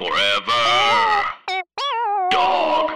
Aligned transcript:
Forever. 0.00 1.26
Dog. 2.30 2.90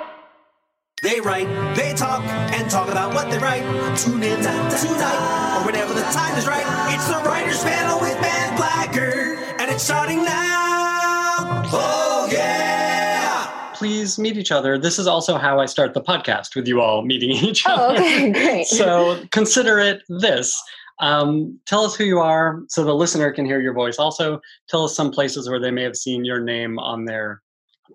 They 1.03 1.21
write, 1.21 1.77
they 1.77 1.93
talk, 1.93 2.23
and 2.25 2.71
talk 2.71 2.89
about 2.89 3.13
what 3.13 3.31
they 3.31 3.37
write. 3.37 3.61
Tune 3.99 4.23
in 4.23 4.39
tonight, 4.41 5.59
or 5.61 5.67
whenever 5.67 5.93
the 5.93 6.01
time 6.01 6.35
is 6.39 6.47
right. 6.47 6.65
It's 6.95 7.07
the 7.07 7.23
Writers 7.29 7.63
Panel 7.63 8.01
with 8.01 8.19
Ben 8.23 8.57
Blacker, 8.57 9.35
and 9.61 9.71
it's 9.71 9.83
starting 9.83 10.25
now. 10.25 11.65
Oh, 11.75 12.27
yeah! 12.33 13.75
Please 13.75 14.19
meet 14.19 14.39
each 14.39 14.51
other. 14.51 14.79
This 14.79 14.99
is 14.99 15.07
also 15.07 15.37
how 15.37 15.61
I 15.61 15.67
start 15.67 15.93
the 15.93 16.01
podcast 16.01 16.57
with 16.57 16.67
you 16.67 16.81
all 16.81 17.03
meeting 17.05 17.33
each 17.33 17.67
other. 17.67 17.83
Oh, 17.83 17.97
okay, 17.97 18.33
great. 18.33 18.67
so 18.67 19.23
consider 19.31 19.79
it 19.79 20.01
this. 20.09 20.59
Um, 21.01 21.59
tell 21.67 21.85
us 21.85 21.95
who 21.95 22.05
you 22.05 22.21
are 22.21 22.61
so 22.69 22.85
the 22.85 22.95
listener 22.95 23.33
can 23.33 23.45
hear 23.45 23.61
your 23.61 23.75
voice. 23.75 23.99
Also, 23.99 24.41
tell 24.69 24.85
us 24.85 24.95
some 24.95 25.11
places 25.11 25.49
where 25.49 25.61
they 25.61 25.71
may 25.71 25.83
have 25.83 25.97
seen 25.97 26.25
your 26.25 26.41
name 26.41 26.79
on 26.79 27.05
their 27.05 27.43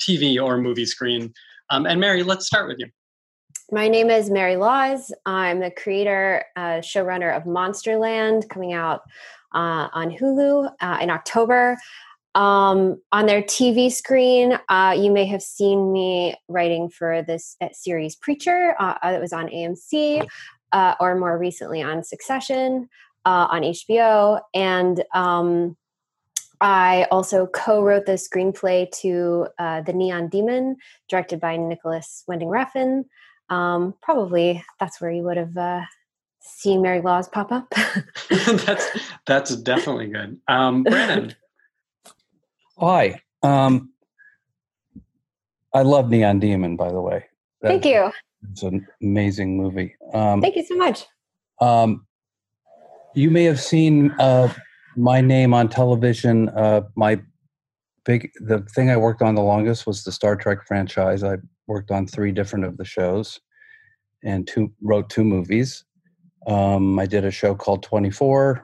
TV 0.02 0.42
or 0.42 0.58
movie 0.58 0.86
screen. 0.86 1.34
Um, 1.70 1.86
and 1.86 2.00
Mary, 2.00 2.24
let's 2.24 2.46
start 2.46 2.68
with 2.68 2.80
you. 2.80 2.88
My 3.72 3.88
name 3.88 4.10
is 4.10 4.30
Mary 4.30 4.56
Laws. 4.56 5.14
I'm 5.26 5.60
the 5.60 5.72
creator, 5.72 6.44
uh, 6.56 6.80
showrunner 6.80 7.36
of 7.36 7.44
Monsterland, 7.44 8.50
coming 8.50 8.74
out 8.74 9.02
uh, 9.54 9.88
on 9.94 10.12
Hulu 10.12 10.72
uh, 10.82 10.98
in 11.02 11.10
October. 11.10 11.78
Um, 12.36 13.02
on 13.12 13.26
their 13.26 13.42
TV 13.42 13.92
screen, 13.92 14.58
uh, 14.70 14.96
you 14.98 15.12
may 15.12 15.26
have 15.26 15.42
seen 15.42 15.92
me 15.92 16.36
writing 16.48 16.90
for 16.90 17.22
this 17.22 17.56
uh, 17.62 17.68
series 17.72 18.16
Preacher 18.16 18.76
uh, 18.80 18.96
that 19.04 19.22
was 19.22 19.34
on 19.34 19.48
AMC, 19.48 20.28
uh, 20.72 20.96
or 21.00 21.16
more 21.16 21.38
recently 21.38 21.82
on 21.82 22.04
Succession 22.04 22.90
uh, 23.26 23.48
on 23.50 23.62
HBO. 23.62 24.42
And 24.54 25.04
um, 25.14 25.78
I 26.62 27.08
also 27.12 27.48
co 27.48 27.84
wrote 27.84 28.06
the 28.06 28.14
screenplay 28.14 28.90
to 29.02 29.48
uh, 29.58 29.82
The 29.82 29.94
Neon 29.94 30.28
Demon, 30.30 30.78
directed 31.08 31.40
by 31.40 31.58
Nicholas 31.58 32.24
Winding 32.28 32.50
Refn. 32.50 33.06
Um, 33.50 33.96
probably 34.02 34.64
that's 34.80 35.02
where 35.02 35.12
you 35.12 35.24
would 35.24 35.38
have 35.38 35.58
uh, 35.58 35.82
seen 36.40 36.82
Mary 36.82 37.02
Laws 37.02 37.28
pop 37.28 37.52
up. 37.52 37.68
that's 38.30 38.88
that's 39.26 39.56
definitely 39.56 40.08
good. 40.08 40.40
Um, 40.48 40.84
Brannon, 40.84 41.36
Hi. 42.80 43.22
Um, 43.44 43.92
I 45.74 45.82
love 45.82 46.10
Neon 46.10 46.40
Demon, 46.40 46.78
by 46.78 46.92
the 46.92 47.02
way. 47.02 47.26
Thank 47.62 47.86
you. 47.86 48.12
It's 48.52 48.64
an 48.64 48.86
amazing 49.02 49.58
movie. 49.58 49.96
Um, 50.14 50.42
Thank 50.42 50.56
you 50.56 50.66
so 50.66 50.76
much. 50.76 51.06
um, 51.62 52.06
you 53.16 53.32
may 53.32 53.44
have 53.46 53.60
seen 53.60 54.12
uh, 54.20 54.54
my 54.96 55.20
name 55.20 55.54
on 55.54 55.68
television. 55.68 56.50
Uh, 56.50 56.82
my 56.96 57.20
big 58.06 58.30
the 58.40 58.62
thing 58.76 58.90
I 58.90 58.98
worked 58.98 59.22
on 59.22 59.36
the 59.36 59.42
longest 59.42 59.88
was 59.88 60.04
the 60.04 60.12
Star 60.12 60.36
Trek 60.36 60.60
franchise. 60.68 61.24
I 61.24 61.38
worked 61.68 61.92
on 61.92 62.06
three 62.08 62.32
different 62.32 62.66
of 62.66 62.78
the 62.78 62.86
shows, 62.86 63.40
and 64.24 64.48
two 64.48 64.72
wrote 64.82 65.10
two 65.10 65.24
movies. 65.24 65.84
Um, 66.48 67.00
I 67.00 67.06
did 67.08 67.26
a 67.26 67.32
show 67.32 67.56
called 67.56 67.84
Twenty 67.84 68.12
Four. 68.12 68.64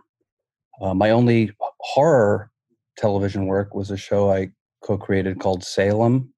Uh, 0.80 0.94
my 0.94 1.10
only 1.10 1.52
horror 1.80 2.52
television 2.98 3.48
work 3.48 3.74
was 3.74 3.92
a 3.92 3.98
show 3.98 4.32
I 4.32 4.52
co-created 4.84 5.40
called 5.40 5.64
Salem. 5.64 6.34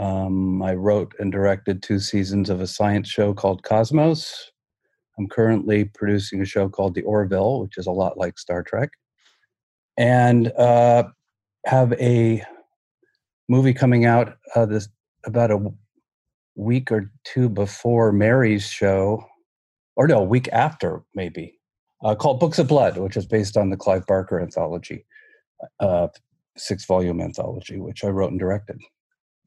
Um, 0.00 0.62
I 0.62 0.74
wrote 0.74 1.14
and 1.18 1.30
directed 1.30 1.82
two 1.82 1.98
seasons 1.98 2.48
of 2.48 2.62
a 2.62 2.66
science 2.66 3.06
show 3.06 3.34
called 3.34 3.62
Cosmos. 3.64 4.50
I'm 5.18 5.28
currently 5.28 5.84
producing 5.84 6.40
a 6.40 6.46
show 6.46 6.70
called 6.70 6.94
The 6.94 7.02
Orville, 7.02 7.60
which 7.60 7.76
is 7.76 7.86
a 7.86 7.90
lot 7.90 8.16
like 8.16 8.38
Star 8.38 8.62
Trek, 8.62 8.88
and 9.98 10.50
uh, 10.52 11.04
have 11.66 11.92
a 12.00 12.42
movie 13.50 13.74
coming 13.74 14.06
out 14.06 14.38
uh, 14.54 14.64
this 14.64 14.88
about 15.26 15.50
a 15.50 15.70
week 16.54 16.90
or 16.90 17.12
two 17.24 17.50
before 17.50 18.10
Mary's 18.10 18.66
show, 18.66 19.22
or 19.96 20.08
no, 20.08 20.20
a 20.20 20.24
week 20.24 20.48
after 20.50 21.02
maybe, 21.14 21.58
uh, 22.02 22.14
called 22.14 22.40
Books 22.40 22.58
of 22.58 22.68
Blood, 22.68 22.96
which 22.96 23.18
is 23.18 23.26
based 23.26 23.58
on 23.58 23.68
the 23.68 23.76
Clive 23.76 24.06
Barker 24.06 24.40
anthology, 24.40 25.04
uh, 25.78 26.08
six 26.56 26.86
volume 26.86 27.20
anthology, 27.20 27.78
which 27.78 28.02
I 28.02 28.08
wrote 28.08 28.30
and 28.30 28.40
directed. 28.40 28.80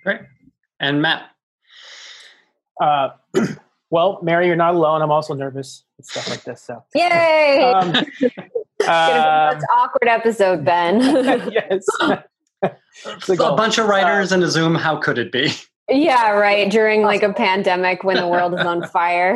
great. 0.04 0.22
And 0.80 1.02
Matt, 1.02 1.24
Uh, 2.82 3.10
well, 3.90 4.20
Mary, 4.24 4.48
you're 4.48 4.56
not 4.56 4.76
alone. 4.76 5.02
I'm 5.02 5.12
also 5.12 5.34
nervous 5.34 5.84
and 5.98 6.06
stuff 6.06 6.30
like 6.30 6.44
this. 6.44 6.62
So, 6.62 6.84
Yay! 6.96 7.62
um, 7.74 7.92
Gonna 7.92 8.06
be 8.20 8.30
the 8.80 8.92
um, 8.92 9.62
awkward 9.78 10.08
episode, 10.08 10.66
Ben. 10.66 11.00
yes. 11.52 11.86
It's 13.06 13.28
like, 13.28 13.40
a 13.40 13.56
bunch 13.56 13.78
of 13.80 13.88
writers 13.88 14.32
and 14.32 14.42
a 14.44 14.50
Zoom. 14.50 14.76
How 14.76 14.96
could 14.98 15.18
it 15.18 15.32
be? 15.32 15.52
yeah, 15.90 16.30
right. 16.30 16.72
During 16.72 17.02
like 17.02 17.24
a 17.24 17.34
pandemic 17.34 18.04
when 18.06 18.16
the 18.18 18.28
world 18.28 18.54
is 18.54 18.66
on 18.66 18.88
fire. 18.88 19.36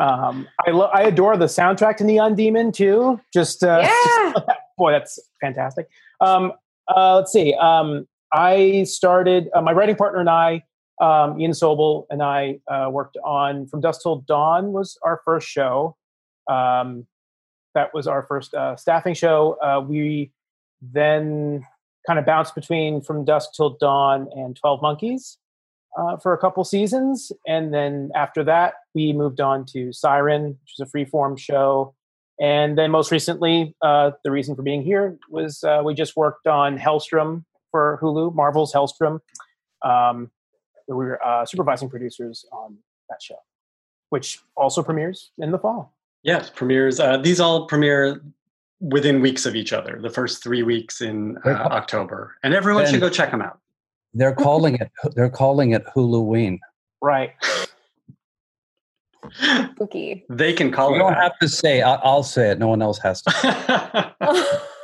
um, 0.00 0.48
I 0.66 0.70
lo- 0.70 0.90
I 0.92 1.02
adore 1.02 1.36
the 1.36 1.44
soundtrack 1.46 1.98
to 1.98 2.04
Neon 2.04 2.34
Demon 2.34 2.72
too. 2.72 3.20
Just 3.32 3.62
uh, 3.62 3.80
Yeah. 3.82 4.32
boy, 4.78 4.90
that's 4.92 5.18
fantastic. 5.40 5.86
Um, 6.20 6.52
uh, 6.88 7.16
let's 7.16 7.30
see. 7.30 7.54
Um, 7.54 8.08
I 8.32 8.84
started 8.84 9.48
uh, 9.54 9.62
my 9.62 9.72
writing 9.72 9.96
partner 9.96 10.20
and 10.20 10.30
I, 10.30 10.64
um, 11.00 11.40
Ian 11.40 11.52
Sobel, 11.52 12.06
and 12.10 12.22
I 12.22 12.60
uh, 12.68 12.88
worked 12.90 13.16
on 13.24 13.66
From 13.66 13.80
Dusk 13.80 14.02
Till 14.02 14.16
Dawn 14.16 14.72
was 14.72 14.98
our 15.02 15.20
first 15.24 15.48
show. 15.48 15.96
Um, 16.50 17.06
that 17.74 17.92
was 17.92 18.06
our 18.06 18.24
first 18.24 18.54
uh, 18.54 18.76
staffing 18.76 19.14
show. 19.14 19.58
Uh, 19.62 19.80
we 19.80 20.32
then 20.80 21.64
kind 22.06 22.18
of 22.18 22.24
bounced 22.24 22.54
between 22.54 23.02
From 23.02 23.24
Dusk 23.24 23.50
Till 23.54 23.70
Dawn 23.70 24.28
and 24.34 24.56
Twelve 24.56 24.80
Monkeys 24.80 25.38
uh, 25.98 26.16
for 26.16 26.32
a 26.32 26.38
couple 26.38 26.64
seasons, 26.64 27.32
and 27.46 27.72
then 27.72 28.10
after 28.14 28.42
that, 28.44 28.74
we 28.94 29.12
moved 29.12 29.40
on 29.40 29.64
to 29.66 29.92
Siren, 29.92 30.58
which 30.62 30.74
is 30.78 30.80
a 30.80 30.86
freeform 30.86 31.38
show. 31.38 31.94
And 32.40 32.76
then 32.76 32.90
most 32.90 33.10
recently, 33.10 33.74
uh, 33.80 34.10
the 34.24 34.30
reason 34.30 34.54
for 34.56 34.62
being 34.62 34.82
here 34.82 35.18
was 35.30 35.64
uh, 35.64 35.82
we 35.84 35.94
just 35.94 36.16
worked 36.16 36.46
on 36.46 36.78
Helstrom 36.78 37.44
for 37.76 37.98
Hulu, 38.02 38.34
Marvel's 38.34 38.72
Helstrom. 38.72 39.20
Um, 39.82 40.30
we 40.88 40.94
were 40.94 41.22
uh, 41.22 41.44
supervising 41.44 41.90
producers 41.90 42.46
on 42.50 42.78
that 43.10 43.20
show, 43.20 43.36
which 44.08 44.40
also 44.56 44.82
premieres 44.82 45.32
in 45.38 45.50
the 45.50 45.58
fall. 45.58 45.92
Yes, 46.22 46.48
premieres. 46.48 46.98
Uh, 46.98 47.18
these 47.18 47.38
all 47.38 47.66
premiere 47.66 48.22
within 48.80 49.20
weeks 49.20 49.44
of 49.44 49.54
each 49.54 49.74
other. 49.74 49.98
The 50.00 50.08
first 50.08 50.42
three 50.42 50.62
weeks 50.62 51.02
in 51.02 51.36
uh, 51.44 51.50
October, 51.50 52.36
and 52.42 52.54
everyone 52.54 52.86
should 52.86 53.00
go 53.00 53.10
check 53.10 53.30
them 53.30 53.42
out. 53.42 53.58
They're 54.14 54.34
calling 54.34 54.76
it 54.76 54.90
they're 55.14 55.28
calling 55.28 55.72
it 55.72 55.84
Huluween. 55.94 56.58
Right. 57.02 57.32
Spooky. 59.74 60.24
they 60.30 60.52
can 60.54 60.70
call 60.72 60.90
You 60.90 60.96
it. 60.96 60.98
don't 61.00 61.12
that. 61.12 61.22
have 61.22 61.38
to 61.40 61.48
say. 61.48 61.82
I, 61.82 61.96
I'll 61.96 62.22
say 62.22 62.52
it. 62.52 62.58
No 62.58 62.68
one 62.68 62.80
else 62.80 62.98
has 63.00 63.20
to. 63.22 64.62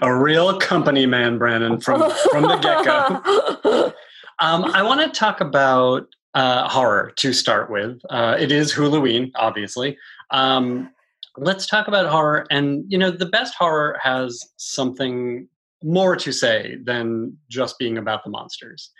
a 0.00 0.14
real 0.14 0.58
company 0.58 1.06
man, 1.06 1.38
Brannon, 1.38 1.80
from 1.80 2.10
from 2.30 2.44
the 2.44 2.56
get 2.56 2.84
go. 2.84 3.92
Um, 4.40 4.66
I 4.66 4.84
want 4.84 5.00
to 5.00 5.08
talk 5.08 5.40
about 5.40 6.06
uh, 6.34 6.68
horror 6.68 7.12
to 7.16 7.32
start 7.32 7.72
with. 7.72 8.00
Uh, 8.08 8.36
it 8.38 8.52
is 8.52 8.72
Halloween, 8.72 9.32
obviously. 9.34 9.98
Um, 10.30 10.90
let's 11.36 11.66
talk 11.66 11.88
about 11.88 12.06
horror, 12.06 12.46
and 12.48 12.84
you 12.86 12.98
know, 12.98 13.10
the 13.10 13.26
best 13.26 13.54
horror 13.58 13.98
has 14.00 14.40
something 14.56 15.48
more 15.82 16.14
to 16.16 16.32
say 16.32 16.76
than 16.84 17.36
just 17.48 17.78
being 17.80 17.98
about 17.98 18.22
the 18.22 18.30
monsters. 18.30 18.92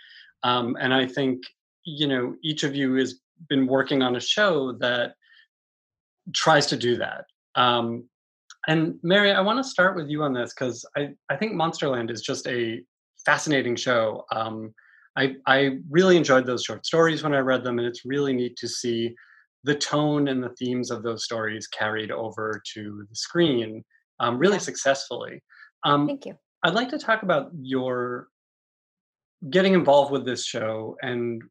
Um, 0.43 0.75
and 0.79 0.93
I 0.93 1.05
think 1.05 1.43
you 1.85 2.07
know 2.07 2.35
each 2.43 2.63
of 2.63 2.75
you 2.75 2.95
has 2.95 3.15
been 3.47 3.65
working 3.67 4.01
on 4.01 4.17
a 4.17 4.21
show 4.21 4.73
that 4.79 5.13
tries 6.33 6.65
to 6.67 6.75
do 6.75 6.97
that. 6.97 7.25
Um, 7.55 8.09
and 8.67 8.95
Mary, 9.03 9.31
I 9.31 9.41
want 9.41 9.57
to 9.57 9.69
start 9.69 9.95
with 9.95 10.09
you 10.09 10.23
on 10.23 10.33
this 10.33 10.53
because 10.53 10.85
I, 10.97 11.09
I 11.29 11.35
think 11.35 11.53
Monsterland 11.53 12.11
is 12.11 12.21
just 12.21 12.47
a 12.47 12.81
fascinating 13.25 13.75
show. 13.75 14.25
Um, 14.31 14.73
I, 15.17 15.35
I 15.47 15.77
really 15.89 16.17
enjoyed 16.17 16.45
those 16.45 16.63
short 16.63 16.85
stories 16.85 17.23
when 17.23 17.33
I 17.33 17.39
read 17.39 17.63
them, 17.63 17.79
and 17.79 17.87
it's 17.87 18.05
really 18.05 18.33
neat 18.33 18.55
to 18.57 18.67
see 18.67 19.15
the 19.63 19.75
tone 19.75 20.27
and 20.27 20.41
the 20.41 20.53
themes 20.59 20.91
of 20.91 21.03
those 21.03 21.23
stories 21.23 21.67
carried 21.67 22.11
over 22.11 22.61
to 22.73 23.05
the 23.09 23.15
screen 23.15 23.83
um, 24.19 24.37
really 24.37 24.55
Yeah. 24.55 24.59
successfully. 24.59 25.41
Um, 25.83 26.07
Thank 26.07 26.25
you. 26.25 26.37
I'd 26.63 26.73
like 26.73 26.89
to 26.89 26.99
talk 26.99 27.23
about 27.23 27.51
your 27.61 28.27
getting 29.49 29.73
involved 29.73 30.11
with 30.11 30.25
this 30.25 30.45
show 30.45 30.97
and 31.01 31.41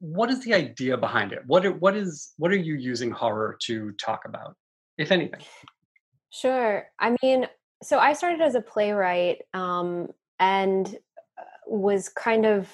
what 0.00 0.30
is 0.30 0.44
the 0.44 0.52
idea 0.52 0.98
behind 0.98 1.32
it? 1.32 1.40
What 1.46 1.64
are, 1.64 1.72
what 1.72 1.96
is 1.96 2.34
what 2.36 2.50
are 2.52 2.56
you 2.56 2.74
using 2.74 3.10
horror 3.10 3.56
to 3.62 3.92
talk 3.92 4.22
about, 4.26 4.54
if 4.98 5.10
anything? 5.12 5.40
Sure. 6.30 6.86
I 6.98 7.16
mean, 7.22 7.46
so 7.82 7.98
I 7.98 8.12
started 8.12 8.40
as 8.40 8.54
a 8.54 8.60
playwright 8.60 9.42
um, 9.52 10.08
and 10.38 10.96
uh, 11.38 11.42
was 11.66 12.08
kind 12.08 12.46
of 12.46 12.68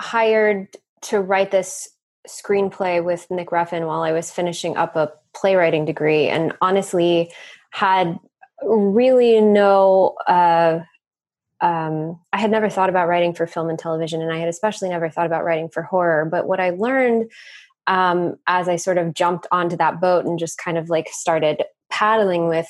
hired 0.00 0.68
to 1.02 1.20
write 1.20 1.50
this 1.50 1.88
screenplay 2.28 3.02
with 3.02 3.26
Nick 3.30 3.50
Refn 3.50 3.86
while 3.86 4.02
I 4.02 4.12
was 4.12 4.30
finishing 4.30 4.76
up 4.76 4.96
a 4.96 5.12
playwriting 5.34 5.84
degree, 5.84 6.28
and 6.28 6.52
honestly 6.60 7.32
had 7.70 8.18
really 8.62 9.40
no 9.40 10.16
uh, 10.26 10.80
um, 11.60 12.18
I 12.32 12.38
had 12.38 12.50
never 12.50 12.70
thought 12.70 12.88
about 12.88 13.08
writing 13.08 13.34
for 13.34 13.46
film 13.46 13.68
and 13.68 13.78
television, 13.78 14.22
and 14.22 14.32
I 14.32 14.38
had 14.38 14.48
especially 14.48 14.88
never 14.88 15.10
thought 15.10 15.26
about 15.26 15.44
writing 15.44 15.68
for 15.68 15.82
horror. 15.82 16.24
But 16.24 16.46
what 16.46 16.60
I 16.60 16.70
learned 16.70 17.30
um, 17.90 18.36
as 18.46 18.68
I 18.68 18.76
sort 18.76 18.98
of 18.98 19.14
jumped 19.14 19.48
onto 19.50 19.76
that 19.76 20.00
boat 20.00 20.24
and 20.24 20.38
just 20.38 20.56
kind 20.58 20.78
of 20.78 20.88
like 20.88 21.08
started 21.10 21.64
paddling 21.90 22.48
with 22.48 22.68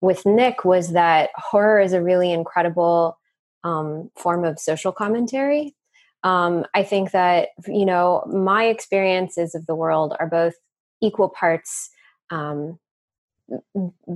with 0.00 0.24
Nick 0.24 0.64
was 0.64 0.92
that 0.92 1.30
horror 1.34 1.80
is 1.80 1.92
a 1.92 2.02
really 2.02 2.32
incredible 2.32 3.18
um, 3.64 4.10
form 4.16 4.44
of 4.44 4.60
social 4.60 4.92
commentary. 4.92 5.74
Um, 6.22 6.64
I 6.74 6.84
think 6.84 7.10
that 7.10 7.48
you 7.66 7.84
know 7.84 8.24
my 8.32 8.66
experiences 8.66 9.54
of 9.54 9.66
the 9.66 9.74
world 9.74 10.14
are 10.20 10.28
both 10.28 10.54
equal 11.02 11.28
parts 11.28 11.90
um, 12.30 12.78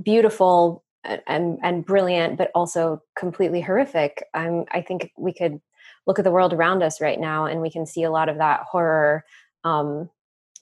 beautiful 0.01 0.83
and 1.03 1.59
and 1.61 1.85
brilliant, 1.85 2.37
but 2.37 2.51
also 2.55 3.01
completely 3.17 3.59
horrific. 3.59 4.23
I 4.33 4.85
think 4.87 5.11
we 5.17 5.33
could 5.33 5.59
look 6.07 6.19
at 6.19 6.23
the 6.23 6.31
world 6.31 6.53
around 6.53 6.83
us 6.83 7.01
right 7.01 7.19
now, 7.19 7.45
and 7.45 7.61
we 7.61 7.69
can 7.69 7.85
see 7.85 8.03
a 8.03 8.11
lot 8.11 8.29
of 8.29 8.37
that 8.37 8.61
horror 8.61 9.25
um, 9.65 10.09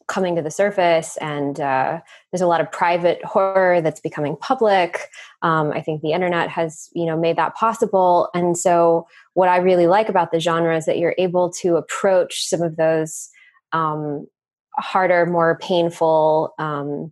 coming 0.09 0.35
to 0.35 0.41
the 0.41 0.51
surface. 0.51 1.15
And 1.17 1.59
uh, 1.59 2.01
there's 2.31 2.41
a 2.41 2.47
lot 2.47 2.59
of 2.59 2.71
private 2.71 3.23
horror 3.23 3.79
that's 3.79 4.01
becoming 4.01 4.35
public. 4.35 5.07
Um, 5.41 5.71
I 5.71 5.81
think 5.81 6.01
the 6.01 6.11
internet 6.11 6.49
has, 6.49 6.89
you 6.93 7.05
know, 7.05 7.17
made 7.17 7.37
that 7.37 7.55
possible. 7.55 8.29
And 8.33 8.57
so, 8.57 9.07
what 9.35 9.47
I 9.47 9.57
really 9.57 9.87
like 9.87 10.09
about 10.09 10.31
the 10.31 10.39
genre 10.39 10.75
is 10.75 10.85
that 10.85 10.97
you're 10.97 11.15
able 11.17 11.49
to 11.61 11.77
approach 11.77 12.45
some 12.45 12.61
of 12.61 12.75
those 12.75 13.29
um, 13.71 14.27
harder, 14.75 15.25
more 15.25 15.57
painful 15.61 16.53
um, 16.59 17.11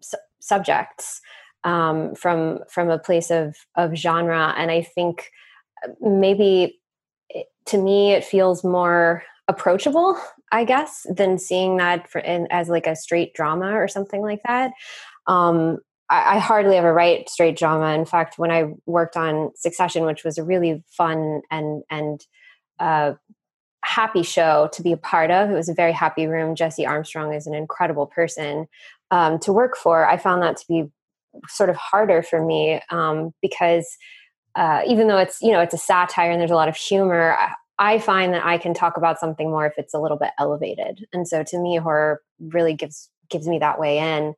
su- 0.00 0.18
subjects 0.40 1.20
um, 1.64 2.14
from 2.14 2.60
from 2.68 2.90
a 2.90 2.98
place 2.98 3.30
of 3.30 3.56
of 3.76 3.94
genre, 3.94 4.54
and 4.56 4.70
I 4.70 4.82
think 4.82 5.30
uh, 5.84 5.92
maybe 6.00 6.78
to 7.66 7.78
me 7.78 8.12
it 8.12 8.24
feels 8.24 8.64
more 8.64 9.22
approachable, 9.48 10.18
I 10.52 10.64
guess, 10.64 11.06
than 11.08 11.38
seeing 11.38 11.78
that 11.78 12.08
for, 12.10 12.20
in, 12.20 12.46
as 12.50 12.68
like 12.68 12.86
a 12.86 12.94
straight 12.94 13.32
drama 13.32 13.72
or 13.72 13.88
something 13.88 14.20
like 14.20 14.42
that. 14.46 14.72
Um, 15.26 15.78
I, 16.10 16.36
I, 16.36 16.38
hardly 16.38 16.76
ever 16.76 16.92
write 16.92 17.30
straight 17.30 17.56
drama. 17.56 17.94
In 17.94 18.04
fact, 18.04 18.38
when 18.38 18.50
I 18.50 18.74
worked 18.84 19.16
on 19.16 19.50
Succession, 19.56 20.04
which 20.04 20.24
was 20.24 20.36
a 20.36 20.44
really 20.44 20.84
fun 20.90 21.40
and 21.50 21.82
and 21.90 22.20
uh, 22.78 23.14
happy 23.84 24.22
show 24.22 24.68
to 24.74 24.82
be 24.82 24.92
a 24.92 24.96
part 24.96 25.30
of, 25.30 25.50
it 25.50 25.54
was 25.54 25.70
a 25.70 25.74
very 25.74 25.92
happy 25.92 26.26
room. 26.26 26.54
Jesse 26.54 26.86
Armstrong 26.86 27.32
is 27.32 27.46
an 27.46 27.54
incredible 27.54 28.06
person 28.06 28.66
um, 29.10 29.38
to 29.40 29.52
work 29.52 29.76
for. 29.76 30.06
I 30.06 30.18
found 30.18 30.42
that 30.42 30.58
to 30.58 30.64
be 30.68 30.84
sort 31.48 31.70
of 31.70 31.76
harder 31.76 32.22
for 32.22 32.44
me 32.44 32.80
um, 32.90 33.32
because 33.40 33.86
uh, 34.54 34.82
even 34.86 35.08
though 35.08 35.18
it's 35.18 35.40
you 35.40 35.50
know 35.50 35.60
it's 35.60 35.72
a 35.72 35.78
satire 35.78 36.30
and 36.30 36.40
there's 36.40 36.50
a 36.50 36.56
lot 36.56 36.68
of 36.68 36.76
humor 36.76 37.36
I 37.82 37.98
find 37.98 38.32
that 38.32 38.44
i 38.44 38.58
can 38.58 38.74
talk 38.74 38.96
about 38.96 39.18
something 39.18 39.50
more 39.50 39.66
if 39.66 39.74
it's 39.76 39.92
a 39.92 39.98
little 39.98 40.16
bit 40.16 40.30
elevated 40.38 41.06
and 41.12 41.26
so 41.26 41.42
to 41.42 41.58
me 41.58 41.76
horror 41.76 42.22
really 42.38 42.74
gives 42.74 43.10
gives 43.28 43.48
me 43.48 43.58
that 43.58 43.80
way 43.80 43.98
in 43.98 44.34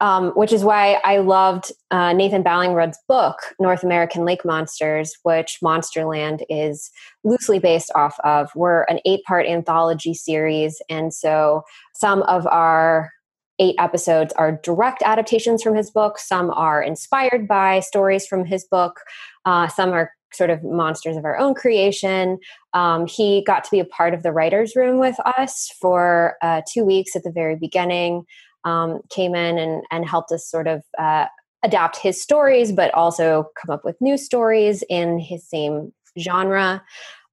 um, 0.00 0.30
which 0.30 0.52
is 0.52 0.64
why 0.64 0.94
I 1.04 1.18
loved 1.18 1.72
uh, 1.90 2.14
Nathan 2.14 2.42
Ballingrud's 2.42 2.98
book, 3.06 3.36
North 3.58 3.84
American 3.84 4.24
Lake 4.24 4.44
Monsters, 4.46 5.14
which 5.24 5.58
Monsterland 5.62 6.42
is 6.48 6.90
loosely 7.22 7.58
based 7.58 7.92
off 7.94 8.18
of. 8.24 8.50
We're 8.54 8.84
an 8.84 9.00
eight 9.04 9.22
part 9.24 9.46
anthology 9.46 10.14
series. 10.14 10.80
And 10.88 11.12
so 11.12 11.64
some 11.94 12.22
of 12.22 12.46
our 12.46 13.10
eight 13.58 13.74
episodes 13.78 14.32
are 14.34 14.58
direct 14.62 15.02
adaptations 15.02 15.62
from 15.62 15.74
his 15.74 15.90
book. 15.90 16.18
Some 16.18 16.50
are 16.50 16.82
inspired 16.82 17.46
by 17.46 17.80
stories 17.80 18.26
from 18.26 18.46
his 18.46 18.64
book. 18.64 19.00
Uh, 19.44 19.68
some 19.68 19.92
are 19.92 20.12
sort 20.32 20.50
of 20.50 20.62
monsters 20.62 21.16
of 21.16 21.24
our 21.24 21.38
own 21.38 21.54
creation. 21.54 22.38
Um, 22.72 23.06
he 23.06 23.42
got 23.44 23.64
to 23.64 23.70
be 23.70 23.80
a 23.80 23.84
part 23.84 24.14
of 24.14 24.22
the 24.22 24.32
writer's 24.32 24.76
room 24.76 24.98
with 24.98 25.16
us 25.38 25.70
for 25.80 26.36
uh, 26.42 26.62
two 26.70 26.84
weeks 26.84 27.16
at 27.16 27.22
the 27.22 27.32
very 27.32 27.56
beginning, 27.56 28.24
um, 28.64 29.00
came 29.10 29.34
in 29.34 29.58
and, 29.58 29.82
and 29.90 30.08
helped 30.08 30.32
us 30.32 30.48
sort 30.48 30.66
of 30.66 30.82
uh, 30.98 31.26
adapt 31.62 31.96
his 31.96 32.20
stories, 32.20 32.72
but 32.72 32.92
also 32.94 33.46
come 33.60 33.72
up 33.72 33.84
with 33.84 34.00
new 34.00 34.16
stories 34.16 34.82
in 34.88 35.18
his 35.18 35.48
same 35.48 35.92
genre. 36.18 36.82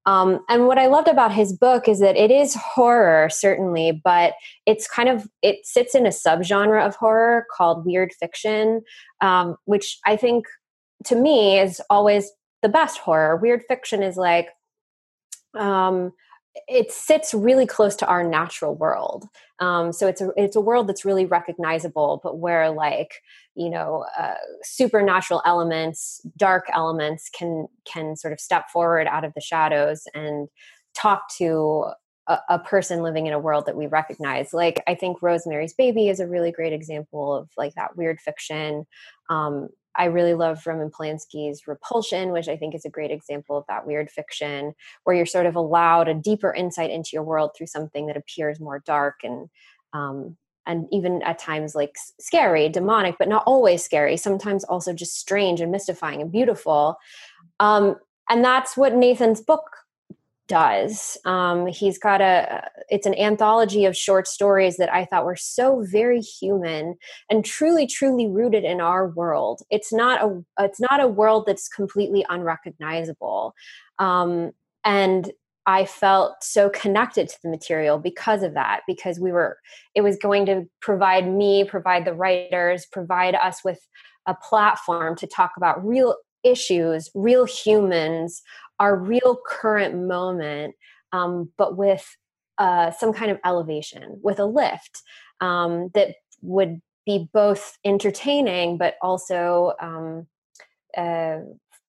Um, 0.08 0.40
and 0.48 0.68
what 0.68 0.78
I 0.78 0.88
loved 0.88 1.10
about 1.10 1.34
his 1.34 1.52
book 1.52 1.90
is 1.90 2.00
that 2.00 2.16
it 2.16 2.32
is 2.32 2.56
horror, 2.56 3.30
certainly, 3.30 3.92
but 3.92 4.34
it's 4.66 4.88
kind 4.88 5.10
of 5.10 5.28
it 5.42 5.58
sits 5.66 5.96
in 5.96 6.06
a 6.06 6.12
subgenre 6.12 6.86
of 6.86 6.96
horror 6.96 7.46
called 7.56 7.86
weird 7.86 8.14
fiction, 8.18 8.82
um, 9.20 9.58
which 9.66 10.00
I 10.06 10.16
think 10.16 10.46
to 11.06 11.16
me 11.16 11.60
is 11.60 11.82
always 11.90 12.32
the 12.62 12.70
best 12.70 13.00
horror. 13.00 13.36
Weird 13.36 13.64
fiction 13.68 14.04
is 14.04 14.18
like 14.18 14.50
um, 15.58 16.14
it 16.68 16.92
sits 16.92 17.34
really 17.34 17.66
close 17.66 17.96
to 17.98 18.08
our 18.08 18.24
natural 18.24 18.76
world. 18.76 19.26
Um, 19.60 19.92
so 19.92 20.08
it's 20.08 20.22
a 20.22 20.32
it's 20.36 20.56
a 20.56 20.62
world 20.62 20.88
that's 20.88 21.06
really 21.06 21.26
recognizable, 21.26 22.20
but 22.24 22.40
where 22.40 22.70
like 22.70 23.22
you 23.56 23.70
know 23.70 24.06
uh, 24.18 24.36
supernatural 24.64 25.42
elements, 25.46 26.22
dark 26.38 26.66
elements 26.74 27.30
can 27.30 27.68
can 27.92 28.16
sort 28.16 28.34
of 28.34 28.40
step 28.40 28.70
forward 28.72 29.08
out 29.08 29.24
of 29.24 29.34
the 29.34 29.42
shadows 29.42 30.04
and 30.14 30.48
talk 30.96 31.30
to 31.38 31.86
a, 32.50 32.60
person 32.60 33.02
living 33.02 33.26
in 33.26 33.34
a 33.34 33.40
world 33.40 33.66
that 33.66 33.78
we 33.78 33.88
recognize. 33.88 34.54
Like 34.54 34.84
I 34.88 34.96
think 34.96 35.22
Rosemary's 35.22 35.74
Baby 35.74 36.10
is 36.10 36.20
a 36.20 36.28
really 36.28 36.52
great 36.52 36.74
example 36.74 37.34
of 37.34 37.50
like 37.56 37.74
that 37.76 37.96
weird 37.96 38.20
fiction. 38.20 38.86
Um, 39.30 39.70
I 39.98 40.06
really 40.06 40.34
love 40.34 40.66
Roman 40.66 40.90
Polanski's 40.90 41.68
Repulsion, 41.68 42.32
which 42.32 42.48
I 42.48 42.56
think 42.56 42.76
is 42.76 42.86
a 42.86 42.90
great 42.90 43.12
example 43.12 43.58
of 43.58 43.66
that 43.68 43.88
weird 43.88 44.10
fiction 44.10 44.74
where 45.04 45.16
you're 45.16 45.26
sort 45.26 45.46
of 45.46 45.56
allowed 45.56 46.08
a 46.08 46.14
deeper 46.14 46.54
insight 46.54 46.92
into 46.92 47.12
your 47.14 47.24
world 47.24 47.52
through 47.58 47.68
something 47.68 48.08
that 48.08 48.18
appears 48.18 48.60
more 48.60 48.84
dark 48.86 49.16
and 49.24 49.50
um, 49.94 50.38
and 50.68 50.86
even 50.92 51.24
at 51.24 51.40
times 51.40 51.74
like 51.76 51.96
scary, 52.20 52.68
demonic, 52.70 53.16
but 53.18 53.30
not 53.30 53.44
always 53.48 53.84
scary. 53.84 54.18
Sometimes 54.18 54.66
also 54.66 54.94
just 54.94 55.18
strange 55.18 55.62
and 55.62 55.72
mystifying 55.72 56.22
and 56.22 56.32
beautiful. 56.32 56.98
Um, 57.62 57.96
and 58.30 58.44
that's 58.44 58.76
what 58.76 58.94
Nathan's 58.94 59.42
book 59.42 59.64
does. 60.48 61.18
Um, 61.26 61.68
he's 61.68 61.98
got 61.98 62.22
a, 62.22 62.70
it's 62.90 63.06
an 63.06 63.16
anthology 63.16 63.86
of 63.86 63.96
short 63.96 64.28
stories 64.28 64.78
that 64.78 64.94
I 64.94 65.06
thought 65.06 65.26
were 65.26 65.36
so 65.36 65.84
very 65.90 66.22
human 66.22 66.96
and 67.30 67.46
truly, 67.46 67.88
truly 67.88 68.28
rooted 68.28 68.64
in 68.64 68.82
our 68.82 69.10
world. 69.10 69.62
It's 69.70 69.94
not 69.94 70.24
a, 70.24 70.44
it's 70.64 70.80
not 70.80 71.02
a 71.02 71.08
world 71.08 71.46
that's 71.48 71.68
completely 71.68 72.26
unrecognizable. 72.30 73.54
Um, 74.00 74.52
and 74.84 75.32
I 75.66 75.84
felt 75.84 76.44
so 76.44 76.70
connected 76.70 77.28
to 77.28 77.38
the 77.44 77.50
material 77.50 78.00
because 78.00 78.42
of 78.42 78.54
that, 78.54 78.82
because 78.88 79.20
we 79.20 79.34
were, 79.34 79.58
it 79.96 80.02
was 80.02 80.16
going 80.16 80.46
to 80.46 80.66
provide 80.82 81.28
me, 81.28 81.66
provide 81.66 82.06
the 82.06 82.14
writers, 82.14 82.86
provide 82.86 83.36
us 83.36 83.66
with 83.66 83.80
a 84.28 84.34
platform 84.34 85.16
to 85.18 85.28
talk 85.28 85.52
about 85.58 85.86
real 85.86 86.16
issues, 86.48 87.10
real 87.14 87.46
humans, 87.46 88.42
our 88.80 88.96
real 88.96 89.38
current 89.48 89.96
moment, 89.96 90.76
um, 91.12 91.52
but 91.58 91.78
with 91.78 92.18
uh, 92.58 92.92
some 92.92 93.14
kind 93.14 93.32
of 93.32 93.40
elevation, 93.46 94.20
with 94.24 94.40
a 94.40 94.46
lift 94.46 95.02
um, 95.42 95.90
that 95.94 96.16
would 96.42 96.82
be 97.06 97.30
both 97.34 97.78
entertaining 97.86 98.78
but 98.78 98.96
also 99.02 99.74
um, 99.80 100.28
uh, 100.98 101.38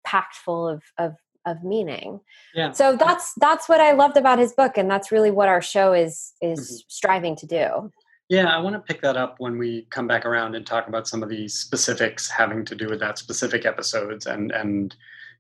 packed 0.05 0.37
full 0.37 0.69
of, 0.69 0.83
of 0.97 1.15
of 1.47 1.65
meaning. 1.65 2.21
Yeah. 2.55 2.73
So 2.73 2.97
that's 2.97 3.33
that's 3.35 3.69
what 3.69 3.81
I 3.81 3.93
loved 3.93 4.17
about 4.17 4.39
his 4.39 4.53
book, 4.53 4.77
and 4.77 4.91
that's 4.91 5.11
really 5.11 5.31
what 5.31 5.49
our 5.49 5.63
show 5.63 5.93
is 5.93 6.35
is 6.41 6.61
mm-hmm. 6.61 6.87
striving 6.89 7.37
to 7.37 7.47
do. 7.47 7.93
Yeah, 8.29 8.55
I 8.55 8.59
want 8.59 8.77
to 8.77 8.81
pick 8.81 9.01
that 9.03 9.17
up 9.17 9.37
when 9.39 9.57
we 9.59 9.87
come 9.91 10.07
back 10.07 10.27
around 10.27 10.55
and 10.55 10.67
talk 10.67 10.87
about 10.87 11.09
some 11.09 11.23
of 11.23 11.31
the 11.31 11.49
specifics 11.49 12.29
having 12.29 12.65
to 12.67 12.75
do 12.75 12.87
with 12.89 13.01
that 13.01 13.17
specific 13.17 13.65
episodes 13.65 14.27
and 14.27 14.51
and 14.53 14.95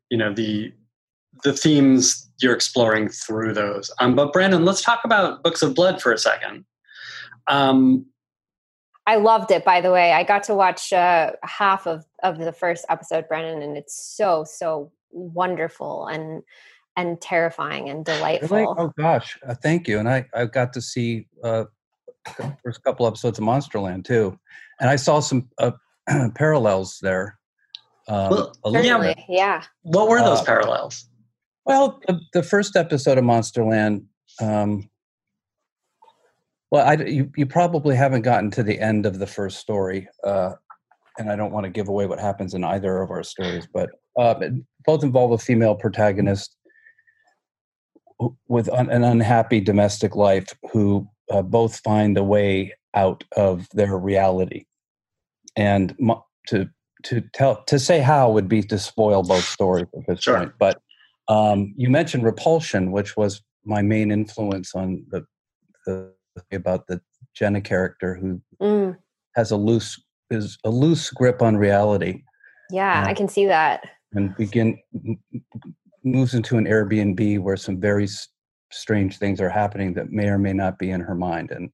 you 0.09 0.17
know 0.17 0.33
the 0.33 0.73
the 1.45 1.53
themes 1.53 2.31
you're 2.41 2.55
exploring 2.55 3.09
through 3.09 3.53
those. 3.53 3.91
Um, 4.01 4.15
but 4.15 4.33
Brannon, 4.33 4.65
let's 4.65 4.83
talk 4.83 5.01
about 5.05 5.43
Books 5.43 5.63
of 5.63 5.75
Blood 5.75 6.01
for 6.01 6.13
a 6.13 6.19
second. 6.19 6.65
Um, 7.47 8.07
I 9.07 9.17
loved 9.17 9.51
it, 9.51 9.65
by 9.65 9.81
the 9.81 9.91
way. 9.91 10.13
I 10.13 10.23
got 10.23 10.43
to 10.45 10.55
watch 10.55 10.93
uh, 10.93 11.33
half 11.43 11.87
of, 11.87 12.05
of 12.23 12.39
the 12.39 12.53
first 12.53 12.85
episode, 12.89 13.27
Brannon, 13.29 13.63
and 13.63 13.77
it's 13.77 14.17
so 14.17 14.45
so 14.45 14.93
wonderful 15.11 16.07
and 16.07 16.43
and 16.97 17.21
terrifying 17.21 17.89
and 17.89 18.05
delightful. 18.05 18.57
Really? 18.57 18.75
Oh 18.77 18.93
gosh, 18.99 19.39
uh, 19.47 19.55
thank 19.55 19.89
you. 19.89 19.99
And 19.99 20.09
I 20.09 20.27
I 20.35 20.47
got 20.47 20.73
to 20.75 20.83
see 20.83 21.27
uh, 21.43 21.65
first 22.63 22.83
couple 22.83 23.07
episodes 23.07 23.39
of 23.39 23.45
Monsterland 23.45 24.05
too, 24.05 24.39
and 24.81 24.91
I 24.91 24.97
saw 24.97 25.21
some 25.21 25.49
uh, 25.59 25.73
parallels 26.35 26.99
there. 27.03 27.39
Um, 28.09 28.31
well, 28.31 28.85
yeah, 28.85 29.15
yeah. 29.29 29.63
What 29.83 30.09
were 30.09 30.21
those 30.21 30.41
uh, 30.41 30.45
parallels? 30.45 31.09
Well, 31.65 32.01
the, 32.07 32.21
the 32.33 32.43
first 32.43 32.77
episode 32.77 33.19
of 33.19 33.25
Monsterland. 33.25 34.05
Um, 34.41 34.89
well, 36.71 36.87
I, 36.87 36.95
you, 37.05 37.31
you 37.37 37.47
probably 37.47 37.97
haven't 37.97 38.23
gotten 38.23 38.51
to 38.53 38.63
the 38.63 38.79
end 38.81 39.07
of 39.07 39.19
the 39.19 39.27
first 39.27 39.59
story, 39.59 40.09
uh, 40.25 40.53
and 41.19 41.31
I 41.31 41.37
don't 41.37 41.53
want 41.53 41.65
to 41.65 41.71
give 41.71 41.89
away 41.89 42.07
what 42.07 42.21
happens 42.21 42.55
in 42.55 42.65
either 42.65 43.03
of 43.03 43.11
our 43.11 43.23
stories. 43.23 43.67
But 43.73 43.91
uh, 44.19 44.35
both 44.85 45.03
involve 45.03 45.33
a 45.33 45.39
female 45.39 45.75
protagonist 45.75 46.57
with 48.49 48.69
un, 48.71 48.91
an 48.91 49.05
unhappy 49.05 49.61
domestic 49.61 50.17
life 50.17 50.53
who 50.73 51.09
uh, 51.31 51.43
both 51.43 51.81
find 51.81 52.17
a 52.17 52.25
way 52.25 52.75
out 52.95 53.25
of 53.37 53.67
their 53.73 53.97
reality. 53.97 54.65
And 55.57 55.95
mo- 55.99 56.25
to 56.49 56.69
to 57.05 57.21
tell 57.33 57.63
to 57.65 57.79
say 57.79 58.01
how 58.01 58.31
would 58.31 58.49
be 58.49 58.63
to 58.63 58.79
spoil 58.79 59.23
both 59.23 59.45
stories 59.45 59.87
at 59.97 60.07
this 60.09 60.21
Sure. 60.23 60.39
point. 60.39 60.53
But 60.59 60.81
um, 61.29 61.75
you 61.77 61.91
mentioned 61.91 62.25
Repulsion, 62.25 62.91
which 62.91 63.17
was 63.17 63.43
my 63.65 63.83
main 63.83 64.11
influence 64.11 64.75
on 64.75 65.05
the 65.11 65.25
the 65.87 66.13
about 66.53 66.87
the 66.87 67.01
Jenna 67.35 67.61
character 67.61 68.15
who 68.15 68.41
Mm, 68.61 68.97
has 69.37 69.51
a 69.51 69.57
loose 69.57 70.01
is 70.31 70.59
a 70.65 70.71
loose 70.71 71.11
grip 71.11 71.43
on 71.43 71.57
reality 71.57 72.23
yeah. 72.71 73.05
I 73.07 73.15
can 73.15 73.29
see 73.29 73.47
that. 73.47 73.89
and 74.13 74.37
begin 74.37 74.79
moves 76.05 76.35
into 76.35 76.59
an 76.59 76.65
Airbnb 76.67 77.39
where 77.41 77.57
some 77.57 77.81
very 77.81 78.07
strange 78.71 79.19
things 79.19 79.41
are 79.41 79.49
happening 79.49 79.95
that 79.95 80.11
may 80.11 80.29
or 80.29 80.39
may 80.39 80.53
not 80.53 80.79
be 80.79 80.91
in 80.91 81.01
her 81.01 81.15
mind 81.15 81.51
and 81.51 81.71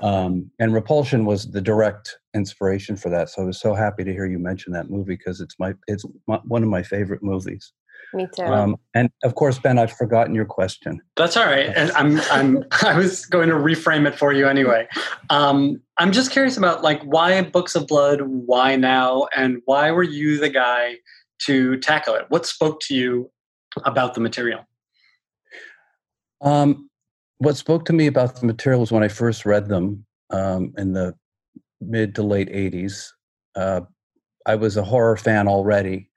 um, 0.00 0.48
and 0.60 0.72
repulsion 0.72 1.24
was 1.24 1.50
the 1.50 1.60
direct 1.60 2.18
inspiration 2.34 2.96
for 2.96 3.08
that 3.10 3.28
so 3.28 3.42
i 3.42 3.44
was 3.44 3.60
so 3.60 3.74
happy 3.74 4.04
to 4.04 4.12
hear 4.12 4.26
you 4.26 4.38
mention 4.38 4.72
that 4.72 4.90
movie 4.90 5.16
because 5.16 5.40
it's 5.40 5.56
my 5.58 5.74
it's 5.86 6.04
my, 6.26 6.38
one 6.44 6.62
of 6.62 6.68
my 6.68 6.82
favorite 6.82 7.22
movies 7.22 7.72
Me 8.14 8.28
too. 8.32 8.44
um, 8.44 8.76
and 8.94 9.10
of 9.24 9.34
course 9.34 9.58
ben 9.58 9.78
i've 9.78 9.92
forgotten 9.92 10.34
your 10.34 10.44
question 10.44 11.00
That's 11.16 11.36
all 11.36 11.46
right. 11.46 11.72
And 11.74 11.90
I'm 11.92 12.20
I'm 12.30 12.64
I 12.86 12.96
was 12.96 13.26
going 13.26 13.48
to 13.48 13.56
reframe 13.56 14.06
it 14.06 14.16
for 14.16 14.32
you 14.32 14.46
anyway. 14.46 14.86
Um, 15.30 15.82
I'm 15.98 16.12
just 16.12 16.30
curious 16.30 16.56
about 16.56 16.84
like 16.84 17.02
why 17.02 17.42
Books 17.42 17.74
of 17.74 17.88
Blood, 17.88 18.20
why 18.22 18.76
now, 18.76 19.26
and 19.36 19.60
why 19.64 19.90
were 19.90 20.04
you 20.04 20.38
the 20.38 20.48
guy 20.48 20.98
to 21.46 21.76
tackle 21.78 22.14
it? 22.14 22.26
What 22.28 22.46
spoke 22.46 22.78
to 22.82 22.94
you 22.94 23.32
about 23.84 24.14
the 24.14 24.20
material? 24.20 24.60
Um, 26.40 26.88
what 27.38 27.56
spoke 27.56 27.84
to 27.86 27.92
me 27.92 28.06
about 28.06 28.40
the 28.40 28.46
material 28.46 28.80
was 28.80 28.92
when 28.92 29.02
I 29.02 29.08
first 29.08 29.46
read 29.46 29.68
them 29.68 30.04
um, 30.30 30.72
in 30.76 30.92
the 30.92 31.14
mid 31.80 32.14
to 32.16 32.22
late 32.22 32.48
80s. 32.48 33.08
Uh, 33.54 33.82
I 34.46 34.54
was 34.54 34.76
a 34.76 34.84
horror 34.84 35.16
fan 35.16 35.48
already, 35.48 36.10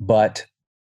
but 0.00 0.44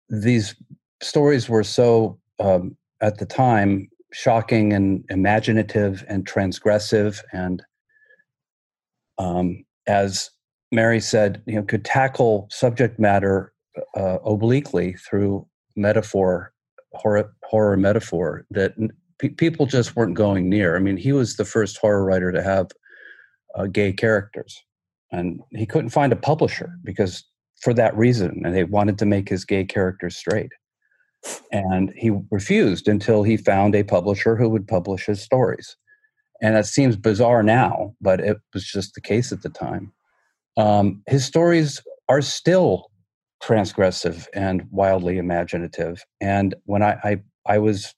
these 0.10 0.56
stories 1.02 1.50
were 1.50 1.64
so, 1.64 2.20
um, 2.40 2.78
at 3.02 3.18
the 3.18 3.26
time, 3.26 3.90
shocking 4.14 4.74
and 4.74 5.04
imaginative 5.10 6.06
and 6.08 6.26
transgressive 6.26 7.20
and 7.34 7.64
um, 9.18 9.66
as 9.88 10.30
Mary 10.72 11.00
said, 11.00 11.42
you 11.46 11.56
know, 11.56 11.64
could 11.64 11.86
tackle 11.86 12.48
subject 12.50 13.00
matter 13.00 13.54
uh, 13.96 14.18
obliquely 14.26 14.94
through 14.94 15.46
metaphor 15.76 16.53
horror, 16.94 17.34
horror 17.44 17.78
metaphor 17.78 18.46
that 18.52 18.74
people 19.38 19.66
just 19.66 19.96
weren't 19.96 20.16
going 20.16 20.50
near. 20.50 20.76
I 20.76 20.80
mean, 20.80 20.98
he 20.98 21.12
was 21.12 21.36
the 21.36 21.46
first 21.46 21.78
horror 21.78 22.04
writer 22.04 22.32
to 22.32 22.44
have 22.44 22.72
uh, 23.56 23.68
gay 23.68 23.94
characters, 23.94 24.62
and 25.12 25.40
he 25.52 25.66
couldn't 25.66 25.90
find 25.90 26.12
a 26.12 26.18
publisher 26.18 26.74
because 26.84 27.24
for 27.62 27.74
that 27.74 27.96
reason, 27.96 28.42
and 28.44 28.56
they 28.56 28.66
wanted 28.66 28.98
to 29.00 29.06
make 29.06 29.30
his 29.30 29.46
gay 29.46 29.64
characters 29.64 30.18
straight. 30.18 30.52
And 31.52 31.94
he 31.96 32.12
refused 32.30 32.90
until 32.90 33.24
he 33.24 33.38
found 33.38 33.76
a 33.76 33.84
publisher 33.84 34.36
who 34.36 34.50
would 34.50 34.68
publish 34.68 35.06
his 35.06 35.22
stories. 35.22 35.78
And 36.42 36.56
that 36.56 36.66
seems 36.66 36.98
bizarre 36.98 37.42
now, 37.42 37.96
but 38.02 38.20
it 38.20 38.38
was 38.54 38.66
just 38.66 38.96
the 38.96 39.02
case 39.02 39.32
at 39.32 39.42
the 39.42 39.50
time. 39.50 39.94
Um, 40.58 41.02
his 41.08 41.24
stories 41.24 41.82
are 42.10 42.22
still 42.22 42.92
transgressive 43.44 44.28
and 44.34 44.66
wildly 44.72 45.18
imaginative. 45.18 46.04
And 46.22 46.56
when 46.66 46.82
I, 46.82 46.98
I 47.04 47.22
I 47.46 47.58
was 47.60 47.94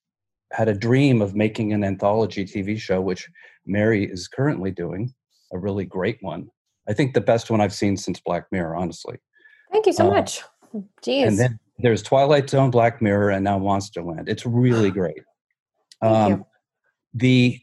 had 0.51 0.67
a 0.67 0.73
dream 0.73 1.21
of 1.21 1.35
making 1.35 1.73
an 1.73 1.83
anthology 1.83 2.45
TV 2.45 2.79
show, 2.79 3.01
which 3.01 3.29
Mary 3.65 4.05
is 4.05 4.27
currently 4.27 4.71
doing, 4.71 5.13
a 5.51 5.57
really 5.57 5.85
great 5.85 6.17
one. 6.21 6.49
I 6.87 6.93
think 6.93 7.13
the 7.13 7.21
best 7.21 7.49
one 7.49 7.61
I've 7.61 7.73
seen 7.73 7.97
since 7.97 8.19
Black 8.19 8.45
Mirror, 8.51 8.75
honestly. 8.75 9.17
Thank 9.71 9.85
you 9.85 9.93
so 9.93 10.07
uh, 10.07 10.11
much. 10.11 10.41
Jeez. 11.03 11.27
And 11.27 11.39
then 11.39 11.59
there's 11.79 12.01
Twilight 12.01 12.49
Zone, 12.49 12.71
Black 12.71 13.01
Mirror, 13.01 13.31
and 13.31 13.43
now 13.43 13.59
Monsterland. 13.59 14.29
It's 14.29 14.45
really 14.45 14.91
great. 14.99 15.21
Thank 16.01 16.29
you. 16.29 16.35
Um, 16.35 16.45
the 17.13 17.59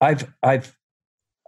I've 0.00 0.32
I've 0.42 0.76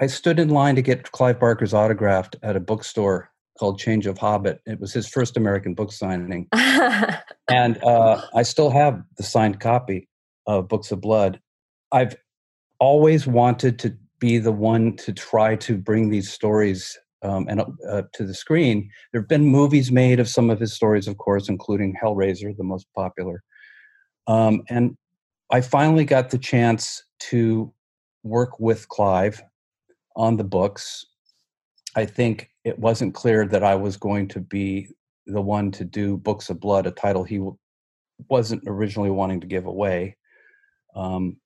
I 0.01 0.07
stood 0.07 0.39
in 0.39 0.49
line 0.49 0.75
to 0.77 0.83
get 0.83 1.11
Clive 1.13 1.39
Barker's 1.39 1.75
autographed 1.75 2.37
at 2.43 2.57
a 2.57 2.61
bookstore 2.61 3.32
called 3.63 3.79
Change 3.79 4.09
of 4.09 4.19
Hobbit. 4.19 4.61
It 4.67 4.81
was 4.81 4.93
his 4.93 5.07
first 5.07 5.37
American 5.37 5.75
book 5.75 5.93
signing, 5.93 6.49
and 6.53 7.81
uh, 7.85 8.21
I 8.35 8.43
still 8.43 8.71
have 8.71 9.01
the 9.17 9.23
signed 9.23 9.61
copy 9.61 10.09
of 10.49 10.67
Books 10.67 10.91
of 10.91 11.01
Blood. 11.01 11.39
I've 11.93 12.17
always 12.81 13.25
wanted 13.25 13.79
to 13.79 13.97
be 14.19 14.39
the 14.39 14.51
one 14.51 14.97
to 14.97 15.13
try 15.13 15.55
to 15.55 15.79
bring 15.79 16.11
these 16.11 16.29
stories 16.29 16.99
um, 17.23 17.47
and 17.49 17.61
uh, 17.89 18.03
to 18.15 18.27
the 18.27 18.35
screen. 18.35 18.91
There 19.13 19.21
have 19.21 19.29
been 19.29 19.47
movies 19.47 19.93
made 19.93 20.19
of 20.19 20.29
some 20.29 20.51
of 20.51 20.59
his 20.59 20.73
stories, 20.73 21.07
of 21.07 21.19
course, 21.19 21.49
including 21.49 21.95
Hellraiser, 22.03 22.57
the 22.57 22.65
most 22.65 22.89
popular. 22.97 23.45
Um, 24.27 24.65
and 24.71 24.97
I 25.53 25.61
finally 25.61 26.05
got 26.05 26.31
the 26.31 26.39
chance 26.39 27.05
to 27.31 27.73
work 28.25 28.59
with 28.59 28.89
Clive 28.89 29.41
on 30.17 30.37
the 30.37 30.43
books. 30.43 31.07
I 31.95 32.07
think 32.07 32.51
it 32.65 32.79
wasn't 32.79 33.15
clear 33.15 33.47
that 33.47 33.65
I 33.65 33.75
was 33.75 33.97
going 33.97 34.29
to 34.29 34.41
be 34.41 34.89
the 35.27 35.41
one 35.41 35.71
to 35.73 35.85
do 35.85 36.17
Books 36.17 36.51
of 36.51 36.61
Blood, 36.61 36.87
a 36.87 36.91
title 36.91 37.25
he 37.25 37.41
wasn't 38.29 38.63
originally 38.67 39.11
wanting 39.11 39.41
to 39.41 39.47
give 39.47 39.67
away. 39.67 40.17
Um, 40.95 41.37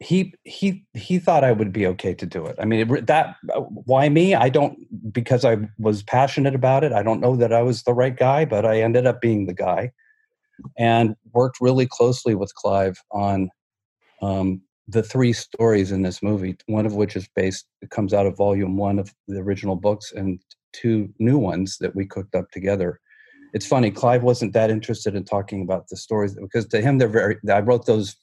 he 0.00 0.34
he 0.44 0.84
he 0.94 1.18
thought 1.18 1.42
I 1.42 1.52
would 1.52 1.72
be 1.72 1.86
okay 1.88 2.14
to 2.14 2.26
do 2.26 2.46
it. 2.46 2.56
I 2.60 2.64
mean, 2.64 2.88
it, 2.88 3.06
that 3.08 3.36
uh, 3.52 3.60
why 3.60 4.08
me? 4.08 4.34
I 4.34 4.48
don't 4.48 4.78
because 5.12 5.44
I 5.44 5.56
was 5.78 6.04
passionate 6.04 6.54
about 6.54 6.84
it. 6.84 6.92
I 6.92 7.02
don't 7.02 7.20
know 7.20 7.34
that 7.36 7.52
I 7.52 7.62
was 7.62 7.82
the 7.82 7.94
right 7.94 8.16
guy, 8.16 8.44
but 8.44 8.64
I 8.64 8.80
ended 8.80 9.06
up 9.06 9.20
being 9.20 9.46
the 9.46 9.54
guy, 9.54 9.90
and 10.76 11.16
worked 11.32 11.60
really 11.60 11.86
closely 11.86 12.36
with 12.36 12.54
Clive 12.54 13.02
on 13.10 13.50
um, 14.22 14.62
the 14.88 15.02
three 15.02 15.32
stories 15.34 15.92
in 15.92 16.02
this 16.02 16.22
movie. 16.22 16.56
One 16.66 16.86
of 16.86 16.94
which 16.94 17.14
is 17.14 17.28
based 17.36 17.66
it 17.82 17.90
comes 17.90 18.14
out 18.14 18.26
of 18.26 18.36
volume 18.36 18.76
one 18.76 18.98
of 18.98 19.14
the 19.28 19.38
original 19.38 19.76
books, 19.76 20.12
and 20.12 20.40
two 20.72 21.12
new 21.18 21.38
ones 21.38 21.78
that 21.78 21.94
we 21.94 22.06
cooked 22.06 22.34
up 22.34 22.50
together. 22.50 23.00
It's 23.54 23.66
funny, 23.66 23.90
Clive 23.90 24.22
wasn't 24.22 24.52
that 24.52 24.70
interested 24.70 25.14
in 25.14 25.24
talking 25.24 25.62
about 25.62 25.88
the 25.88 25.96
stories 25.96 26.34
because 26.34 26.66
to 26.68 26.80
him 26.80 26.98
they're 26.98 27.08
very. 27.08 27.36
I 27.50 27.60
wrote 27.60 27.86
those 27.86 28.16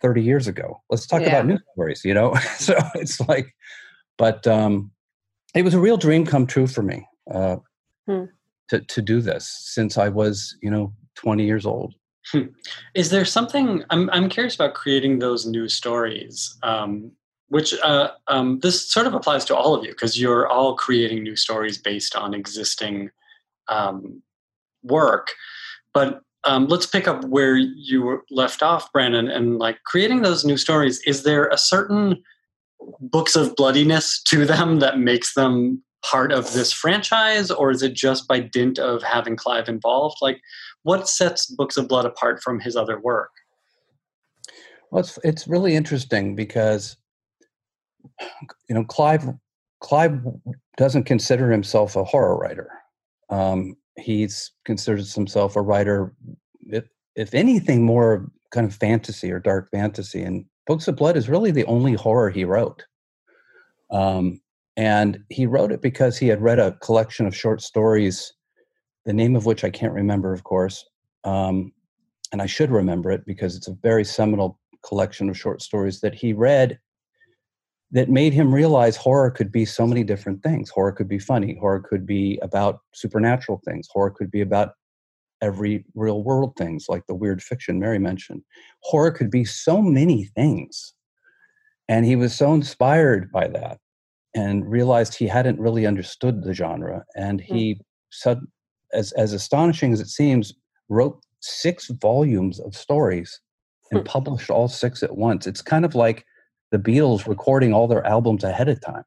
30 0.00 0.22
years 0.22 0.46
ago. 0.46 0.82
Let's 0.90 1.06
talk 1.06 1.22
Yeah. 1.22 1.28
about 1.28 1.46
new 1.46 1.58
stories, 1.72 2.04
you 2.04 2.14
know? 2.14 2.34
so 2.58 2.76
it's 2.94 3.20
like, 3.28 3.54
but 4.16 4.46
um, 4.46 4.90
it 5.54 5.62
was 5.64 5.74
a 5.74 5.80
real 5.80 5.96
dream 5.96 6.24
come 6.24 6.46
true 6.46 6.66
for 6.66 6.82
me 6.82 7.06
uh, 7.32 7.56
Hmm. 8.06 8.24
to, 8.68 8.80
to 8.80 9.02
do 9.02 9.20
this 9.20 9.48
since 9.48 9.98
I 9.98 10.08
was, 10.08 10.56
you 10.62 10.70
know, 10.70 10.92
20 11.16 11.44
years 11.44 11.66
old. 11.66 11.94
Is 12.94 13.10
there 13.10 13.24
something 13.24 13.84
I'm 13.90 14.10
I'm 14.10 14.28
curious 14.28 14.54
about 14.54 14.74
creating 14.74 15.18
those 15.18 15.46
new 15.46 15.68
stories? 15.68 16.56
Um, 16.62 17.12
which 17.48 17.74
uh, 17.82 18.10
um, 18.28 18.60
this 18.60 18.90
sort 18.90 19.06
of 19.06 19.14
applies 19.14 19.44
to 19.46 19.56
all 19.56 19.74
of 19.74 19.84
you 19.84 19.90
because 19.90 20.20
you're 20.20 20.46
all 20.46 20.74
creating 20.74 21.22
new 21.22 21.36
stories 21.36 21.78
based 21.78 22.14
on 22.14 22.34
existing 22.34 23.10
um, 23.68 24.22
work. 24.82 25.28
But 25.94 26.20
um, 26.44 26.66
let's 26.66 26.86
pick 26.86 27.08
up 27.08 27.24
where 27.24 27.56
you 27.56 28.22
left 28.30 28.62
off, 28.62 28.92
Brannon, 28.92 29.28
and 29.28 29.58
like 29.58 29.82
creating 29.84 30.22
those 30.22 30.44
new 30.44 30.56
stories. 30.56 31.00
Is 31.06 31.22
there 31.22 31.48
a 31.48 31.58
certain 31.58 32.22
books 33.00 33.34
of 33.34 33.56
bloodiness 33.56 34.22
to 34.24 34.44
them 34.46 34.80
that 34.80 34.98
makes 34.98 35.34
them 35.34 35.82
part 36.04 36.32
of 36.32 36.52
this 36.52 36.72
franchise, 36.72 37.50
or 37.50 37.70
is 37.70 37.82
it 37.82 37.92
just 37.94 38.28
by 38.28 38.40
dint 38.40 38.78
of 38.78 39.02
having 39.02 39.36
Clive 39.36 39.68
involved? 39.68 40.18
Like, 40.20 40.40
what 40.88 41.06
sets 41.06 41.44
Books 41.44 41.76
of 41.76 41.86
Blood 41.86 42.06
apart 42.06 42.42
from 42.42 42.58
his 42.58 42.74
other 42.74 42.98
work? 42.98 43.28
Well, 44.90 45.00
it's, 45.00 45.18
it's 45.22 45.46
really 45.46 45.76
interesting 45.76 46.34
because, 46.34 46.96
you 48.68 48.74
know, 48.74 48.84
Clive, 48.84 49.28
Clive 49.80 50.18
doesn't 50.78 51.04
consider 51.04 51.50
himself 51.50 51.94
a 51.94 52.04
horror 52.04 52.38
writer. 52.38 52.70
Um, 53.28 53.76
he's 53.98 54.50
considers 54.64 55.14
himself 55.14 55.56
a 55.56 55.60
writer, 55.60 56.14
if, 56.68 56.84
if 57.16 57.34
anything, 57.34 57.84
more 57.84 58.30
kind 58.50 58.66
of 58.66 58.74
fantasy 58.74 59.30
or 59.30 59.40
dark 59.40 59.70
fantasy. 59.70 60.22
And 60.22 60.46
Books 60.66 60.88
of 60.88 60.96
Blood 60.96 61.18
is 61.18 61.28
really 61.28 61.50
the 61.50 61.66
only 61.66 61.92
horror 61.92 62.30
he 62.30 62.46
wrote. 62.46 62.82
Um, 63.90 64.40
and 64.78 65.22
he 65.28 65.44
wrote 65.44 65.70
it 65.70 65.82
because 65.82 66.16
he 66.16 66.28
had 66.28 66.40
read 66.40 66.58
a 66.58 66.72
collection 66.80 67.26
of 67.26 67.36
short 67.36 67.60
stories, 67.60 68.32
the 69.08 69.14
name 69.14 69.34
of 69.34 69.46
which 69.46 69.64
I 69.64 69.70
can't 69.70 69.94
remember, 69.94 70.34
of 70.34 70.44
course. 70.44 70.84
Um, 71.24 71.72
and 72.30 72.42
I 72.42 72.46
should 72.46 72.70
remember 72.70 73.10
it 73.10 73.24
because 73.24 73.56
it's 73.56 73.66
a 73.66 73.76
very 73.82 74.04
seminal 74.04 74.60
collection 74.84 75.30
of 75.30 75.38
short 75.38 75.62
stories 75.62 76.02
that 76.02 76.14
he 76.14 76.34
read 76.34 76.78
that 77.90 78.10
made 78.10 78.34
him 78.34 78.54
realize 78.54 78.96
horror 78.96 79.30
could 79.30 79.50
be 79.50 79.64
so 79.64 79.86
many 79.86 80.04
different 80.04 80.42
things. 80.42 80.68
Horror 80.68 80.92
could 80.92 81.08
be 81.08 81.18
funny. 81.18 81.56
Horror 81.58 81.80
could 81.80 82.04
be 82.04 82.38
about 82.42 82.80
supernatural 82.92 83.62
things. 83.64 83.88
Horror 83.90 84.10
could 84.10 84.30
be 84.30 84.42
about 84.42 84.72
every 85.40 85.86
real 85.94 86.22
world 86.22 86.52
things 86.58 86.84
like 86.90 87.06
the 87.06 87.14
weird 87.14 87.42
fiction 87.42 87.80
Mary 87.80 87.98
mentioned. 87.98 88.42
Horror 88.82 89.10
could 89.10 89.30
be 89.30 89.46
so 89.46 89.80
many 89.80 90.24
things. 90.36 90.92
And 91.88 92.04
he 92.04 92.14
was 92.14 92.34
so 92.34 92.52
inspired 92.52 93.32
by 93.32 93.48
that 93.48 93.78
and 94.34 94.70
realized 94.70 95.14
he 95.14 95.28
hadn't 95.28 95.58
really 95.58 95.86
understood 95.86 96.42
the 96.42 96.52
genre. 96.52 97.04
And 97.16 97.40
he 97.40 97.76
mm. 97.76 97.80
As, 98.92 99.12
as 99.12 99.32
astonishing 99.32 99.92
as 99.92 100.00
it 100.00 100.08
seems, 100.08 100.54
wrote 100.88 101.20
six 101.40 101.88
volumes 101.88 102.60
of 102.60 102.74
stories 102.74 103.40
and 103.90 104.00
hmm. 104.00 104.06
published 104.06 104.50
all 104.50 104.68
six 104.68 105.02
at 105.02 105.16
once. 105.16 105.46
It's 105.46 105.62
kind 105.62 105.84
of 105.84 105.94
like 105.94 106.24
the 106.70 106.78
Beatles 106.78 107.26
recording 107.26 107.72
all 107.72 107.88
their 107.88 108.06
albums 108.06 108.44
ahead 108.44 108.68
of 108.68 108.80
time, 108.80 109.04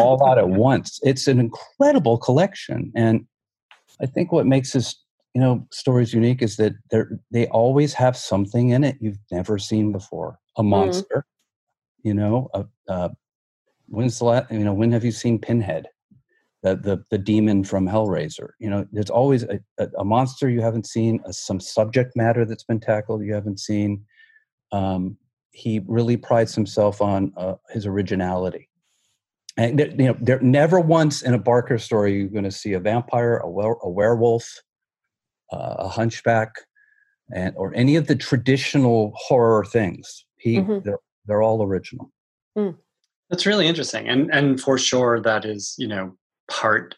all 0.00 0.26
out 0.28 0.38
at 0.38 0.48
once. 0.48 0.98
It's 1.02 1.28
an 1.28 1.38
incredible 1.38 2.18
collection, 2.18 2.92
and 2.94 3.26
I 4.00 4.06
think 4.06 4.32
what 4.32 4.46
makes 4.46 4.72
his 4.72 4.96
you 5.34 5.40
know 5.40 5.66
stories 5.70 6.12
unique 6.12 6.42
is 6.42 6.56
that 6.56 6.72
they 6.90 7.02
they 7.30 7.46
always 7.48 7.94
have 7.94 8.16
something 8.16 8.70
in 8.70 8.82
it 8.82 8.96
you've 9.00 9.18
never 9.30 9.58
seen 9.58 9.92
before. 9.92 10.38
A 10.56 10.62
mm. 10.62 10.68
monster, 10.68 11.18
mm. 11.18 11.22
you 12.02 12.14
know. 12.14 12.48
A, 12.54 12.64
a, 12.88 13.10
when's 13.86 14.18
the 14.18 14.24
last? 14.24 14.50
You 14.50 14.60
know, 14.60 14.74
when 14.74 14.92
have 14.92 15.04
you 15.04 15.12
seen 15.12 15.38
Pinhead? 15.38 15.86
The, 16.64 16.74
the, 16.74 17.04
the 17.12 17.18
demon 17.18 17.62
from 17.62 17.86
Hellraiser. 17.86 18.48
You 18.58 18.68
know, 18.68 18.84
there's 18.90 19.10
always 19.10 19.44
a, 19.44 19.60
a, 19.78 19.88
a 20.00 20.04
monster 20.04 20.50
you 20.50 20.60
haven't 20.60 20.86
seen, 20.86 21.20
a, 21.24 21.32
some 21.32 21.60
subject 21.60 22.16
matter 22.16 22.44
that's 22.44 22.64
been 22.64 22.80
tackled 22.80 23.22
you 23.22 23.32
haven't 23.32 23.60
seen. 23.60 24.04
Um, 24.72 25.18
he 25.52 25.82
really 25.86 26.16
prides 26.16 26.56
himself 26.56 27.00
on 27.00 27.32
uh, 27.36 27.54
his 27.70 27.86
originality. 27.86 28.68
And 29.56 29.80
you 29.80 30.06
know, 30.06 30.16
there 30.20 30.40
never 30.40 30.78
once 30.78 31.22
in 31.22 31.34
a 31.34 31.38
Barker 31.38 31.78
story 31.78 32.14
you're 32.14 32.28
going 32.28 32.44
to 32.44 32.50
see 32.50 32.74
a 32.74 32.80
vampire, 32.80 33.38
a, 33.38 33.50
were- 33.50 33.78
a 33.82 33.90
werewolf, 33.90 34.62
uh, 35.52 35.74
a 35.78 35.88
hunchback, 35.88 36.52
and 37.34 37.54
or 37.56 37.74
any 37.74 37.96
of 37.96 38.06
the 38.06 38.14
traditional 38.14 39.12
horror 39.16 39.64
things. 39.64 40.24
He 40.36 40.58
mm-hmm. 40.58 40.78
they're, 40.84 41.00
they're 41.26 41.42
all 41.42 41.62
original. 41.62 42.12
Mm. 42.56 42.76
That's 43.30 43.46
really 43.46 43.66
interesting, 43.66 44.08
and 44.08 44.32
and 44.32 44.60
for 44.60 44.78
sure 44.78 45.20
that 45.22 45.44
is 45.44 45.74
you 45.76 45.88
know 45.88 46.16
part 46.48 46.94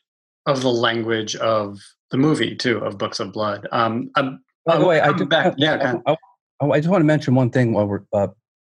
of 0.46 0.62
the 0.62 0.70
language 0.70 1.36
of 1.36 1.78
the 2.10 2.16
movie 2.16 2.56
too 2.56 2.78
of 2.78 2.98
Books 2.98 3.20
of 3.20 3.32
Blood. 3.32 3.66
Um, 3.72 4.10
um 4.16 4.42
By 4.64 4.78
the 4.78 4.86
way, 4.86 5.00
I 5.00 5.12
do 5.12 5.26
back. 5.26 5.54
Yeah, 5.56 5.96
I, 6.06 6.16
I, 6.60 6.66
I, 6.66 6.78
just 6.78 6.90
want 6.90 7.02
to 7.02 7.06
mention 7.06 7.34
one 7.34 7.50
thing 7.50 7.72
while 7.72 7.86
we're 7.86 8.02
uh, 8.12 8.28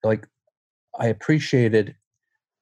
like 0.03 0.27
I 0.99 1.07
appreciated 1.07 1.95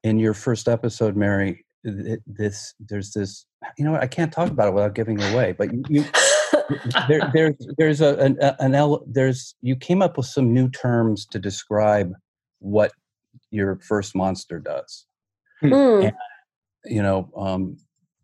in 0.04 0.20
your 0.20 0.34
first 0.34 0.68
episode, 0.68 1.16
Mary. 1.16 1.66
This 1.84 2.74
there's 2.80 3.12
this 3.14 3.46
you 3.78 3.86
know 3.86 3.96
I 3.96 4.08
can't 4.08 4.34
talk 4.34 4.50
about 4.50 4.68
it 4.68 4.74
without 4.74 4.96
giving 4.96 5.20
it 5.20 5.34
away, 5.34 5.54
but 5.58 5.74
you, 5.74 5.84
you 5.88 6.06
there, 7.08 7.32
there's 7.34 7.56
there's 7.78 8.02
a 8.02 8.16
an, 8.18 8.38
an 8.60 8.76
el, 8.76 9.04
there's 9.08 9.56
you 9.62 9.76
came 9.76 10.02
up 10.02 10.18
with 10.18 10.26
some 10.26 10.54
new 10.54 10.70
terms 10.70 11.26
to 11.28 11.40
describe 11.40 12.14
what 12.60 12.92
your 13.52 13.80
first 13.88 14.16
monster 14.16 14.60
does. 14.60 15.06
Mm. 15.64 16.06
And, 16.06 16.16
you 16.86 17.02
know, 17.02 17.30
um, 17.36 17.78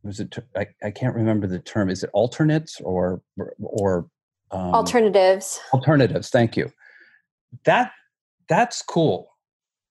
was 0.05 0.19
it? 0.19 0.37
I, 0.55 0.67
I 0.83 0.91
can't 0.91 1.15
remember 1.15 1.47
the 1.47 1.59
term. 1.59 1.89
Is 1.89 2.03
it 2.03 2.09
alternates 2.13 2.79
or 2.81 3.21
or 3.59 4.07
um, 4.51 4.73
alternatives? 4.73 5.59
Alternatives. 5.73 6.29
Thank 6.29 6.55
you. 6.55 6.71
That 7.65 7.91
that's 8.47 8.81
cool. 8.81 9.29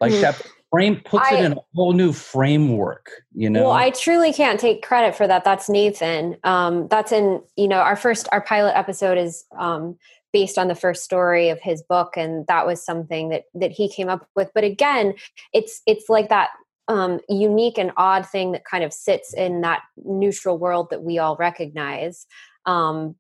Like 0.01 0.13
mm. 0.13 0.21
that 0.21 0.41
frame 0.71 1.01
puts 1.05 1.31
I, 1.31 1.37
it 1.37 1.45
in 1.45 1.53
a 1.53 1.61
whole 1.75 1.93
new 1.93 2.13
framework, 2.13 3.11
you 3.35 3.51
know. 3.51 3.65
Well, 3.65 3.73
I 3.73 3.91
truly 3.91 4.33
can't 4.33 4.61
take 4.61 4.83
credit 4.83 5.15
for 5.15 5.27
that. 5.27 5.45
That's 5.45 5.69
Nathan. 5.69 6.37
Um, 6.45 6.89
that's 6.89 7.13
in 7.13 7.43
you 7.57 7.69
know 7.69 7.79
our 7.79 7.97
first 7.97 8.29
our 8.33 8.41
pilot 8.41 8.77
episode 8.77 9.19
is 9.19 9.45
um, 9.59 9.97
based 10.33 10.59
on 10.59 10.69
the 10.69 10.75
first 10.75 11.05
story 11.05 11.49
of 11.49 11.61
his 11.61 11.83
book, 11.83 12.15
and 12.17 12.47
that 12.47 12.67
was 12.67 12.85
something 12.85 13.31
that 13.31 13.45
that 13.55 13.73
he 13.73 13.89
came 13.89 14.09
up 14.09 14.29
with. 14.37 14.51
But 14.55 14.65
again, 14.65 15.15
it's 15.53 15.83
it's 15.87 16.09
like 16.09 16.29
that 16.29 16.51
um, 16.89 17.21
unique 17.29 17.79
and 17.79 17.93
odd 17.97 18.27
thing 18.29 18.53
that 18.53 18.65
kind 18.65 18.85
of 18.85 18.93
sits 18.93 19.33
in 19.35 19.63
that 19.63 19.83
neutral 19.97 20.59
world 20.59 20.89
that 20.91 21.03
we 21.03 21.19
all 21.19 21.37
recognize. 21.37 22.27
Um, 22.67 23.17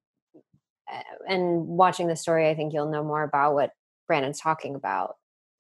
and 1.29 1.67
watching 1.67 2.09
the 2.09 2.17
story, 2.17 2.49
I 2.49 2.55
think 2.55 2.73
you'll 2.73 2.91
know 2.91 3.03
more 3.03 3.23
about 3.23 3.55
what 3.55 3.71
Brannon's 4.07 4.41
talking 4.41 4.75
about. 4.75 5.17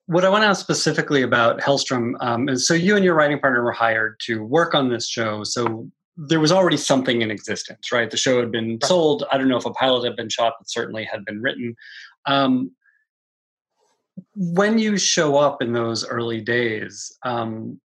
What 0.07 0.25
I 0.25 0.29
want 0.29 0.43
to 0.43 0.49
ask 0.49 0.61
specifically 0.61 1.23
about 1.23 1.61
Helstrom 1.61 2.12
um, 2.21 2.49
is 2.51 2.69
so 2.69 2.75
you 2.75 2.95
and 2.95 3.05
your 3.05 3.14
writing 3.14 3.38
partner 3.38 3.64
were 3.64 3.73
hired 3.73 4.21
to 4.27 4.45
work 4.45 4.75
on 4.75 4.90
this 4.90 5.09
show. 5.09 5.45
So 5.45 5.90
there 6.17 6.40
was 6.40 6.53
already 6.53 6.77
something 6.77 7.23
in 7.23 7.31
existence, 7.31 7.90
right? 7.90 8.11
The 8.11 8.19
show 8.19 8.38
had 8.38 8.53
been 8.53 8.79
sold. 8.85 9.25
I 9.33 9.38
don't 9.38 9.49
know 9.49 9.57
if 9.57 9.64
a 9.64 9.73
pilot 9.73 10.05
had 10.05 10.14
been 10.14 10.29
shot, 10.29 10.55
but 10.59 10.71
certainly 10.71 11.05
had 11.05 11.25
been 11.25 11.40
written. 11.40 11.75
Um, 12.27 12.73
when 14.37 14.79
you 14.79 14.97
show 14.97 15.37
up 15.37 15.62
in 15.62 15.73
those 15.73 16.07
early 16.07 16.40
days, 16.40 17.17
um, 17.25 17.81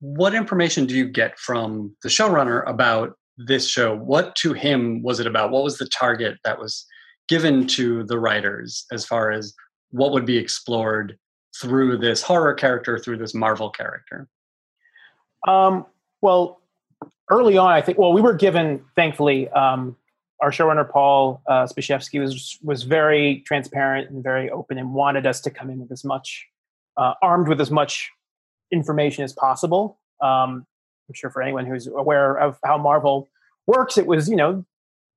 what 0.00 0.34
information 0.34 0.86
do 0.86 0.94
you 0.94 1.08
get 1.08 1.38
from 1.38 1.94
the 2.02 2.08
showrunner 2.08 2.68
about 2.68 3.14
this 3.36 3.68
show? 3.68 3.96
What 3.96 4.34
to 4.36 4.52
him 4.52 5.02
was 5.02 5.20
it 5.20 5.26
about? 5.26 5.50
What 5.50 5.64
was 5.64 5.78
the 5.78 5.88
target 5.88 6.38
that 6.44 6.58
was 6.58 6.86
given 7.28 7.66
to 7.68 8.04
the 8.04 8.18
writers 8.18 8.86
as 8.92 9.04
far 9.04 9.30
as 9.30 9.54
what 9.90 10.12
would 10.12 10.24
be 10.24 10.38
explored 10.38 11.18
through 11.60 11.98
this 11.98 12.22
horror 12.22 12.54
character, 12.54 12.98
through 12.98 13.18
this 13.18 13.34
Marvel 13.34 13.70
character? 13.70 14.28
Um, 15.46 15.86
well, 16.20 16.60
early 17.30 17.56
on, 17.56 17.72
I 17.72 17.80
think. 17.80 17.98
Well, 17.98 18.12
we 18.12 18.20
were 18.20 18.34
given, 18.34 18.84
thankfully, 18.96 19.48
um, 19.50 19.96
our 20.40 20.50
showrunner 20.50 20.88
Paul 20.88 21.42
uh, 21.48 21.66
Zbyszewski 21.66 22.20
was 22.20 22.58
was 22.62 22.84
very 22.84 23.42
transparent 23.46 24.10
and 24.10 24.22
very 24.22 24.50
open, 24.50 24.78
and 24.78 24.94
wanted 24.94 25.26
us 25.26 25.40
to 25.42 25.50
come 25.50 25.68
in 25.68 25.80
with 25.80 25.90
as 25.90 26.04
much 26.04 26.46
uh, 26.96 27.14
armed 27.22 27.48
with 27.48 27.60
as 27.60 27.70
much 27.70 28.10
information 28.72 29.24
as 29.24 29.32
possible. 29.32 29.98
Um, 30.22 30.66
I'm 31.08 31.14
sure 31.14 31.30
for 31.30 31.42
anyone 31.42 31.66
who's 31.66 31.86
aware 31.86 32.36
of 32.36 32.58
how 32.64 32.78
Marvel 32.78 33.28
works, 33.66 33.98
it 33.98 34.06
was 34.06 34.28
you 34.28 34.36
know 34.36 34.64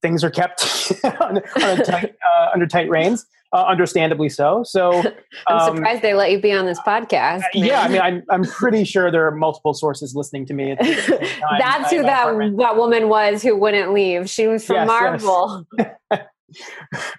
things 0.01 0.23
are 0.23 0.31
kept 0.31 0.61
under, 1.21 1.41
tight, 1.83 2.15
uh, 2.25 2.47
under 2.53 2.65
tight 2.65 2.89
reins, 2.89 3.25
uh, 3.53 3.65
understandably 3.67 4.29
so. 4.29 4.63
So 4.63 4.91
I'm 5.47 5.57
um, 5.57 5.75
surprised 5.75 6.01
they 6.01 6.13
let 6.13 6.31
you 6.31 6.41
be 6.41 6.51
on 6.53 6.65
this 6.65 6.79
podcast. 6.79 7.43
Man. 7.53 7.65
Yeah, 7.65 7.81
I 7.81 7.87
mean, 7.87 8.01
I'm 8.01 8.23
I'm 8.29 8.43
pretty 8.43 8.83
sure 8.83 9.11
there 9.11 9.25
are 9.27 9.35
multiple 9.35 9.73
sources 9.73 10.15
listening 10.15 10.45
to 10.47 10.53
me. 10.53 10.75
That's 10.79 11.91
who 11.91 12.01
that 12.03 12.21
apartment. 12.21 12.57
that 12.57 12.77
woman 12.77 13.09
was 13.09 13.43
who 13.43 13.55
wouldn't 13.55 13.93
leave. 13.93 14.29
She 14.29 14.47
was 14.47 14.65
from 14.65 14.75
yes, 14.75 14.87
Marvel. 14.87 15.67
Yes. 15.77 16.25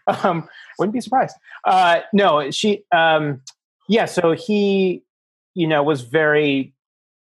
um, 0.07 0.49
wouldn't 0.79 0.93
be 0.93 1.01
surprised. 1.01 1.37
Uh, 1.65 2.01
no, 2.13 2.51
she. 2.51 2.85
Um, 2.93 3.43
yeah, 3.89 4.07
so 4.07 4.33
he, 4.33 5.03
you 5.55 5.67
know, 5.67 5.83
was 5.83 6.03
very 6.03 6.75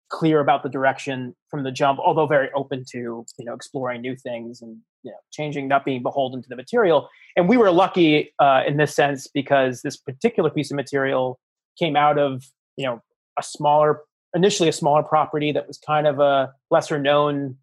clear 0.10 0.42
about 0.42 0.62
the 0.62 0.70
direction 0.70 1.34
from 1.50 1.64
the 1.64 1.72
jump, 1.72 2.00
although 2.00 2.28
very 2.28 2.50
open 2.54 2.84
to 2.92 3.26
you 3.38 3.46
know 3.46 3.54
exploring 3.54 4.02
new 4.02 4.16
things 4.16 4.62
and 4.62 4.78
you 5.04 5.12
know 5.12 5.18
changing, 5.32 5.68
not 5.68 5.86
being 5.86 6.04
beholden 6.04 6.42
to 6.42 6.50
the 6.50 6.56
material. 6.56 7.10
And 7.36 7.48
we 7.48 7.58
were 7.58 7.72
lucky 7.72 8.34
uh, 8.40 8.64
in 8.68 8.78
this 8.78 8.94
sense 8.94 9.28
because 9.28 9.82
this 9.82 9.98
particular 9.98 10.50
piece 10.50 10.70
of 10.70 10.76
material 10.76 11.40
came 11.80 11.96
out 11.96 12.18
of 12.18 12.46
you 12.78 12.86
know 12.86 13.02
a 13.40 13.44
smaller, 13.44 14.02
initially 14.36 14.70
a 14.70 14.74
smaller 14.74 15.04
property 15.04 15.52
that 15.52 15.68
was 15.68 15.78
kind 15.78 16.06
of 16.06 16.20
a 16.20 16.54
lesser 16.70 17.00
known 17.00 17.58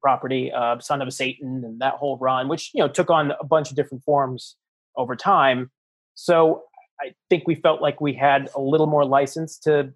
property, 0.00 0.50
uh, 0.50 0.78
Son 0.80 1.02
of 1.02 1.12
Satan, 1.12 1.62
and 1.64 1.80
that 1.80 1.94
whole 1.94 2.16
run, 2.18 2.48
which 2.48 2.70
you 2.74 2.80
know 2.80 2.88
took 2.88 3.10
on 3.10 3.32
a 3.40 3.44
bunch 3.44 3.70
of 3.70 3.76
different 3.76 4.02
forms 4.04 4.56
over 4.96 5.14
time. 5.14 5.70
So 6.14 6.64
I 7.00 7.12
think 7.28 7.44
we 7.46 7.54
felt 7.54 7.80
like 7.80 8.00
we 8.00 8.12
had 8.12 8.50
a 8.54 8.60
little 8.60 8.86
more 8.86 9.04
license 9.04 9.58
to 9.60 9.92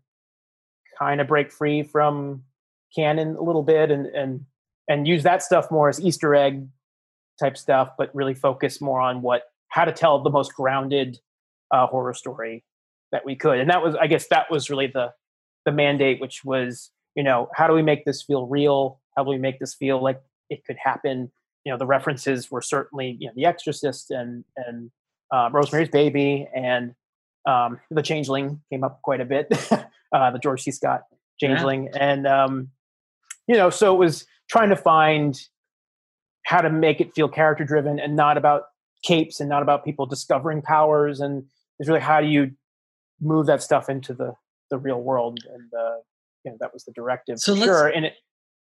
kind 0.98 1.20
of 1.20 1.26
break 1.26 1.52
free 1.52 1.82
from 1.82 2.42
canon 2.94 3.36
a 3.36 3.42
little 3.42 3.62
bit 3.62 3.90
and 3.90 4.06
and 4.06 4.44
and 4.88 5.08
use 5.08 5.22
that 5.22 5.42
stuff 5.42 5.70
more 5.70 5.88
as 5.88 6.00
Easter 6.00 6.34
egg 6.34 6.66
type 7.40 7.56
stuff, 7.56 7.90
but 7.98 8.14
really 8.14 8.34
focus 8.34 8.80
more 8.80 9.00
on 9.00 9.22
what 9.22 9.42
how 9.68 9.84
to 9.84 9.92
tell 9.92 10.22
the 10.22 10.30
most 10.30 10.54
grounded 10.54 11.18
uh, 11.70 11.86
horror 11.86 12.14
story 12.14 12.64
that 13.12 13.24
we 13.24 13.34
could. 13.34 13.58
And 13.58 13.70
that 13.70 13.82
was, 13.82 13.94
I 13.96 14.06
guess, 14.06 14.28
that 14.28 14.50
was 14.50 14.70
really 14.70 14.86
the 14.86 15.12
the 15.64 15.72
mandate, 15.72 16.20
which 16.20 16.44
was, 16.44 16.90
you 17.14 17.22
know, 17.22 17.48
how 17.54 17.66
do 17.66 17.72
we 17.72 17.82
make 17.82 18.04
this 18.04 18.22
feel 18.22 18.46
real? 18.46 19.00
How 19.16 19.24
do 19.24 19.30
we 19.30 19.38
make 19.38 19.58
this 19.58 19.74
feel 19.74 20.02
like 20.02 20.20
it 20.50 20.64
could 20.64 20.76
happen? 20.82 21.30
You 21.64 21.72
know, 21.72 21.78
the 21.78 21.86
references 21.86 22.50
were 22.50 22.60
certainly, 22.60 23.16
you 23.18 23.26
know, 23.26 23.32
The 23.34 23.46
Exorcist 23.46 24.10
and 24.10 24.44
and 24.56 24.90
uh, 25.32 25.48
Rosemary's 25.52 25.88
Baby 25.88 26.46
and 26.54 26.94
um, 27.46 27.80
The 27.90 28.02
Changeling 28.02 28.60
came 28.70 28.84
up 28.84 29.00
quite 29.02 29.20
a 29.20 29.24
bit. 29.24 29.48
uh, 30.14 30.30
the 30.30 30.38
George 30.38 30.62
C. 30.62 30.70
Scott 30.70 31.02
Changeling, 31.38 31.90
yeah. 31.92 31.98
and 32.00 32.26
um, 32.26 32.68
you 33.46 33.56
know, 33.56 33.68
so 33.68 33.94
it 33.94 33.98
was 33.98 34.24
trying 34.48 34.70
to 34.70 34.76
find 34.76 35.38
how 36.46 36.60
to 36.60 36.70
make 36.70 37.00
it 37.00 37.12
feel 37.14 37.28
character 37.28 37.64
driven 37.64 37.98
and 37.98 38.16
not 38.16 38.38
about 38.38 38.62
capes 39.02 39.40
and 39.40 39.50
not 39.50 39.62
about 39.62 39.84
people 39.84 40.06
discovering 40.06 40.62
powers 40.62 41.20
and 41.20 41.44
it's 41.78 41.88
really 41.88 42.00
how 42.00 42.20
do 42.20 42.26
you 42.26 42.50
move 43.20 43.46
that 43.46 43.62
stuff 43.62 43.88
into 43.88 44.14
the 44.14 44.34
the 44.70 44.78
real 44.78 45.00
world, 45.00 45.38
and 45.52 45.72
uh, 45.74 45.96
you 46.44 46.50
know 46.50 46.56
that 46.60 46.72
was 46.72 46.84
the 46.84 46.92
directive. 46.92 47.38
So 47.38 47.54
for 47.54 47.62
sure, 47.62 47.88
and 47.88 48.06
it, 48.06 48.14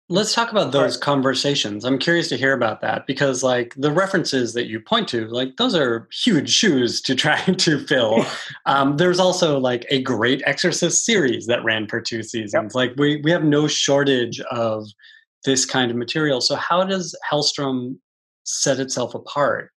Let's 0.09 0.33
talk 0.33 0.51
about 0.51 0.71
those 0.71 0.95
conversations. 0.95 1.83
I'm 1.83 1.97
curious 1.97 2.29
to 2.29 2.37
hear 2.37 2.53
about 2.53 2.79
that 2.79 3.05
because, 3.05 3.43
like, 3.43 3.73
the 3.75 3.91
references 3.91 4.53
that 4.53 4.67
you 4.67 4.79
point 4.79 5.09
to, 5.09 5.27
like, 5.27 5.57
those 5.57 5.75
are 5.75 6.07
huge 6.13 6.49
shoes 6.49 7.01
to 7.01 7.15
try 7.23 7.41
to 7.41 7.85
fill. 7.85 8.25
um, 8.65 8.95
there's 8.95 9.19
also 9.19 9.59
like 9.59 9.85
a 9.89 10.01
great 10.01 10.41
Exorcist 10.45 11.05
series 11.05 11.45
that 11.47 11.61
ran 11.65 11.87
for 11.87 11.99
two 11.99 12.23
seasons. 12.23 12.73
Like, 12.73 12.93
we 12.95 13.19
we 13.21 13.31
have 13.31 13.43
no 13.43 13.67
shortage 13.67 14.39
of 14.49 14.87
this 15.43 15.65
kind 15.65 15.91
of 15.91 15.97
material. 15.97 16.39
So, 16.39 16.55
how 16.55 16.85
does 16.85 17.13
Helstrom 17.29 17.97
set 18.45 18.79
itself 18.79 19.13
apart? 19.13 19.71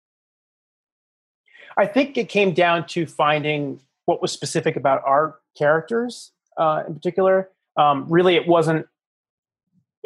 I 1.78 1.86
think 1.86 2.18
it 2.18 2.28
came 2.28 2.54
down 2.54 2.86
to 2.88 3.06
finding 3.06 3.80
what 4.06 4.22
was 4.22 4.32
specific 4.32 4.76
about 4.76 5.04
our 5.06 5.40
characters 5.58 6.32
uh, 6.58 6.84
in 6.88 6.96
particular. 6.96 7.50
Um, 7.78 8.06
really, 8.10 8.36
it 8.36 8.48
wasn't. 8.48 8.88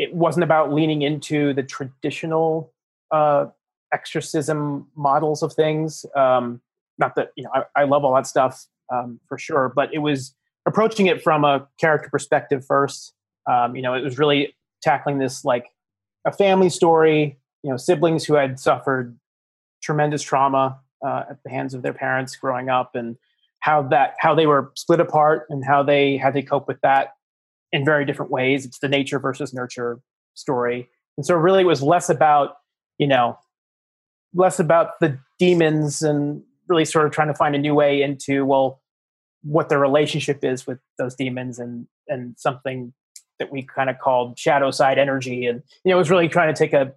It 0.01 0.15
wasn't 0.15 0.43
about 0.43 0.73
leaning 0.73 1.03
into 1.03 1.53
the 1.53 1.61
traditional 1.61 2.73
uh, 3.11 3.45
exorcism 3.93 4.87
models 4.95 5.43
of 5.43 5.53
things. 5.53 6.07
Um, 6.15 6.59
not 6.97 7.13
that 7.15 7.29
you 7.35 7.43
know, 7.43 7.51
I, 7.53 7.81
I 7.81 7.83
love 7.83 8.03
all 8.03 8.15
that 8.15 8.25
stuff 8.25 8.65
um, 8.91 9.19
for 9.29 9.37
sure, 9.37 9.71
but 9.75 9.93
it 9.93 9.99
was 9.99 10.33
approaching 10.65 11.05
it 11.05 11.21
from 11.21 11.45
a 11.45 11.67
character 11.79 12.09
perspective 12.09 12.65
first. 12.65 13.13
Um, 13.47 13.75
you 13.75 13.83
know, 13.83 13.93
it 13.93 14.03
was 14.03 14.17
really 14.17 14.55
tackling 14.81 15.19
this 15.19 15.45
like 15.45 15.67
a 16.25 16.31
family 16.31 16.69
story. 16.69 17.37
You 17.61 17.69
know, 17.69 17.77
siblings 17.77 18.25
who 18.25 18.33
had 18.33 18.59
suffered 18.59 19.15
tremendous 19.83 20.23
trauma 20.23 20.79
uh, 21.05 21.25
at 21.29 21.43
the 21.43 21.51
hands 21.51 21.75
of 21.75 21.83
their 21.83 21.93
parents 21.93 22.35
growing 22.35 22.69
up, 22.69 22.95
and 22.95 23.17
how 23.59 23.83
that 23.83 24.15
how 24.17 24.33
they 24.33 24.47
were 24.47 24.71
split 24.75 24.99
apart 24.99 25.45
and 25.51 25.63
how 25.63 25.83
they 25.83 26.17
had 26.17 26.33
to 26.33 26.41
cope 26.41 26.67
with 26.67 26.81
that 26.81 27.13
in 27.71 27.85
very 27.85 28.05
different 28.05 28.31
ways. 28.31 28.65
It's 28.65 28.79
the 28.79 28.89
nature 28.89 29.19
versus 29.19 29.53
nurture 29.53 29.99
story, 30.33 30.89
and 31.17 31.25
so 31.25 31.35
really 31.35 31.61
it 31.61 31.67
was 31.67 31.81
less 31.81 32.09
about 32.09 32.55
you 32.97 33.07
know 33.07 33.37
less 34.33 34.59
about 34.59 34.99
the 34.99 35.17
demons 35.39 36.01
and 36.01 36.43
really 36.67 36.85
sort 36.85 37.05
of 37.05 37.11
trying 37.11 37.27
to 37.27 37.33
find 37.33 37.55
a 37.55 37.59
new 37.59 37.73
way 37.73 38.01
into 38.01 38.45
well 38.45 38.81
what 39.43 39.69
the 39.69 39.77
relationship 39.77 40.43
is 40.43 40.67
with 40.67 40.79
those 40.97 41.15
demons 41.15 41.59
and 41.59 41.87
and 42.07 42.35
something 42.37 42.93
that 43.39 43.51
we 43.51 43.63
kind 43.63 43.89
of 43.89 43.97
called 43.99 44.37
shadow 44.37 44.71
side 44.71 44.97
energy 44.97 45.45
and 45.45 45.63
you 45.83 45.89
know 45.89 45.95
it 45.95 45.99
was 45.99 46.09
really 46.09 46.27
trying 46.27 46.53
to 46.53 46.57
take 46.57 46.73
a 46.73 46.93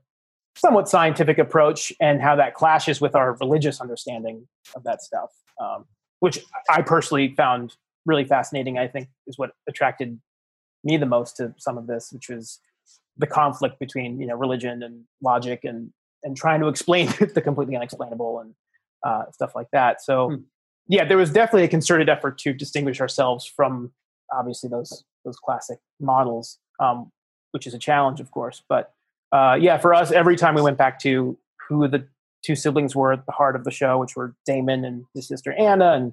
somewhat 0.57 0.89
scientific 0.89 1.39
approach 1.39 1.93
and 2.01 2.21
how 2.21 2.37
that 2.37 2.55
clashes 2.55 3.01
with 3.01 3.17
our 3.17 3.35
religious 3.41 3.81
understanding 3.81 4.47
of 4.77 4.85
that 4.85 5.03
stuff 5.03 5.31
um, 5.61 5.85
which 6.21 6.39
i 6.71 6.83
personally 6.83 7.35
found 7.35 7.75
really 8.05 8.25
fascinating 8.25 8.79
i 8.79 8.87
think 8.87 9.09
is 9.27 9.39
what 9.39 9.53
attracted 9.69 10.21
me 10.85 10.97
the 10.97 11.07
most 11.07 11.37
to 11.37 11.55
some 11.59 11.79
of 11.79 11.87
this 11.87 12.13
which 12.13 12.29
was 12.29 12.61
the 13.17 13.27
conflict 13.27 13.79
between 13.79 14.21
you 14.21 14.27
know 14.27 14.35
religion 14.35 14.83
and 14.83 15.05
logic 15.23 15.61
and 15.65 15.93
and 16.23 16.37
trying 16.37 16.61
to 16.61 16.69
explain 16.69 17.07
the 17.35 17.41
completely 17.41 17.77
unexplainable 17.77 18.41
and 18.41 18.55
uh, 19.05 19.31
stuff 19.31 19.55
like 19.55 19.69
that 19.73 20.03
so 20.03 20.31
Hmm. 20.31 20.37
yeah 20.89 21.05
there 21.05 21.17
was 21.19 21.31
definitely 21.31 21.65
a 21.65 21.69
concerted 21.69 22.09
effort 22.09 22.39
to 22.39 22.53
distinguish 22.53 23.01
ourselves 23.01 23.45
from 23.45 23.93
obviously 24.33 24.69
those 24.69 25.05
those 25.25 25.37
classic 25.37 25.79
models 26.01 26.59
um, 26.81 27.11
which 27.53 27.67
is 27.67 27.75
a 27.75 27.79
challenge 27.79 28.21
of 28.21 28.31
course 28.31 28.63
but 28.69 28.93
uh, 29.33 29.57
yeah 29.61 29.79
for 29.79 29.95
us 29.95 30.11
every 30.13 30.37
time 30.37 30.55
we 30.55 30.63
went 30.63 30.79
back 30.79 30.99
to 31.01 31.37
who 31.69 31.87
the 31.89 32.07
two 32.45 32.55
siblings 32.55 32.95
were 32.95 33.13
at 33.13 33.25
the 33.27 33.33
heart 33.33 33.57
of 33.57 33.65
the 33.65 33.71
show 33.71 33.99
which 33.99 34.17
were 34.17 34.35
daimon 34.49 34.85
and 34.85 35.05
his 35.15 35.29
sister 35.29 35.53
anna 35.53 35.93
and 35.93 36.13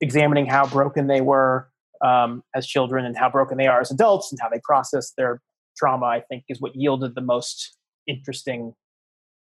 examining 0.00 0.46
how 0.46 0.66
broken 0.66 1.06
they 1.06 1.20
were 1.20 1.68
um, 2.04 2.42
as 2.54 2.66
children 2.66 3.04
and 3.04 3.16
how 3.16 3.28
broken 3.30 3.58
they 3.58 3.66
are 3.66 3.80
as 3.80 3.90
adults 3.90 4.30
and 4.32 4.38
how 4.40 4.48
they 4.48 4.60
process 4.64 5.12
their 5.16 5.40
trauma 5.76 6.06
i 6.06 6.20
think 6.28 6.44
is 6.48 6.60
what 6.60 6.74
yielded 6.74 7.14
the 7.14 7.20
most 7.20 7.76
interesting 8.06 8.74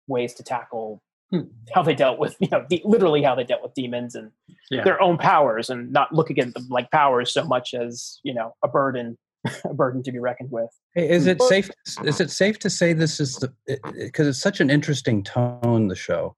ways 0.08 0.34
to 0.34 0.44
tackle 0.44 1.02
Hmm. 1.30 1.42
how 1.74 1.84
they 1.84 1.94
dealt 1.94 2.20
with 2.20 2.38
you 2.40 2.48
know 2.50 2.66
de- 2.70 2.82
literally 2.86 3.22
how 3.22 3.36
they 3.36 3.44
dealt 3.44 3.62
with 3.62 3.74
demons 3.74 4.16
and 4.16 4.32
Yeah. 4.72 4.86
their 4.86 5.02
own 5.02 5.18
powers 5.18 5.70
and 5.70 5.92
not 5.92 6.14
looking 6.14 6.40
at 6.40 6.54
them 6.54 6.68
like 6.70 6.90
powers 6.90 7.34
so 7.34 7.44
much 7.44 7.74
as 7.74 8.20
you 8.24 8.34
know 8.34 8.54
a 8.64 8.70
burden 8.70 9.18
a 9.66 9.74
burden 9.74 10.02
to 10.04 10.12
be 10.14 10.20
reckoned 10.20 10.52
with 10.52 10.70
Hey, 10.96 11.10
Is 11.10 11.28
it 11.28 11.42
safe? 11.42 11.70
Is 12.06 12.22
it 12.22 12.32
safe 12.32 12.60
to 12.60 12.70
say 12.70 12.94
this 12.94 13.20
is 13.20 13.36
the 13.36 13.54
because 13.94 14.26
it's 14.26 14.40
such 14.42 14.62
an 14.62 14.70
interesting 14.70 15.22
tone? 15.22 15.90
The 15.90 15.96
show, 15.96 16.36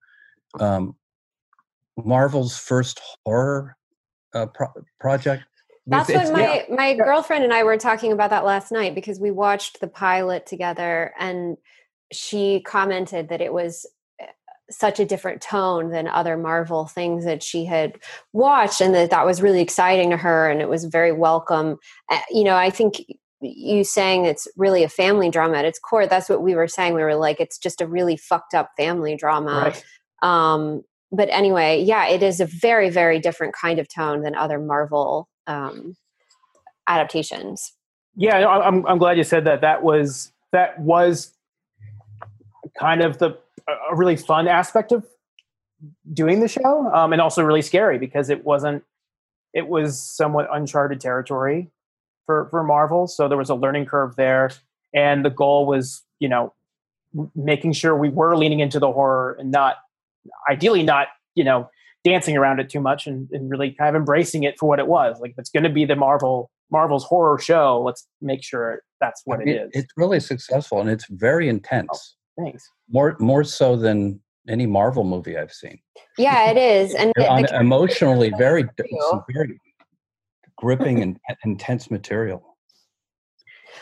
um, 0.60 0.96
Marvel's 1.98 2.58
first 2.58 3.00
horror 3.26 3.78
uh, 4.34 4.48
pro- 4.48 4.74
project. 5.00 5.44
That's 5.88 6.10
It's- 6.10 6.30
what 6.30 6.38
my 6.40 6.66
my 6.70 6.94
girlfriend 6.94 7.44
and 7.44 7.54
I 7.54 7.64
were 7.64 7.78
talking 7.78 8.12
about 8.12 8.30
that 8.30 8.46
last 8.46 8.72
night 8.72 8.96
because 8.96 9.20
we 9.20 9.32
watched 9.32 9.80
the 9.80 9.88
pilot 9.88 10.46
together 10.46 11.14
and 11.20 11.58
she 12.12 12.62
commented 12.62 13.30
that 13.30 13.42
it 13.42 13.54
was 13.54 13.86
eh, 14.20 14.26
such 14.70 15.00
a 15.00 15.06
different 15.06 15.42
tone 15.42 15.90
than 15.90 16.08
other 16.08 16.38
Marvel 16.38 16.86
things 16.88 17.26
that 17.26 17.42
she 17.42 17.66
had 17.66 17.98
watched 18.34 18.82
and 18.82 18.94
that 18.94 19.10
that 19.10 19.26
was 19.26 19.42
really 19.42 19.62
exciting 19.62 20.10
to 20.12 20.18
her 20.18 20.50
and 20.50 20.62
it 20.62 20.70
was 20.70 20.86
very 20.86 21.12
welcome. 21.12 21.78
Uh, 22.10 22.20
you 22.30 22.44
know, 22.44 22.56
I 22.56 22.70
think 22.70 23.04
you 23.42 23.84
saying 23.84 24.26
it's 24.26 24.48
really 24.58 24.84
a 24.84 24.90
family 24.90 25.30
drama 25.30 25.58
at 25.58 25.66
its 25.66 25.80
core 25.80 26.06
that's 26.06 26.28
what 26.30 26.42
we 26.42 26.56
were 26.56 26.68
saying. 26.68 26.94
We 26.94 27.04
were 27.04 27.16
like 27.16 27.40
it's 27.40 27.58
just 27.58 27.82
a 27.82 27.88
really 27.88 28.18
fucked 28.18 28.54
up 28.54 28.72
family 28.78 29.16
drama. 29.16 29.74
Right. 29.74 29.84
Um 30.22 30.84
but 31.12 31.30
anyway 31.32 31.82
yeah 31.82 32.08
it 32.08 32.22
is 32.22 32.40
a 32.40 32.46
very 32.46 32.90
very 32.90 33.18
different 33.20 33.56
kind 33.56 33.80
of 33.80 33.88
tone 33.88 34.22
than 34.22 34.36
other 34.36 34.60
marvel 34.60 35.28
um 35.48 35.96
adaptations. 36.88 37.74
Yeah 38.16 38.48
i'm 38.48 38.86
i'm 38.86 38.98
glad 38.98 39.18
you 39.18 39.24
said 39.24 39.46
that. 39.46 39.62
That 39.62 39.84
was 39.84 40.32
that 40.52 40.80
was 40.80 41.34
kind 42.78 43.02
of 43.02 43.18
the 43.18 43.38
a 43.92 43.96
really 43.96 44.16
fun 44.16 44.48
aspect 44.48 44.92
of 44.92 45.06
doing 46.12 46.40
the 46.40 46.48
show 46.48 46.92
um, 46.94 47.14
and 47.14 47.22
also 47.22 47.44
really 47.44 47.62
scary 47.62 47.98
because 47.98 48.30
it 48.30 48.44
wasn't 48.44 48.84
it 49.54 49.68
was 49.68 50.00
somewhat 50.00 50.48
uncharted 50.52 51.00
territory 51.00 51.70
for 52.26 52.48
for 52.50 52.64
marvel 52.64 53.08
so 53.08 53.28
there 53.28 53.38
was 53.38 53.50
a 53.50 53.56
learning 53.56 53.86
curve 53.86 54.16
there 54.16 54.50
and 54.94 55.24
the 55.24 55.30
goal 55.30 55.66
was 55.66 56.04
you 56.20 56.28
know 56.28 56.54
making 57.36 57.72
sure 57.72 57.96
we 57.96 58.10
were 58.10 58.36
leaning 58.36 58.60
into 58.60 58.80
the 58.80 58.92
horror 58.92 59.36
and 59.40 59.52
not 59.52 59.78
ideally 60.50 60.84
not 60.84 61.08
you 61.36 61.44
know 61.44 61.70
dancing 62.04 62.38
around 62.38 62.60
it 62.60 62.70
too 62.70 62.80
much 62.80 63.08
and, 63.08 63.30
and 63.32 63.50
really 63.52 63.72
kind 63.72 63.96
of 63.96 64.00
embracing 64.00 64.44
it 64.44 64.58
for 64.58 64.68
what 64.70 64.80
it 64.80 64.88
was 64.88 65.20
like 65.20 65.32
if 65.32 65.40
it's 65.40 65.50
going 65.50 65.64
to 65.64 65.70
be 65.70 65.84
the 65.86 65.96
marvel 65.96 66.50
marvel's 66.72 67.04
horror 67.04 67.38
show 67.38 67.82
let's 67.82 68.08
make 68.22 68.44
sure 68.44 68.82
that's 69.02 69.22
what 69.26 69.42
it 69.42 69.48
it- 69.50 69.62
is 69.66 69.70
It's 69.74 69.94
really 69.98 70.20
successful 70.20 70.80
and 70.82 70.90
it's 70.90 71.06
very 71.10 71.48
oh, 71.48 71.52
intense. 71.52 72.16
thanks 72.38 72.64
More 72.90 73.16
more 73.20 73.44
so 73.44 73.76
than 73.76 74.20
any 74.48 74.66
Marvel 74.66 75.04
movie 75.04 75.38
I've 75.38 75.52
seen. 75.52 75.78
yeah 76.18 76.50
it 76.50 76.58
is 76.58 76.96
and 76.96 77.12
the- 77.16 77.28
On, 77.30 77.46
emotionally, 77.56 78.32
very 78.38 78.66
very 79.30 79.60
gripping 80.58 81.02
and 81.02 81.20
intense 81.46 81.90
material. 81.92 82.44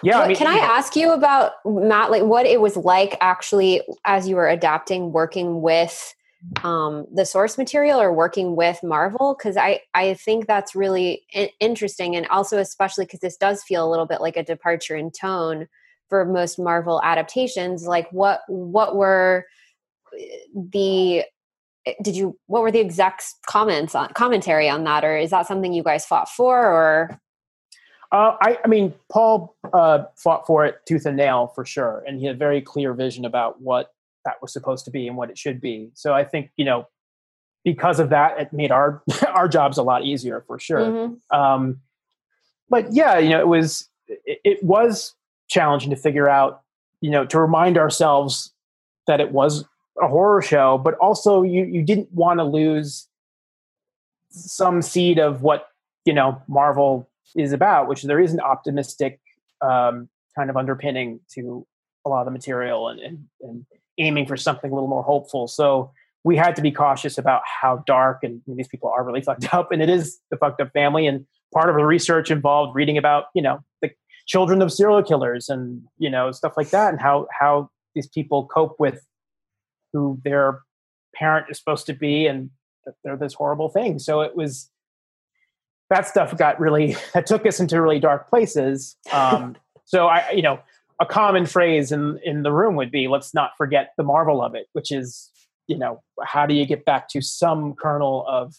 yeah 0.04 0.18
What- 0.18 0.26
I 0.26 0.28
mean, 0.30 0.38
can 0.38 0.48
I 0.48 0.56
know, 0.56 0.62
ask 0.62 0.96
you 0.96 1.12
about 1.14 1.54
Matt, 1.66 2.12
like 2.12 2.24
what 2.24 2.46
it 2.46 2.60
was 2.62 2.76
like 2.78 3.18
actually 3.22 3.82
as 4.06 4.28
you 4.28 4.36
were 4.36 4.48
adapting, 4.48 5.12
working 5.12 5.62
with 5.62 6.14
um, 6.64 7.06
the 7.14 7.26
source 7.26 7.58
material 7.58 8.00
or 8.00 8.14
working 8.14 8.56
with 8.56 8.80
Marvel? 8.84 9.36
Because 9.38 9.58
I 9.58 9.82
I 9.94 10.14
think 10.14 10.48
that's 10.48 10.76
really 10.76 11.24
I- 11.34 11.52
interesting, 11.60 12.16
and 12.16 12.28
also 12.28 12.58
especially 12.60 13.06
because 13.06 13.20
this 13.22 13.38
does 13.38 13.64
feel 13.64 13.88
a 13.88 13.90
little 13.90 14.06
bit 14.06 14.22
like 14.22 14.38
a 14.38 14.44
departure 14.44 14.96
in 14.96 15.12
tone 15.12 15.68
for 16.10 16.26
most 16.26 16.60
Marvel 16.60 17.02
adaptations. 17.04 17.86
Like 17.86 18.10
what 18.12 18.42
what 18.48 18.96
were 18.96 19.46
eh, 20.18 20.38
the 20.54 21.24
eh, 21.86 21.94
did 22.02 22.16
you 22.16 22.38
what 22.48 22.62
were 22.62 22.72
the 22.72 22.80
exact 22.80 23.26
comments 23.46 23.96
on 23.96 24.10
commentary 24.14 24.70
on 24.70 24.84
that 24.86 25.04
or 25.04 25.18
is 25.18 25.32
that 25.32 25.48
something 25.48 25.74
you 25.74 25.84
guys 25.84 26.06
fought 26.06 26.30
for 26.30 26.58
or 26.60 27.20
Uh, 28.10 28.38
I, 28.42 28.58
I 28.64 28.68
mean, 28.70 28.94
Paul 29.12 29.54
uh, 29.74 30.06
fought 30.16 30.48
for 30.48 30.66
it 30.66 30.80
tooth 30.88 31.06
and 31.06 31.18
nail 31.18 31.52
for 31.54 31.66
sure, 31.66 32.06
and 32.08 32.20
he 32.20 32.26
had 32.26 32.36
a 32.36 32.40
very 32.40 32.62
clear 32.62 32.94
vision 32.94 33.26
about 33.26 33.62
what 33.62 33.92
that 34.28 34.42
was 34.42 34.52
supposed 34.52 34.84
to 34.84 34.92
be 34.92 35.08
and 35.08 35.16
what 35.16 35.30
it 35.30 35.38
should 35.38 35.62
be. 35.62 35.90
So 35.94 36.14
I 36.14 36.26
think 36.26 36.52
you 36.58 36.66
know, 36.66 36.88
because 37.64 38.00
of 38.00 38.10
that, 38.10 38.38
it 38.40 38.52
made 38.52 38.72
our 38.72 39.02
our 39.28 39.48
jobs 39.48 39.78
a 39.78 39.84
lot 39.84 40.04
easier 40.04 40.44
for 40.46 40.60
sure. 40.60 40.82
Mhm. 40.82 41.18
Um, 41.32 41.80
but 42.70 42.92
yeah, 42.92 43.18
you 43.18 43.30
know, 43.30 43.40
it 43.40 43.48
was 43.48 43.90
it, 44.08 44.40
it 44.44 44.64
was 44.64 45.16
challenging 45.48 45.90
to 45.92 45.96
figure 45.96 46.28
out, 46.28 46.62
you 47.00 47.10
know, 47.10 47.26
to 47.26 47.40
remind 47.40 47.78
ourselves 47.78 48.54
that 49.08 49.22
it 49.22 49.32
was 49.32 49.64
a 50.02 50.08
horror 50.10 50.42
show, 50.42 50.78
but 50.78 50.96
also 50.96 51.42
you 51.42 51.64
you 51.64 51.82
didn't 51.84 52.12
want 52.12 52.40
to 52.40 52.44
lose 52.44 53.08
some 54.30 54.82
seed 54.82 55.20
of 55.20 55.42
what 55.42 55.70
you 56.04 56.14
know 56.14 56.42
Marvel 56.50 57.10
is 57.34 57.54
about, 57.54 57.88
which 57.88 58.04
there 58.04 58.20
is 58.20 58.34
an 58.34 58.42
optimistic 58.42 59.22
um, 59.62 60.10
kind 60.36 60.50
of 60.50 60.58
underpinning 60.58 61.22
to 61.36 61.66
a 62.06 62.10
lot 62.10 62.22
of 62.22 62.26
the 62.26 62.32
material 62.32 62.88
and, 62.88 63.00
and, 63.00 63.26
and 63.42 63.66
aiming 63.98 64.28
for 64.28 64.38
something 64.38 64.72
a 64.72 64.74
little 64.74 64.90
more 64.90 65.04
hopeful. 65.04 65.48
So 65.48 65.92
we 66.24 66.36
had 66.36 66.56
to 66.58 66.62
be 66.62 66.72
cautious 66.72 67.18
about 67.18 67.42
how 67.46 67.84
dark 67.86 68.24
and 68.24 68.42
these 68.48 68.68
people 68.68 68.90
are 68.90 69.04
really 69.04 69.22
fucked 69.28 69.54
up, 69.54 69.72
and 69.72 69.82
it 69.82 69.90
is 69.90 70.20
the 70.32 70.38
fucked 70.38 70.62
up 70.62 70.72
family, 70.74 71.08
and 71.08 71.26
part 71.54 71.70
of 71.70 71.76
the 71.76 71.86
research 71.86 72.32
involved 72.32 72.76
reading 72.76 72.98
about 72.98 73.26
you 73.34 73.42
know 73.42 73.64
the 73.82 73.90
children 74.28 74.62
of 74.62 74.72
serial 74.72 75.02
killers 75.04 75.50
and 75.50 75.82
you 75.98 76.10
know 76.10 76.32
stuff 76.32 76.54
like 76.58 76.70
that 76.70 76.90
and 76.90 77.02
how 77.02 77.28
how 77.38 77.70
these 77.96 78.08
people 78.08 78.46
cope 78.46 78.76
with 78.80 79.06
who 79.94 80.20
their 80.24 80.62
parent 81.16 81.48
is 81.50 81.58
supposed 81.58 81.86
to 81.86 81.94
be 81.94 82.28
and 82.28 82.50
that 82.86 82.96
they're 83.04 83.18
this 83.18 83.34
horrible 83.34 83.70
thing 83.70 83.98
so 83.98 84.22
it 84.22 84.36
was 84.36 84.70
that 85.90 86.06
stuff 86.06 86.38
got 86.38 86.60
really 86.60 86.96
that 87.14 87.26
took 87.26 87.46
us 87.46 87.60
into 87.60 87.82
really 87.82 88.00
dark 88.00 88.30
places 88.30 88.98
um, 89.12 89.56
so 89.86 90.08
i 90.08 90.30
you 90.32 90.42
know 90.42 90.60
a 91.00 91.06
common 91.06 91.46
phrase 91.46 91.92
in 91.92 92.20
in 92.24 92.44
the 92.44 92.52
room 92.52 92.76
would 92.76 92.92
be 92.92 93.08
let's 93.08 93.34
not 93.34 93.52
forget 93.58 93.94
the 93.98 94.04
marvel 94.04 94.42
of 94.42 94.56
it 94.56 94.68
which 94.74 94.92
is 94.92 95.32
you 95.68 95.78
know 95.78 96.02
how 96.24 96.46
do 96.46 96.54
you 96.54 96.66
get 96.66 96.86
back 96.86 97.08
to 97.10 97.22
some 97.22 97.74
kernel 97.76 98.26
of 98.28 98.56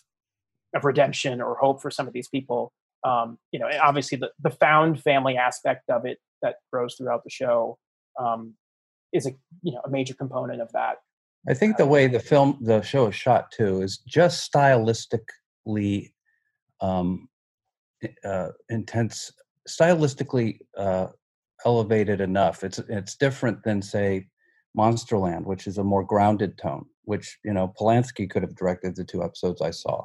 of 0.75 0.85
redemption 0.85 1.41
or 1.41 1.55
hope 1.57 1.81
for 1.81 1.91
some 1.91 2.07
of 2.07 2.13
these 2.13 2.29
people? 2.29 2.73
Um, 3.05 3.39
you 3.53 3.59
know 3.59 3.71
obviously 3.83 4.19
the, 4.19 4.31
the 4.41 4.51
found 4.51 5.01
family 5.03 5.37
aspect 5.37 5.89
of 5.89 6.05
it 6.05 6.19
that 6.43 6.57
grows 6.73 6.97
throughout 6.97 7.25
the 7.25 7.31
show 7.31 7.79
um, 8.19 8.55
is 9.13 9.27
a 9.27 9.31
you 9.63 9.73
know 9.73 9.81
a 9.85 9.91
major 9.91 10.15
component 10.15 10.61
of 10.61 10.71
that. 10.73 10.97
I 11.49 11.55
think 11.55 11.77
the 11.77 11.87
way 11.87 12.09
the 12.09 12.21
film, 12.21 12.59
the 12.61 12.83
show 12.83 13.07
is 13.07 13.15
shot 13.15 13.51
too, 13.51 13.81
is 13.81 13.99
just 13.99 14.53
stylistically 14.53 16.13
um, 16.81 17.29
uh, 18.25 18.49
intense, 18.69 19.33
stylistically 19.69 20.59
uh, 20.77 21.07
elevated 21.65 22.21
enough. 22.21 22.65
It's 22.65 22.79
it's 22.89 23.17
different 23.17 23.63
than 23.63 23.83
say 23.83 24.29
Monsterland, 24.77 25.45
which 25.45 25.67
is 25.67 25.79
a 25.79 25.85
more 25.85 26.05
grounded 26.05 26.59
tone. 26.59 26.87
Which 27.05 27.39
you 27.45 27.53
know 27.53 27.73
Polanski 27.79 28.29
could 28.29 28.43
have 28.43 28.57
directed 28.57 28.97
the 28.97 29.05
two 29.05 29.23
episodes 29.23 29.63
I 29.63 29.71
saw. 29.71 30.05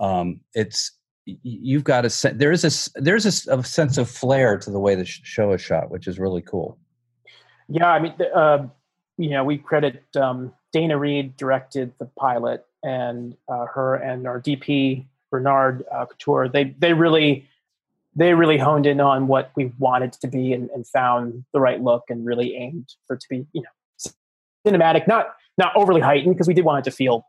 Um, 0.00 0.40
it's 0.54 0.92
you've 1.26 1.84
got 1.84 2.04
a 2.04 2.34
there 2.34 2.52
is 2.52 2.64
a 2.64 3.00
there's 3.00 3.46
a, 3.46 3.58
a, 3.58 3.64
sense 3.64 3.96
of 3.96 4.10
flair 4.10 4.58
to 4.58 4.70
the 4.70 4.80
way 4.80 4.94
the 4.94 5.04
show 5.04 5.52
is 5.52 5.60
shot, 5.60 5.90
which 5.90 6.06
is 6.06 6.18
really 6.18 6.42
cool. 6.42 6.78
Yeah, 7.68 7.88
I 7.88 7.98
mean, 7.98 8.14
uh, 8.34 8.66
you 9.16 9.30
know, 9.30 9.44
we 9.44 9.58
credit 9.58 10.04
um, 10.16 10.52
Dana 10.72 10.98
Reed 10.98 11.36
directed 11.36 11.92
the 11.98 12.06
pilot, 12.18 12.66
and 12.82 13.36
uh, 13.48 13.66
her 13.66 13.96
and 13.96 14.26
our 14.26 14.40
DP 14.40 15.06
Bernard 15.30 15.84
uh, 15.90 16.06
Couture. 16.06 16.48
They 16.48 16.74
they 16.78 16.92
really 16.92 17.48
they 18.16 18.34
really 18.34 18.58
honed 18.58 18.86
in 18.86 19.00
on 19.00 19.26
what 19.26 19.50
we 19.56 19.72
wanted 19.78 20.12
to 20.12 20.28
be 20.28 20.52
and, 20.52 20.70
and 20.70 20.86
found 20.86 21.44
the 21.52 21.60
right 21.60 21.82
look 21.82 22.04
and 22.08 22.24
really 22.24 22.56
aimed 22.56 22.88
for 23.06 23.16
to 23.16 23.26
be 23.28 23.46
you 23.52 23.62
know 23.62 24.12
cinematic, 24.66 25.06
not 25.06 25.34
not 25.58 25.74
overly 25.76 26.00
heightened 26.00 26.34
because 26.34 26.48
we 26.48 26.54
did 26.54 26.64
want 26.64 26.86
it 26.86 26.90
to 26.90 26.96
feel 26.96 27.26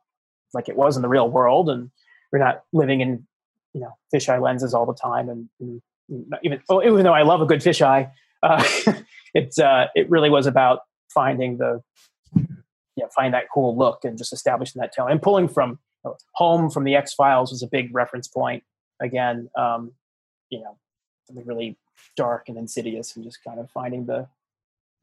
like 0.53 0.69
it 0.69 0.77
was 0.77 0.95
in 0.95 1.01
the 1.01 1.09
real 1.09 1.29
world, 1.29 1.69
and 1.69 1.91
we're 2.31 2.39
not 2.39 2.63
living 2.73 3.01
in 3.01 3.25
you 3.73 3.81
know 3.81 3.95
fisheye 4.13 4.41
lenses 4.41 4.73
all 4.73 4.85
the 4.85 4.93
time, 4.93 5.29
and, 5.29 5.49
and 5.59 5.81
even 6.43 6.61
oh, 6.69 6.83
even 6.83 7.03
though 7.03 7.13
I 7.13 7.23
love 7.23 7.41
a 7.41 7.45
good 7.45 7.61
fisheye, 7.61 8.09
uh, 8.43 8.63
it's 9.33 9.59
uh, 9.59 9.87
it 9.95 10.09
really 10.09 10.29
was 10.29 10.45
about 10.45 10.81
finding 11.13 11.57
the 11.57 11.81
know, 13.05 13.09
find 13.15 13.33
that 13.33 13.45
cool 13.53 13.77
look 13.77 14.03
and 14.03 14.17
just 14.17 14.33
establishing 14.33 14.79
that 14.81 14.95
tone 14.95 15.11
and 15.11 15.21
pulling 15.21 15.47
from 15.47 15.79
home 16.33 16.69
from 16.69 16.83
the 16.83 16.95
X 16.95 17.13
Files 17.13 17.51
was 17.51 17.63
a 17.63 17.67
big 17.67 17.93
reference 17.93 18.27
point. 18.27 18.63
Again, 19.01 19.49
um, 19.57 19.91
you 20.55 20.63
know, 20.63 20.77
something 21.25 21.45
really 21.45 21.77
dark 22.15 22.49
and 22.49 22.57
insidious, 22.57 23.15
and 23.15 23.23
just 23.23 23.43
kind 23.43 23.59
of 23.59 23.69
finding 23.71 24.05
the 24.05 24.27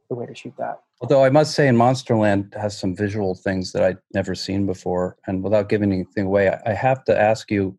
the 0.09 0.15
way 0.15 0.27
to 0.27 0.35
shoot 0.35 0.55
that. 0.59 0.81
Although 1.01 1.25
I 1.25 1.31
must 1.31 1.55
say, 1.55 1.69
in 1.69 1.77
Monsterland 1.77 2.55
has 2.55 2.79
some 2.79 2.95
visual 2.95 3.35
things 3.35 3.73
that 3.73 3.83
I'd 3.83 3.99
never 4.15 4.35
seen 4.35 4.67
before, 4.67 5.17
and 5.27 5.43
without 5.43 5.69
giving 5.69 5.93
anything 5.93 6.27
away, 6.27 6.55
I 6.67 6.73
have 6.75 7.05
to 7.05 7.19
ask 7.19 7.51
you, 7.51 7.79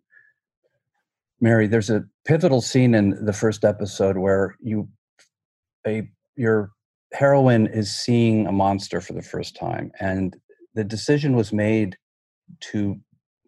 Mary. 1.40 1.68
There's 1.68 1.90
a 1.90 2.06
pivotal 2.26 2.62
scene 2.62 2.96
in 2.96 3.26
the 3.26 3.34
first 3.34 3.66
episode 3.66 4.18
where 4.18 4.56
you 4.62 4.88
a 5.86 6.10
your 6.36 6.72
heroine 7.14 7.68
is 7.68 7.94
seeing 7.94 8.48
a 8.48 8.52
monster 8.52 9.00
for 9.00 9.14
the 9.14 9.22
first 9.22 9.56
time 9.56 9.92
and 10.00 10.36
the 10.74 10.84
decision 10.84 11.36
was 11.36 11.54
made 11.54 11.98
to 12.60 13.00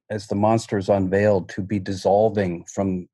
as 0.09 0.27
the 0.27 0.35
monster 0.35 0.77
is 0.77 0.89
unveiled 0.89 1.49
to 1.49 1.61
be 1.61 1.79
dissolving 1.79 2.63
from 2.65 3.07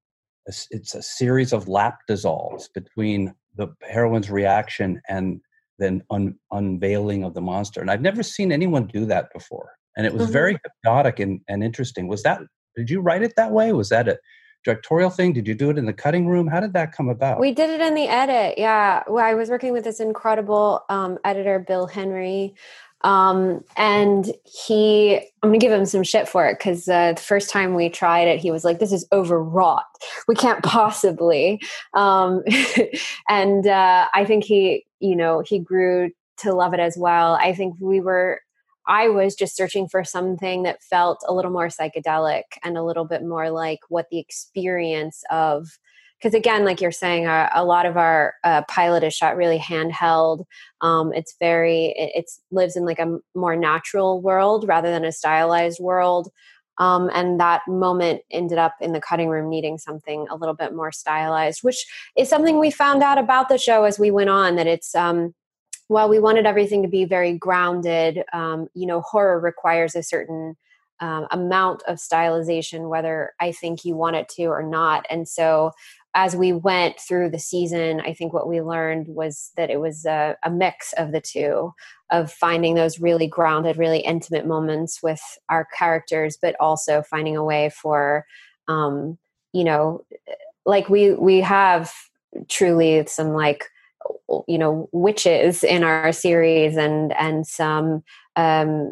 it's 0.45 0.95
a 0.95 1.01
series 1.01 1.53
of 1.53 1.67
lap 1.67 1.99
dissolves 2.07 2.67
between 2.69 3.33
the 3.55 3.67
heroine's 3.81 4.29
reaction 4.29 5.01
and 5.07 5.39
then 5.79 6.01
un, 6.09 6.35
unveiling 6.51 7.23
of 7.23 7.33
the 7.33 7.41
monster 7.41 7.81
and 7.81 7.91
i've 7.91 8.01
never 8.01 8.23
seen 8.23 8.51
anyone 8.51 8.87
do 8.87 9.05
that 9.05 9.31
before 9.33 9.71
and 9.97 10.05
it 10.05 10.13
was 10.13 10.23
mm-hmm. 10.23 10.33
very 10.33 10.59
hypnotic 10.63 11.19
and, 11.19 11.41
and 11.47 11.63
interesting 11.63 12.07
was 12.07 12.23
that 12.23 12.41
did 12.75 12.89
you 12.89 13.01
write 13.01 13.21
it 13.21 13.33
that 13.35 13.51
way 13.51 13.71
was 13.71 13.89
that 13.89 14.07
a 14.07 14.17
directorial 14.63 15.09
thing? 15.09 15.33
Did 15.33 15.47
you 15.47 15.55
do 15.55 15.69
it 15.69 15.77
in 15.77 15.85
the 15.85 15.93
cutting 15.93 16.27
room? 16.27 16.47
How 16.47 16.59
did 16.59 16.73
that 16.73 16.91
come 16.91 17.09
about? 17.09 17.39
We 17.39 17.51
did 17.51 17.69
it 17.69 17.81
in 17.81 17.95
the 17.95 18.07
edit. 18.07 18.57
Yeah. 18.57 19.03
Well, 19.07 19.25
I 19.25 19.33
was 19.33 19.49
working 19.49 19.73
with 19.73 19.83
this 19.83 19.99
incredible 19.99 20.83
um, 20.89 21.17
editor, 21.23 21.59
Bill 21.59 21.87
Henry. 21.87 22.55
Um, 23.03 23.63
and 23.77 24.31
he, 24.45 25.17
I'm 25.41 25.51
to 25.51 25.57
give 25.57 25.71
him 25.71 25.85
some 25.85 26.03
shit 26.03 26.27
for 26.27 26.47
it 26.47 26.57
because 26.59 26.87
uh, 26.87 27.13
the 27.13 27.21
first 27.21 27.49
time 27.49 27.73
we 27.73 27.89
tried 27.89 28.27
it, 28.27 28.39
he 28.39 28.51
was 28.51 28.63
like, 28.63 28.79
this 28.79 28.91
is 28.91 29.07
overwrought. 29.11 29.85
We 30.27 30.35
can't 30.35 30.63
possibly. 30.63 31.61
Um, 31.93 32.43
and 33.29 33.67
uh, 33.67 34.07
I 34.13 34.25
think 34.25 34.43
he, 34.43 34.85
you 34.99 35.15
know, 35.15 35.43
he 35.45 35.59
grew 35.59 36.11
to 36.37 36.53
love 36.53 36.73
it 36.73 36.79
as 36.79 36.97
well. 36.97 37.35
I 37.35 37.53
think 37.53 37.75
we 37.79 37.99
were 37.99 38.41
I 38.87 39.09
was 39.09 39.35
just 39.35 39.55
searching 39.55 39.87
for 39.87 40.03
something 40.03 40.63
that 40.63 40.81
felt 40.81 41.23
a 41.27 41.33
little 41.33 41.51
more 41.51 41.67
psychedelic 41.67 42.43
and 42.63 42.77
a 42.77 42.83
little 42.83 43.05
bit 43.05 43.23
more 43.23 43.51
like 43.51 43.79
what 43.89 44.07
the 44.09 44.19
experience 44.19 45.23
of 45.29 45.77
because 46.21 46.35
again 46.35 46.65
like 46.65 46.81
you're 46.81 46.91
saying 46.91 47.25
uh, 47.25 47.49
a 47.53 47.65
lot 47.65 47.85
of 47.85 47.97
our 47.97 48.35
uh, 48.43 48.61
pilot 48.63 49.03
is 49.03 49.13
shot 49.13 49.35
really 49.35 49.59
handheld 49.59 50.45
um, 50.81 51.11
it's 51.13 51.35
very 51.39 51.93
it 51.97 52.11
it's, 52.15 52.41
lives 52.51 52.75
in 52.75 52.85
like 52.85 52.99
a 52.99 53.19
more 53.35 53.55
natural 53.55 54.21
world 54.21 54.67
rather 54.67 54.91
than 54.91 55.05
a 55.05 55.11
stylized 55.11 55.79
world 55.79 56.29
um, 56.77 57.09
and 57.13 57.39
that 57.39 57.61
moment 57.67 58.21
ended 58.31 58.57
up 58.57 58.75
in 58.81 58.93
the 58.93 59.01
cutting 59.01 59.29
room 59.29 59.49
needing 59.49 59.77
something 59.77 60.27
a 60.29 60.35
little 60.35 60.55
bit 60.55 60.73
more 60.73 60.91
stylized 60.91 61.59
which 61.63 61.85
is 62.17 62.29
something 62.29 62.59
we 62.59 62.71
found 62.71 63.03
out 63.03 63.17
about 63.17 63.49
the 63.49 63.57
show 63.57 63.83
as 63.83 63.99
we 63.99 64.11
went 64.11 64.29
on 64.29 64.55
that 64.55 64.67
it's 64.67 64.95
um, 64.95 65.33
while 65.91 66.07
we 66.07 66.19
wanted 66.19 66.45
everything 66.45 66.83
to 66.83 66.87
be 66.87 67.03
very 67.03 67.33
grounded, 67.33 68.23
um, 68.31 68.69
you 68.73 68.85
know, 68.85 69.01
horror 69.01 69.41
requires 69.41 69.93
a 69.93 70.01
certain 70.01 70.55
um, 71.01 71.27
amount 71.31 71.83
of 71.85 71.97
stylization, 71.97 72.87
whether 72.87 73.33
I 73.41 73.51
think 73.51 73.83
you 73.83 73.97
want 73.97 74.15
it 74.15 74.29
to 74.37 74.45
or 74.45 74.63
not. 74.63 75.05
And 75.09 75.27
so, 75.27 75.71
as 76.13 76.35
we 76.35 76.51
went 76.51 76.99
through 76.99 77.29
the 77.29 77.39
season, 77.39 78.01
I 78.01 78.13
think 78.13 78.33
what 78.33 78.47
we 78.47 78.61
learned 78.61 79.07
was 79.07 79.51
that 79.55 79.69
it 79.69 79.79
was 79.79 80.05
a, 80.05 80.35
a 80.43 80.49
mix 80.49 80.93
of 80.93 81.11
the 81.11 81.21
two 81.21 81.73
of 82.11 82.31
finding 82.31 82.75
those 82.75 82.99
really 82.99 83.27
grounded, 83.27 83.77
really 83.77 83.99
intimate 83.99 84.45
moments 84.45 85.01
with 85.01 85.21
our 85.49 85.67
characters, 85.77 86.37
but 86.41 86.55
also 86.59 87.01
finding 87.01 87.37
a 87.37 87.43
way 87.43 87.69
for, 87.69 88.25
um, 88.67 89.17
you 89.53 89.63
know, 89.63 90.03
like 90.65 90.89
we 90.89 91.13
we 91.13 91.39
have 91.41 91.91
truly 92.49 93.05
some 93.07 93.33
like 93.33 93.65
you 94.47 94.57
know 94.57 94.89
witches 94.91 95.63
in 95.63 95.83
our 95.83 96.11
series 96.11 96.77
and 96.77 97.13
and 97.13 97.47
some 97.47 98.03
um, 98.35 98.91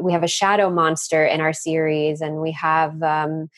we 0.00 0.12
have 0.12 0.22
a 0.22 0.28
shadow 0.28 0.70
monster 0.70 1.24
in 1.24 1.40
our 1.40 1.52
series 1.52 2.20
and 2.20 2.40
we 2.40 2.52
have 2.52 3.02
um, 3.02 3.48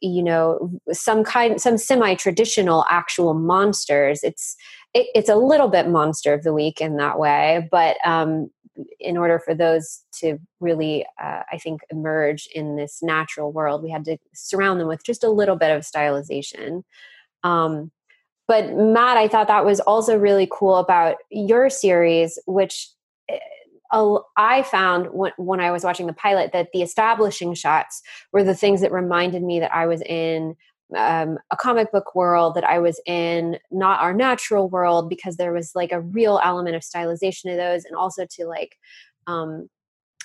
you 0.00 0.22
know 0.22 0.70
some 0.92 1.24
kind 1.24 1.60
some 1.60 1.78
semi-traditional 1.78 2.84
actual 2.88 3.34
monsters. 3.34 4.22
It's 4.22 4.56
it, 4.94 5.08
it's 5.14 5.28
a 5.28 5.36
little 5.36 5.68
bit 5.68 5.88
monster 5.88 6.32
of 6.32 6.42
the 6.42 6.52
week 6.54 6.80
in 6.80 6.96
that 6.96 7.18
way 7.18 7.68
but 7.70 7.96
um, 8.06 8.48
in 9.00 9.16
order 9.16 9.38
for 9.38 9.54
those 9.54 10.02
to 10.12 10.38
really 10.60 11.04
uh, 11.22 11.42
i 11.52 11.58
think 11.58 11.80
emerge 11.90 12.48
in 12.54 12.76
this 12.76 13.02
natural 13.02 13.52
world 13.52 13.82
we 13.82 13.90
had 13.90 14.04
to 14.04 14.16
surround 14.34 14.80
them 14.80 14.88
with 14.88 15.04
just 15.04 15.24
a 15.24 15.30
little 15.30 15.56
bit 15.56 15.70
of 15.70 15.82
stylization. 15.82 16.82
Um, 17.44 17.90
but 18.46 18.74
Matt, 18.74 19.16
I 19.16 19.28
thought 19.28 19.48
that 19.48 19.64
was 19.64 19.80
also 19.80 20.18
really 20.18 20.48
cool 20.50 20.76
about 20.76 21.16
your 21.30 21.70
series, 21.70 22.38
which 22.46 22.90
eh, 23.28 23.38
I 24.36 24.62
found 24.62 25.08
when, 25.12 25.60
I 25.60 25.70
was 25.70 25.84
watching 25.84 26.06
the 26.06 26.12
pilot 26.12 26.52
that 26.52 26.68
the 26.72 26.82
establishing 26.82 27.54
shots 27.54 28.02
were 28.32 28.42
the 28.42 28.54
things 28.54 28.80
that 28.80 28.92
reminded 28.92 29.42
me 29.42 29.60
that 29.60 29.74
I 29.74 29.86
was 29.86 30.02
in 30.02 30.56
um, 30.96 31.38
a 31.50 31.56
comic 31.56 31.92
book 31.92 32.14
world, 32.14 32.54
that 32.56 32.64
I 32.64 32.78
was 32.78 33.00
in 33.06 33.58
not 33.70 34.00
our 34.00 34.12
natural 34.12 34.68
world, 34.68 35.08
because 35.08 35.36
there 35.36 35.52
was 35.52 35.72
like 35.74 35.92
a 35.92 36.00
real 36.00 36.40
element 36.42 36.76
of 36.76 36.82
stylization 36.82 37.44
to 37.44 37.56
those, 37.56 37.84
and 37.84 37.96
also 37.96 38.26
to 38.30 38.46
like 38.46 38.76
um, 39.26 39.68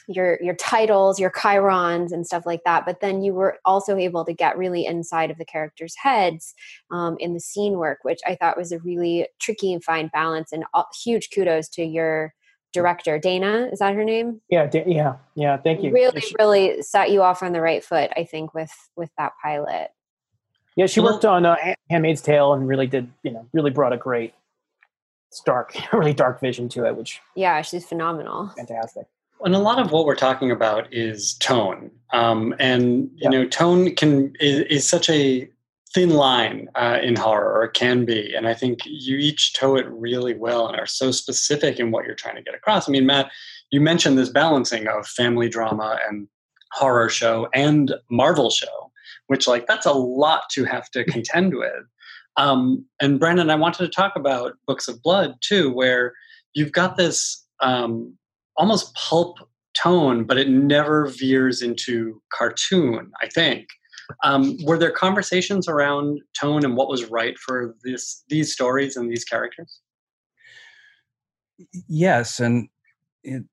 your 0.08 0.40
your 0.42 0.56
titles 0.56 1.20
your 1.20 1.30
chyrons 1.32 2.12
and 2.12 2.26
stuff 2.26 2.46
like 2.46 2.62
that. 2.66 2.86
But 2.86 3.02
then 3.02 3.22
you 3.22 3.34
were 3.34 3.60
also 3.66 3.98
able 3.98 4.26
to 4.26 4.34
get 4.34 4.58
really 4.58 4.86
inside 4.86 5.30
of 5.30 5.38
the 5.38 5.46
characters 5.46 5.96
heads 5.96 6.56
um, 6.92 7.16
in 7.20 7.34
the 7.36 7.40
scene 7.40 7.74
work 7.78 8.00
which 8.02 8.20
i 8.26 8.36
thought 8.36 8.58
was 8.58 8.72
a 8.72 8.80
really 8.80 9.28
tricky 9.40 9.72
and 9.72 9.84
fine 9.84 10.10
balance 10.12 10.52
and 10.52 10.64
uh, 10.74 10.84
huge 11.04 11.30
kudos 11.34 11.70
to 11.70 11.84
your 11.84 12.34
director 12.74 13.18
dana 13.18 13.68
is 13.72 13.80
that 13.80 13.96
her 13.96 14.04
name 14.04 14.40
yeah 14.50 14.66
da- 14.68 14.84
yeah 14.86 15.16
yeah 15.36 15.58
thank 15.58 15.82
you 15.84 15.92
really 15.92 16.22
really 16.38 16.82
set 16.82 17.10
you 17.12 17.22
off 17.24 17.42
on 17.42 17.52
the 17.52 17.62
right 17.62 17.84
foot 17.84 18.12
i 18.16 18.24
think 18.24 18.54
with 18.54 18.72
with 18.96 19.10
that 19.18 19.32
pilot 19.42 19.90
Yeah, 20.76 20.86
she 20.86 21.02
worked 21.02 21.26
on 21.26 21.46
uh, 21.46 21.56
Handmaid's 21.90 22.22
Tale 22.22 22.54
and 22.54 22.66
really 22.68 22.88
did, 22.88 23.12
you 23.24 23.32
know, 23.32 23.46
really 23.52 23.72
brought 23.72 23.92
a 23.92 23.98
great, 23.98 24.34
stark, 25.32 25.76
really 25.94 26.14
dark 26.14 26.40
vision 26.40 26.70
to 26.70 26.86
it, 26.86 26.96
which 26.96 27.20
Yeah, 27.36 27.62
she's 27.64 27.86
phenomenal. 27.86 28.54
fantastic. 28.56 29.06
And 29.44 29.56
a 29.56 29.60
lot 29.60 29.80
of 29.80 29.92
what 29.92 30.06
we're 30.06 30.16
talking 30.16 30.52
about 30.52 30.88
is 30.94 31.34
tone, 31.34 31.92
um, 32.14 32.56
and 32.60 33.10
you 33.16 33.24
Yeah. 33.24 33.30
know, 33.30 33.46
tone 33.48 33.94
can 33.96 34.34
is, 34.40 34.60
is 34.70 34.88
such 34.88 35.10
a 35.10 35.50
thin 35.94 36.12
line 36.12 36.70
uh, 36.76 37.00
in 37.02 37.16
horror, 37.16 37.52
or 37.52 37.64
it 37.64 37.74
can 37.74 38.06
be. 38.06 38.34
And 38.36 38.48
I 38.48 38.54
think 38.54 38.80
you 38.86 39.18
each 39.18 39.54
toe 39.54 39.76
it 39.76 39.88
really 39.90 40.36
well 40.36 40.68
and 40.68 40.80
are 40.80 40.86
so 40.86 41.12
specific 41.12 41.80
in 41.80 41.92
what 41.92 42.06
you're 42.06 42.16
trying 42.16 42.36
to 42.36 42.44
get 42.44 42.54
across. 42.54 42.88
I 42.88 42.92
mean, 42.92 43.06
Matt, 43.06 43.32
you 43.72 43.82
mentioned 43.82 44.18
this 44.18 44.30
balancing 44.30 44.88
of 44.88 45.08
family 45.08 45.50
drama 45.50 45.98
and 46.08 46.28
horror 46.72 47.10
show 47.10 47.50
and 47.54 47.94
Marvel 48.12 48.50
show, 48.50 48.92
which 49.28 49.48
like 49.48 49.66
that's 49.68 49.86
a 49.86 49.94
lot 49.94 50.44
to 50.52 50.64
have 50.66 50.90
to 50.92 51.04
contend 51.06 51.56
with. 51.56 51.84
Um, 52.38 52.86
and 53.02 53.20
Brannon, 53.20 53.50
I 53.50 53.56
wanted 53.56 53.86
to 53.86 53.90
talk 53.90 54.14
about 54.16 54.54
Books 54.68 54.88
of 54.88 55.02
Blood 55.02 55.36
too, 55.42 55.72
where 55.74 56.14
you've 56.54 56.72
got 56.72 56.98
this 56.98 57.46
um, 57.62 58.16
almost 58.56 58.94
pulp 58.96 59.38
tone, 59.74 60.24
but 60.24 60.38
it 60.38 60.50
never 60.50 61.08
veers 61.08 61.62
into 61.62 62.22
cartoon. 62.32 63.12
I 63.22 63.28
think. 63.28 63.68
Um, 64.24 64.58
were 64.64 64.78
there 64.78 64.92
conversations 64.92 65.68
around 65.68 66.20
tone 66.40 66.64
and 66.66 66.76
what 66.76 66.90
was 66.90 67.06
right 67.06 67.38
for 67.38 67.76
this 67.84 68.24
these 68.30 68.52
stories 68.54 68.96
and 68.98 69.12
these 69.12 69.24
characters? 69.26 69.82
Yes, 71.88 72.40
and 72.40 72.70
it, 73.24 73.44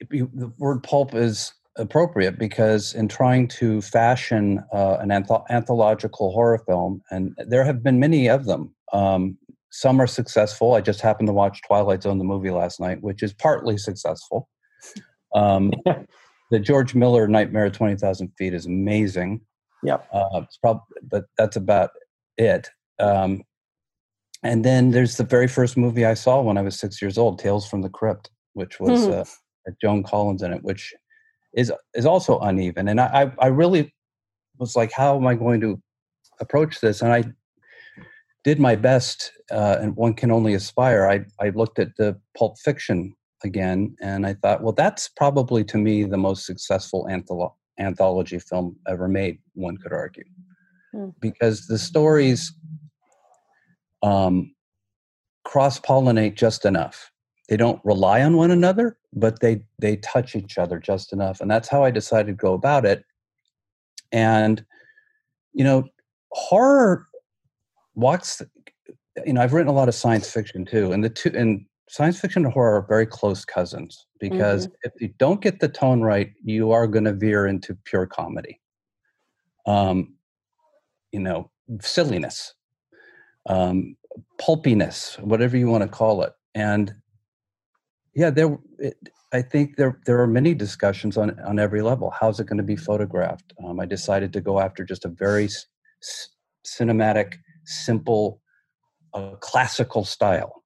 it, 0.00 0.08
you- 0.10 0.30
the 0.34 0.52
word 0.58 0.82
pulp 0.82 1.14
is 1.14 1.52
appropriate 1.76 2.38
because 2.38 2.94
in 2.94 3.08
trying 3.08 3.46
to 3.48 3.80
fashion 3.80 4.62
uh, 4.72 4.96
an 5.00 5.10
antho- 5.10 5.44
anthological 5.50 6.32
horror 6.32 6.58
film, 6.66 7.02
and 7.10 7.34
there 7.46 7.64
have 7.64 7.82
been 7.82 8.00
many 8.00 8.28
of 8.28 8.44
them. 8.46 8.74
Um, 8.92 9.38
some 9.70 10.00
are 10.00 10.06
successful. 10.06 10.74
I 10.74 10.80
just 10.80 11.00
happened 11.00 11.28
to 11.28 11.32
watch 11.32 11.62
Twilight 11.64 12.02
Zone, 12.02 12.18
the 12.18 12.24
movie 12.24 12.50
last 12.50 12.80
night, 12.80 13.02
which 13.02 13.22
is 13.22 13.32
partly 13.32 13.78
successful. 13.78 14.48
Um, 15.34 15.70
the 16.50 16.58
George 16.58 16.94
Miller 16.96 17.28
Nightmare 17.28 17.66
at 17.66 17.74
Twenty 17.74 17.96
Thousand 17.96 18.32
Feet 18.36 18.52
is 18.54 18.66
amazing. 18.66 19.40
Yep. 19.82 20.06
Uh, 20.12 20.40
it's 20.42 20.56
probably, 20.58 20.82
but 21.02 21.24
that's 21.38 21.56
about 21.56 21.90
it. 22.36 22.68
Um, 22.98 23.42
and 24.42 24.64
then 24.64 24.90
there's 24.90 25.16
the 25.16 25.24
very 25.24 25.48
first 25.48 25.76
movie 25.76 26.04
I 26.06 26.14
saw 26.14 26.40
when 26.40 26.56
I 26.58 26.62
was 26.62 26.78
six 26.78 27.00
years 27.02 27.18
old, 27.18 27.38
Tales 27.38 27.68
from 27.68 27.82
the 27.82 27.88
Crypt, 27.90 28.30
which 28.54 28.80
was 28.80 29.00
Mhm. 29.06 29.20
uh, 29.20 29.72
Joan 29.82 30.02
Collins 30.02 30.42
in 30.42 30.52
it, 30.52 30.62
which 30.62 30.94
is 31.54 31.72
is 31.94 32.06
also 32.06 32.38
uneven. 32.40 32.88
And 32.88 33.00
I 33.00 33.22
I 33.22 33.32
I 33.38 33.46
really 33.48 33.92
was 34.58 34.76
like, 34.76 34.92
how 34.92 35.16
am 35.16 35.26
I 35.26 35.34
going 35.34 35.60
to 35.62 35.80
approach 36.40 36.80
this? 36.80 37.02
And 37.02 37.12
I 37.12 37.24
did 38.44 38.58
my 38.58 38.74
best, 38.76 39.32
uh, 39.50 39.76
and 39.80 39.94
one 39.96 40.14
can 40.14 40.30
only 40.30 40.54
aspire. 40.54 41.06
I 41.08 41.24
I 41.44 41.50
looked 41.50 41.78
at 41.78 41.96
the 41.96 42.18
Pulp 42.36 42.58
Fiction 42.58 43.14
again, 43.44 43.96
and 44.00 44.26
I 44.26 44.34
thought, 44.34 44.62
well, 44.62 44.72
that's 44.72 45.08
probably 45.08 45.64
to 45.64 45.78
me 45.78 46.04
the 46.04 46.16
most 46.18 46.46
successful 46.46 47.06
antholo- 47.10 47.54
anthology 47.80 48.38
film 48.38 48.76
ever 48.86 49.08
made. 49.08 49.38
One 49.54 49.76
could 49.76 49.92
argue, 49.92 50.24
Hmm. 50.92 51.08
because 51.20 51.66
the 51.66 51.78
stories 51.78 52.52
um, 54.02 54.54
cross 55.44 55.80
pollinate 55.80 56.34
just 56.34 56.64
enough. 56.64 57.10
They 57.48 57.56
don't 57.56 57.80
rely 57.84 58.22
on 58.22 58.36
one 58.36 58.50
another, 58.50 58.96
but 59.12 59.40
they 59.40 59.62
they 59.80 59.96
touch 59.96 60.36
each 60.36 60.58
other 60.58 60.78
just 60.78 61.12
enough, 61.12 61.40
and 61.40 61.50
that's 61.50 61.68
how 61.68 61.82
I 61.82 61.90
decided 61.90 62.26
to 62.28 62.32
go 62.34 62.54
about 62.54 62.84
it. 62.84 63.04
And 64.12 64.64
you 65.52 65.64
know, 65.64 65.84
horror 66.32 67.06
walks. 67.94 68.40
You 69.26 69.32
know, 69.32 69.42
I've 69.42 69.52
written 69.52 69.68
a 69.68 69.74
lot 69.74 69.88
of 69.88 69.94
science 69.94 70.30
fiction 70.30 70.64
too, 70.64 70.92
and 70.92 71.02
the 71.04 71.10
two 71.10 71.32
and 71.34 71.66
science 71.90 72.20
fiction 72.20 72.44
and 72.44 72.54
horror 72.54 72.76
are 72.76 72.86
very 72.86 73.04
close 73.04 73.44
cousins 73.44 74.06
because 74.20 74.68
if 74.84 74.92
you 75.00 75.08
don't 75.18 75.40
get 75.40 75.58
the 75.58 75.68
tone 75.68 76.02
right, 76.02 76.32
you 76.40 76.70
are 76.70 76.86
going 76.86 77.04
to 77.04 77.12
veer 77.12 77.48
into 77.48 77.74
pure 77.84 78.06
comedy. 78.06 78.60
Um, 79.66 80.14
you 81.10 81.18
know, 81.18 81.50
silliness, 81.80 82.54
um, 83.46 83.96
pulpiness, 84.38 85.18
whatever 85.18 85.56
you 85.56 85.66
want 85.66 85.82
to 85.82 85.88
call 85.88 86.22
it, 86.22 86.32
and 86.54 86.94
yeah, 88.14 88.30
there. 88.30 88.56
It, 88.78 88.96
I 89.32 89.42
think 89.42 89.76
there 89.76 90.00
there 90.06 90.20
are 90.20 90.26
many 90.26 90.54
discussions 90.54 91.16
on 91.16 91.38
on 91.40 91.58
every 91.58 91.82
level. 91.82 92.12
How's 92.18 92.38
it 92.40 92.46
going 92.46 92.58
to 92.58 92.64
be 92.64 92.76
photographed? 92.76 93.52
Um, 93.64 93.80
I 93.80 93.86
decided 93.86 94.32
to 94.32 94.40
go 94.40 94.60
after 94.60 94.84
just 94.84 95.04
a 95.04 95.08
very 95.08 95.44
s- 95.44 95.66
cinematic, 96.64 97.34
simple, 97.64 98.40
uh, 99.14 99.34
classical 99.40 100.04
style. 100.04 100.59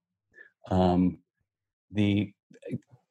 Um, 0.70 1.18
the 1.90 2.32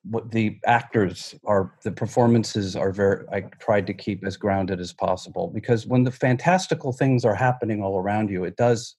what 0.04 0.32
the 0.32 0.60
actors 0.66 1.34
are 1.46 1.74
the 1.84 1.92
performances 1.92 2.76
are 2.76 2.92
very 2.92 3.26
i 3.32 3.40
tried 3.60 3.88
to 3.88 3.94
keep 3.94 4.26
as 4.26 4.36
grounded 4.36 4.80
as 4.80 4.92
possible 4.92 5.48
because 5.48 5.88
when 5.88 6.04
the 6.04 6.12
fantastical 6.12 6.92
things 6.92 7.24
are 7.24 7.36
happening 7.36 7.82
all 7.82 7.98
around 7.98 8.30
you 8.30 8.44
it 8.44 8.58
does 8.58 8.98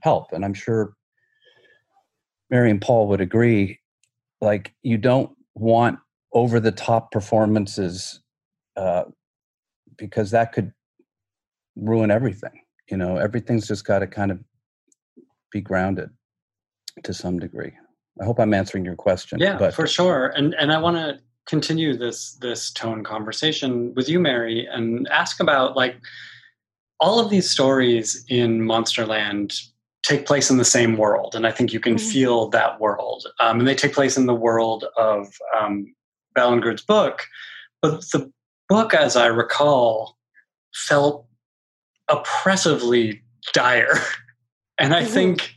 help 0.00 0.32
and 0.32 0.44
i'm 0.44 0.54
sure 0.54 0.94
mary 2.50 2.70
and 2.70 2.80
paul 2.80 3.06
would 3.06 3.20
agree 3.20 3.78
like 4.40 4.74
you 4.82 4.96
don't 4.96 5.30
want 5.54 5.98
over 6.32 6.58
the 6.58 6.72
top 6.72 7.10
performances 7.10 8.20
uh, 8.76 9.04
because 9.96 10.30
that 10.30 10.52
could 10.52 10.72
ruin 11.76 12.10
everything 12.10 12.62
you 12.90 12.96
know 12.96 13.18
everything's 13.18 13.68
just 13.68 13.84
got 13.84 13.98
to 13.98 14.06
kind 14.06 14.30
of 14.30 14.38
be 15.52 15.60
grounded 15.60 16.08
to 17.02 17.12
some 17.12 17.38
degree 17.38 17.72
i 18.20 18.24
hope 18.24 18.38
i'm 18.38 18.54
answering 18.54 18.84
your 18.84 18.96
question 18.96 19.38
Yeah, 19.38 19.56
but 19.58 19.74
for 19.74 19.86
sure. 19.86 20.28
And 20.36 20.54
and 20.54 20.72
I 20.72 20.78
want 20.78 20.96
to 20.96 21.20
continue 21.46 21.96
this 21.96 22.32
this 22.40 22.70
tone 22.70 23.04
conversation 23.04 23.94
with 23.94 24.08
you, 24.08 24.18
Mary, 24.18 24.66
and 24.70 25.06
ask 25.08 25.40
about 25.40 25.76
like 25.76 25.96
all 26.98 27.20
of 27.20 27.28
these 27.30 27.48
stories 27.50 28.24
in 28.28 28.60
Monsterland 28.62 29.54
take 30.02 30.24
place 30.24 30.50
in 30.50 30.56
the 30.56 30.64
same 30.64 30.96
world, 30.96 31.34
and 31.34 31.46
I 31.46 31.50
think 31.52 31.72
you 31.72 31.80
can 31.80 31.96
Mhm. 31.96 32.12
feel 32.12 32.48
that 32.50 32.80
world. 32.80 33.26
Um, 33.40 33.58
and 33.58 33.68
they 33.68 33.74
take 33.74 33.92
place 33.92 34.16
in 34.16 34.26
the 34.26 34.34
world 34.34 34.84
of 34.96 35.28
um, 35.58 35.94
Ballingrud's 36.36 36.84
book, 36.84 37.26
but 37.82 38.00
the 38.12 38.32
book, 38.68 38.94
as 38.94 39.16
I 39.16 39.26
recall, 39.26 40.16
felt 40.74 41.26
oppressively 42.08 43.22
dire. 43.52 43.98
And 44.78 44.94
I 44.94 45.02
Mhm. 45.02 45.08
think 45.08 45.54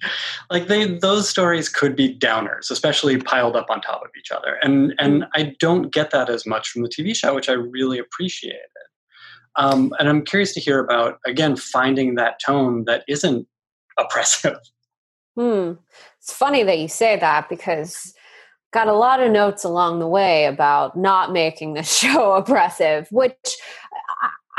like 0.50 0.68
they 0.68 0.86
those 0.86 1.30
stories 1.30 1.68
could 1.68 1.96
be 1.96 2.18
downers, 2.18 2.72
especially 2.72 3.18
piled 3.18 3.56
up 3.56 3.70
on 3.70 3.82
top 3.82 4.02
of 4.02 4.12
each 4.18 4.32
other. 4.32 4.58
And 4.62 4.94
and 4.98 5.26
I 5.36 5.56
don't 5.60 5.92
get 5.92 6.12
that 6.12 6.30
as 6.30 6.46
much 6.46 6.70
from 6.70 6.84
the 6.84 6.90
TV 6.90 7.14
show, 7.16 7.36
which 7.36 7.50
I 7.50 7.54
really 7.54 8.00
appreciated. 8.00 8.60
Um, 9.56 9.94
and 10.00 10.08
I'm 10.08 10.24
curious 10.24 10.54
to 10.54 10.62
hear 10.62 10.80
about 10.80 11.20
again 11.26 11.56
finding 11.58 12.16
that 12.16 12.40
tone 12.46 12.86
that 12.86 13.04
isn't 13.08 13.48
oppressive. 13.98 14.58
Hmm. 15.36 15.74
It's 16.20 16.34
funny 16.34 16.64
that 16.64 16.80
you 16.80 16.88
say 16.88 17.18
that 17.18 17.50
because 17.50 18.14
got 18.72 18.88
a 18.88 18.94
lot 18.94 19.20
of 19.20 19.32
notes 19.32 19.64
along 19.64 20.00
the 20.00 20.08
way 20.08 20.46
about 20.46 20.96
not 20.96 21.32
making 21.34 21.74
the 21.74 21.84
show 22.00 22.34
oppressive, 22.34 23.08
which 23.12 23.58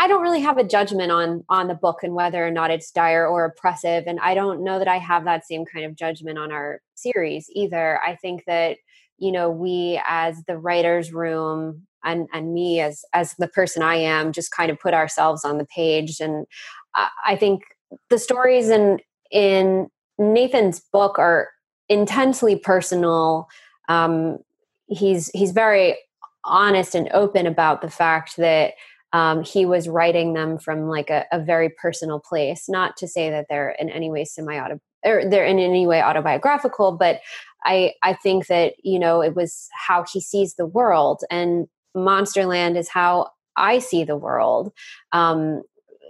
I- 0.05 0.09
don't 0.09 0.23
really 0.23 0.41
have 0.41 0.59
a 0.59 0.65
judgment 0.65 1.13
on 1.13 1.45
on 1.49 1.69
the 1.69 1.75
book 1.75 2.03
and 2.03 2.15
whether 2.15 2.47
or 2.47 2.51
not 2.51 2.71
it's 2.71 2.91
dire 2.91 3.27
or 3.27 3.45
oppressive. 3.45 4.05
And 4.07 4.19
I 4.21 4.35
don't 4.35 4.65
know 4.65 4.79
that 4.79 4.89
I 4.89 4.99
have 4.99 5.25
that 5.25 5.47
same 5.47 5.65
kind 5.65 5.85
of 5.85 5.95
judgment 5.97 6.39
on 6.39 6.53
our 6.53 6.81
series 6.95 7.47
either. 7.55 8.01
I 8.05 8.17
think 8.17 8.45
that 8.47 8.79
you 9.19 9.33
know 9.33 9.51
we 9.51 10.01
as 10.07 10.43
the 10.47 10.59
writers 10.59 11.13
room 11.13 11.87
and 12.05 12.29
and 12.33 12.55
me 12.55 12.81
as 12.81 13.05
as 13.13 13.35
the 13.39 13.49
person 13.49 13.83
I 13.83 13.97
am 13.97 14.33
just 14.33 14.51
kind 14.51 14.71
of 14.71 14.81
put 14.81 14.95
ourselves 14.95 15.45
on 15.45 15.59
the 15.59 15.67
page 15.67 16.21
and 16.21 16.47
I 17.27 17.37
think 17.37 17.63
the 18.09 18.19
stories 18.19 18.69
in 18.69 19.01
in 19.31 19.89
Nathan's 20.19 20.81
book 20.93 21.19
are 21.19 21.48
intensely 21.88 22.57
personal. 22.57 23.48
Um, 23.88 24.38
he's 24.87 25.31
he's 25.35 25.53
very 25.53 25.96
honest 26.44 26.94
and 26.94 27.09
open 27.13 27.46
about 27.46 27.83
the 27.83 27.90
fact 27.90 28.37
that 28.37 28.75
um, 29.13 29.42
he 29.42 29.67
was 29.67 29.88
writing 29.88 30.35
them 30.35 30.58
from 30.58 30.88
like 30.88 31.11
a, 31.11 31.25
a 31.33 31.40
very 31.40 31.69
personal 31.69 32.21
place. 32.21 32.69
Not 32.69 32.96
to 32.98 33.08
say 33.08 33.31
that 33.31 33.46
they're 33.48 33.77
in 33.79 33.90
any 33.90 34.11
way 34.11 34.25
semi 34.25 34.56
or 34.56 34.81
they're 35.02 35.46
in 35.46 35.58
any 35.58 35.87
way 35.87 36.02
autobiographical, 36.02 36.92
but 36.92 37.21
I 37.65 37.94
I 38.02 38.15
think 38.15 38.46
that 38.46 38.75
you 38.83 38.98
know 38.98 39.21
it 39.21 39.35
was 39.35 39.69
how 39.87 40.04
he 40.11 40.21
sees 40.21 40.54
the 40.54 40.67
world, 40.67 41.23
and 41.31 41.67
Monsterland 41.96 42.77
is 42.77 42.88
how 42.88 43.29
I 43.56 43.79
see 43.79 44.04
the 44.04 44.17
world. 44.17 44.73
Um, 45.13 45.63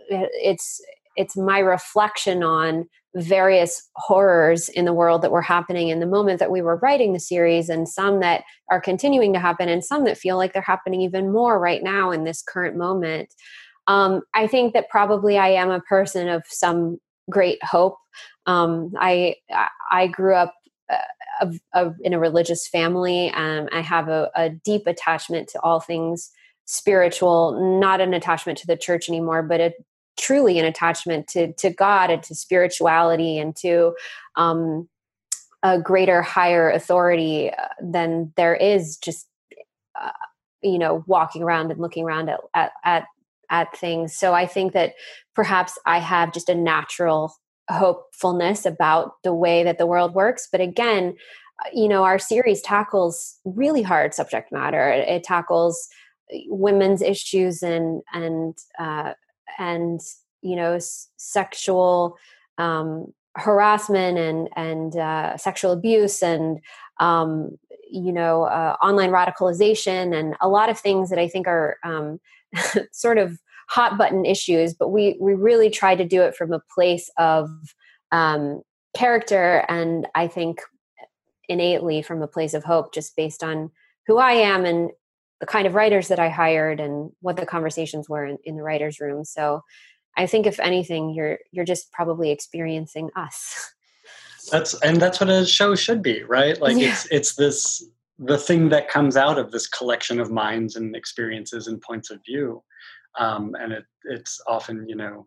it's 0.08 0.80
it's 1.16 1.36
my 1.36 1.58
reflection 1.58 2.42
on 2.42 2.88
various 3.16 3.88
horrors 3.96 4.68
in 4.68 4.84
the 4.84 4.92
world 4.92 5.22
that 5.22 5.32
were 5.32 5.42
happening 5.42 5.88
in 5.88 5.98
the 5.98 6.06
moment 6.06 6.38
that 6.38 6.50
we 6.50 6.62
were 6.62 6.76
writing 6.76 7.12
the 7.12 7.20
series 7.20 7.68
and 7.68 7.88
some 7.88 8.20
that 8.20 8.44
are 8.70 8.80
continuing 8.80 9.32
to 9.32 9.40
happen 9.40 9.68
and 9.68 9.84
some 9.84 10.04
that 10.04 10.16
feel 10.16 10.36
like 10.36 10.52
they're 10.52 10.62
happening 10.62 11.00
even 11.00 11.32
more 11.32 11.58
right 11.58 11.82
now 11.82 12.12
in 12.12 12.24
this 12.24 12.42
current 12.42 12.76
moment 12.76 13.28
um, 13.90 14.22
I 14.34 14.46
think 14.46 14.72
that 14.74 14.88
probably 14.88 15.36
I 15.36 15.48
am 15.48 15.70
a 15.70 15.80
person 15.80 16.28
of 16.28 16.44
some 16.46 16.98
great 17.28 17.58
hope. 17.64 17.96
Um, 18.46 18.92
I 18.98 19.34
I 19.90 20.06
grew 20.06 20.34
up 20.34 20.54
uh, 21.74 21.90
in 22.02 22.12
a 22.12 22.18
religious 22.18 22.68
family. 22.68 23.28
and 23.30 23.68
I 23.72 23.80
have 23.80 24.08
a, 24.08 24.30
a, 24.36 24.50
deep 24.50 24.86
attachment 24.86 25.48
to 25.48 25.60
all 25.60 25.80
things 25.80 26.30
spiritual. 26.64 27.78
Not 27.80 28.00
an 28.00 28.12
attachment 28.12 28.58
to 28.58 28.66
the 28.66 28.76
church 28.76 29.08
anymore, 29.08 29.42
but 29.42 29.60
a 29.60 29.72
truly 30.20 30.58
an 30.58 30.64
attachment 30.64 31.26
to 31.28 31.52
to 31.54 31.70
God 31.70 32.10
and 32.10 32.22
to 32.24 32.34
spirituality 32.34 33.38
and 33.38 33.56
to 33.56 33.94
um, 34.36 34.88
a 35.62 35.80
greater, 35.80 36.22
higher 36.22 36.70
authority 36.70 37.50
uh, 37.50 37.66
than 37.82 38.32
there 38.36 38.54
is 38.54 38.96
just 38.96 39.26
uh, 40.00 40.10
you 40.62 40.78
know 40.78 41.02
walking 41.06 41.42
around 41.42 41.70
and 41.70 41.80
looking 41.80 42.04
around 42.04 42.28
at, 42.28 42.40
at 42.54 42.72
at 42.84 43.04
at 43.50 43.76
things. 43.76 44.14
So 44.14 44.32
I 44.32 44.46
think 44.46 44.72
that 44.74 44.94
perhaps 45.34 45.76
I 45.84 45.98
have 45.98 46.32
just 46.32 46.48
a 46.48 46.54
natural 46.54 47.34
hopefulness 47.68 48.64
about 48.64 49.14
the 49.24 49.34
way 49.34 49.62
that 49.64 49.78
the 49.78 49.86
world 49.86 50.14
works. 50.14 50.48
But 50.50 50.60
again, 50.60 51.16
uh, 51.64 51.70
you 51.72 51.88
know, 51.88 52.04
our 52.04 52.18
series 52.18 52.62
tackles 52.62 53.38
really 53.44 53.82
hard 53.82 54.14
subject 54.14 54.52
matter. 54.52 54.90
It, 54.90 55.08
it 55.08 55.24
tackles 55.24 55.88
uh, 56.32 56.38
women's 56.46 57.02
issues 57.02 57.62
and 57.62 58.02
and 58.12 58.56
uh, 58.78 59.14
and 59.58 60.00
you 60.42 60.56
know 60.56 60.74
s- 60.74 61.08
sexual 61.16 62.16
um, 62.58 63.12
harassment 63.36 64.18
and 64.18 64.48
and 64.56 64.96
uh, 64.96 65.36
sexual 65.36 65.72
abuse 65.72 66.22
and 66.22 66.60
um, 66.98 67.58
you 67.90 68.12
know 68.12 68.44
uh, 68.44 68.76
online 68.82 69.10
radicalization 69.10 70.16
and 70.18 70.34
a 70.40 70.48
lot 70.48 70.68
of 70.68 70.78
things 70.78 71.10
that 71.10 71.18
I 71.18 71.28
think 71.28 71.46
are 71.46 71.76
um, 71.84 72.20
sort 72.92 73.18
of 73.18 73.38
hot 73.68 73.96
button 73.96 74.24
issues. 74.24 74.74
But 74.74 74.88
we 74.88 75.16
we 75.20 75.34
really 75.34 75.70
try 75.70 75.94
to 75.94 76.04
do 76.04 76.22
it 76.22 76.34
from 76.34 76.52
a 76.52 76.62
place 76.74 77.10
of 77.18 77.50
um, 78.12 78.62
character 78.96 79.64
and 79.68 80.08
I 80.14 80.26
think 80.26 80.60
innately 81.48 82.00
from 82.00 82.22
a 82.22 82.28
place 82.28 82.54
of 82.54 82.64
hope, 82.64 82.94
just 82.94 83.16
based 83.16 83.42
on 83.42 83.70
who 84.06 84.18
I 84.18 84.32
am 84.32 84.64
and 84.64 84.90
the 85.40 85.46
kind 85.46 85.66
of 85.66 85.74
writers 85.74 86.08
that 86.08 86.18
I 86.18 86.28
hired 86.28 86.80
and 86.80 87.10
what 87.20 87.36
the 87.36 87.46
conversations 87.46 88.08
were 88.08 88.26
in, 88.26 88.38
in 88.44 88.56
the 88.56 88.62
writers' 88.62 89.00
room. 89.00 89.24
So 89.24 89.62
I 90.16 90.26
think 90.26 90.46
if 90.46 90.60
anything, 90.60 91.10
you're 91.10 91.38
you're 91.50 91.64
just 91.64 91.90
probably 91.92 92.30
experiencing 92.30 93.10
us. 93.16 93.72
That's 94.50 94.74
and 94.80 95.00
that's 95.00 95.20
what 95.20 95.28
a 95.28 95.46
show 95.46 95.74
should 95.74 96.02
be, 96.02 96.22
right? 96.22 96.60
Like 96.60 96.76
yeah. 96.76 96.88
it's 96.88 97.06
it's 97.10 97.34
this 97.34 97.84
the 98.18 98.38
thing 98.38 98.68
that 98.70 98.88
comes 98.88 99.16
out 99.16 99.38
of 99.38 99.50
this 99.50 99.66
collection 99.66 100.18
of 100.18 100.30
minds 100.30 100.76
and 100.76 100.96
experiences 100.96 101.66
and 101.66 101.80
points 101.80 102.10
of 102.10 102.20
view, 102.24 102.62
um, 103.18 103.54
and 103.60 103.72
it 103.72 103.84
it's 104.04 104.40
often 104.46 104.88
you 104.88 104.96
know 104.96 105.26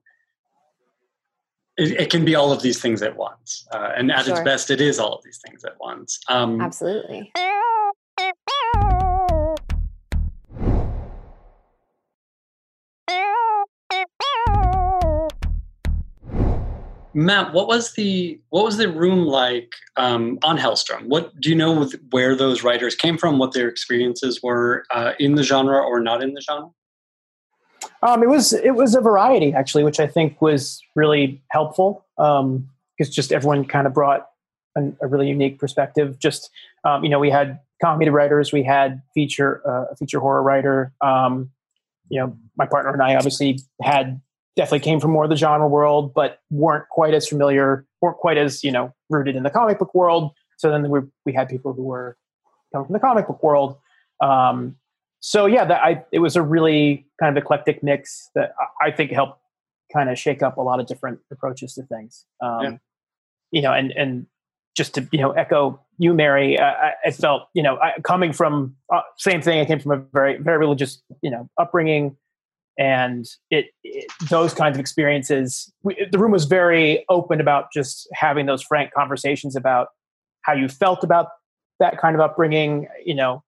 it, 1.77 1.91
it, 1.91 2.09
can 2.09 2.25
be 2.25 2.35
all 2.35 2.51
of 2.51 2.61
these 2.61 2.81
things 2.81 3.01
at 3.01 3.15
once, 3.15 3.67
uh, 3.71 3.91
and 3.95 4.11
at 4.11 4.25
sure. 4.25 4.35
its 4.35 4.43
best, 4.43 4.69
it 4.69 4.81
is 4.81 4.99
all 4.99 5.13
of 5.13 5.23
these 5.23 5.39
things 5.45 5.63
at 5.63 5.73
once. 5.79 6.19
Um, 6.27 6.61
Absolutely. 6.61 7.31
Matt, 17.13 17.53
what 17.53 17.67
was 17.67 17.93
the 17.93 18.39
what 18.49 18.65
was 18.65 18.77
the 18.77 18.89
room 18.91 19.25
like 19.25 19.71
um, 19.97 20.39
on 20.43 20.57
Helstrom? 20.57 21.07
What 21.07 21.39
do 21.39 21.49
you 21.49 21.55
know 21.55 21.87
where 22.09 22.35
those 22.35 22.63
writers 22.63 22.95
came 22.95 23.17
from? 23.17 23.37
What 23.37 23.53
their 23.53 23.67
experiences 23.67 24.41
were 24.41 24.85
uh, 24.91 25.13
in 25.19 25.35
the 25.35 25.43
genre 25.43 25.79
or 25.79 25.99
not 25.99 26.23
in 26.23 26.33
the 26.33 26.41
genre? 26.41 26.69
Um, 28.01 28.23
it 28.23 28.29
was 28.29 28.53
it 28.53 28.75
was 28.75 28.95
a 28.95 29.01
variety 29.01 29.53
actually, 29.53 29.83
which 29.83 29.99
I 29.99 30.07
think 30.07 30.41
was 30.41 30.81
really 30.95 31.43
helpful 31.51 32.05
because 32.17 32.39
um, 32.41 32.69
just 32.97 33.31
everyone 33.31 33.65
kind 33.65 33.85
of 33.85 33.93
brought 33.93 34.27
an, 34.75 34.97
a 35.01 35.07
really 35.07 35.27
unique 35.27 35.59
perspective. 35.59 36.17
Just 36.19 36.49
um, 36.83 37.03
you 37.03 37.09
know, 37.09 37.19
we 37.19 37.29
had 37.29 37.59
comedy 37.81 38.09
writers, 38.09 38.51
we 38.51 38.63
had 38.63 39.01
feature 39.13 39.61
uh, 39.67 39.93
feature 39.95 40.19
horror 40.19 40.41
writer. 40.41 40.93
Um, 41.01 41.51
you 42.09 42.19
know, 42.19 42.35
my 42.57 42.65
partner 42.65 42.91
and 42.91 43.01
I 43.01 43.15
obviously 43.15 43.59
had 43.81 44.19
definitely 44.55 44.79
came 44.79 44.99
from 44.99 45.11
more 45.11 45.23
of 45.23 45.29
the 45.29 45.35
genre 45.35 45.67
world, 45.67 46.13
but 46.13 46.39
weren't 46.49 46.87
quite 46.89 47.13
as 47.13 47.27
familiar, 47.27 47.85
weren't 48.01 48.17
quite 48.17 48.37
as 48.37 48.63
you 48.63 48.71
know 48.71 48.93
rooted 49.09 49.35
in 49.35 49.43
the 49.43 49.49
comic 49.49 49.79
book 49.79 49.93
world. 49.93 50.31
So 50.57 50.69
then 50.69 50.89
we 50.89 50.99
we 51.25 51.33
had 51.33 51.49
people 51.49 51.73
who 51.73 51.83
were 51.83 52.17
coming 52.71 52.87
from 52.87 52.93
the 52.93 52.99
comic 52.99 53.27
book 53.27 53.41
world. 53.43 53.77
Um, 54.21 54.77
so 55.19 55.45
yeah, 55.45 55.65
that 55.65 55.81
I 55.83 56.03
it 56.11 56.19
was 56.19 56.35
a 56.35 56.41
really 56.41 57.07
kind 57.19 57.35
of 57.35 57.41
eclectic 57.41 57.83
mix 57.83 58.29
that 58.35 58.53
I 58.81 58.91
think 58.91 59.11
helped 59.11 59.39
kind 59.91 60.09
of 60.09 60.17
shake 60.17 60.41
up 60.41 60.57
a 60.57 60.61
lot 60.61 60.79
of 60.79 60.87
different 60.87 61.19
approaches 61.31 61.75
to 61.75 61.83
things. 61.83 62.25
Um, 62.41 62.63
yeah. 62.63 62.77
You 63.51 63.61
know, 63.61 63.73
and 63.73 63.91
and 63.91 64.25
just 64.75 64.95
to 64.95 65.07
you 65.11 65.19
know 65.19 65.31
echo 65.31 65.79
you, 65.97 66.13
Mary, 66.13 66.57
uh, 66.57 66.73
I, 67.05 67.11
felt 67.11 67.43
you 67.53 67.61
know 67.63 67.77
I, 67.77 67.93
coming 68.03 68.33
from 68.33 68.75
uh, 68.91 69.01
same 69.17 69.41
thing. 69.41 69.59
I 69.59 69.65
came 69.65 69.79
from 69.79 69.91
a 69.91 69.97
very 69.97 70.37
very 70.37 70.57
religious 70.57 71.01
you 71.21 71.29
know 71.29 71.49
upbringing 71.59 72.17
and 72.77 73.27
it, 73.51 73.67
it, 73.83 74.11
those 74.29 74.53
kinds 74.53 74.75
of 74.75 74.79
experiences 74.79 75.71
we, 75.83 76.07
the 76.11 76.17
room 76.17 76.31
was 76.31 76.45
very 76.45 77.05
open 77.09 77.39
about 77.39 77.65
just 77.73 78.07
having 78.13 78.45
those 78.45 78.63
frank 78.63 78.91
conversations 78.93 79.55
about 79.55 79.89
how 80.41 80.53
you 80.53 80.67
felt 80.67 81.03
about 81.03 81.27
that 81.79 81.99
kind 81.99 82.15
of 82.15 82.21
upbringing 82.21 82.87
you 83.05 83.13
know 83.13 83.43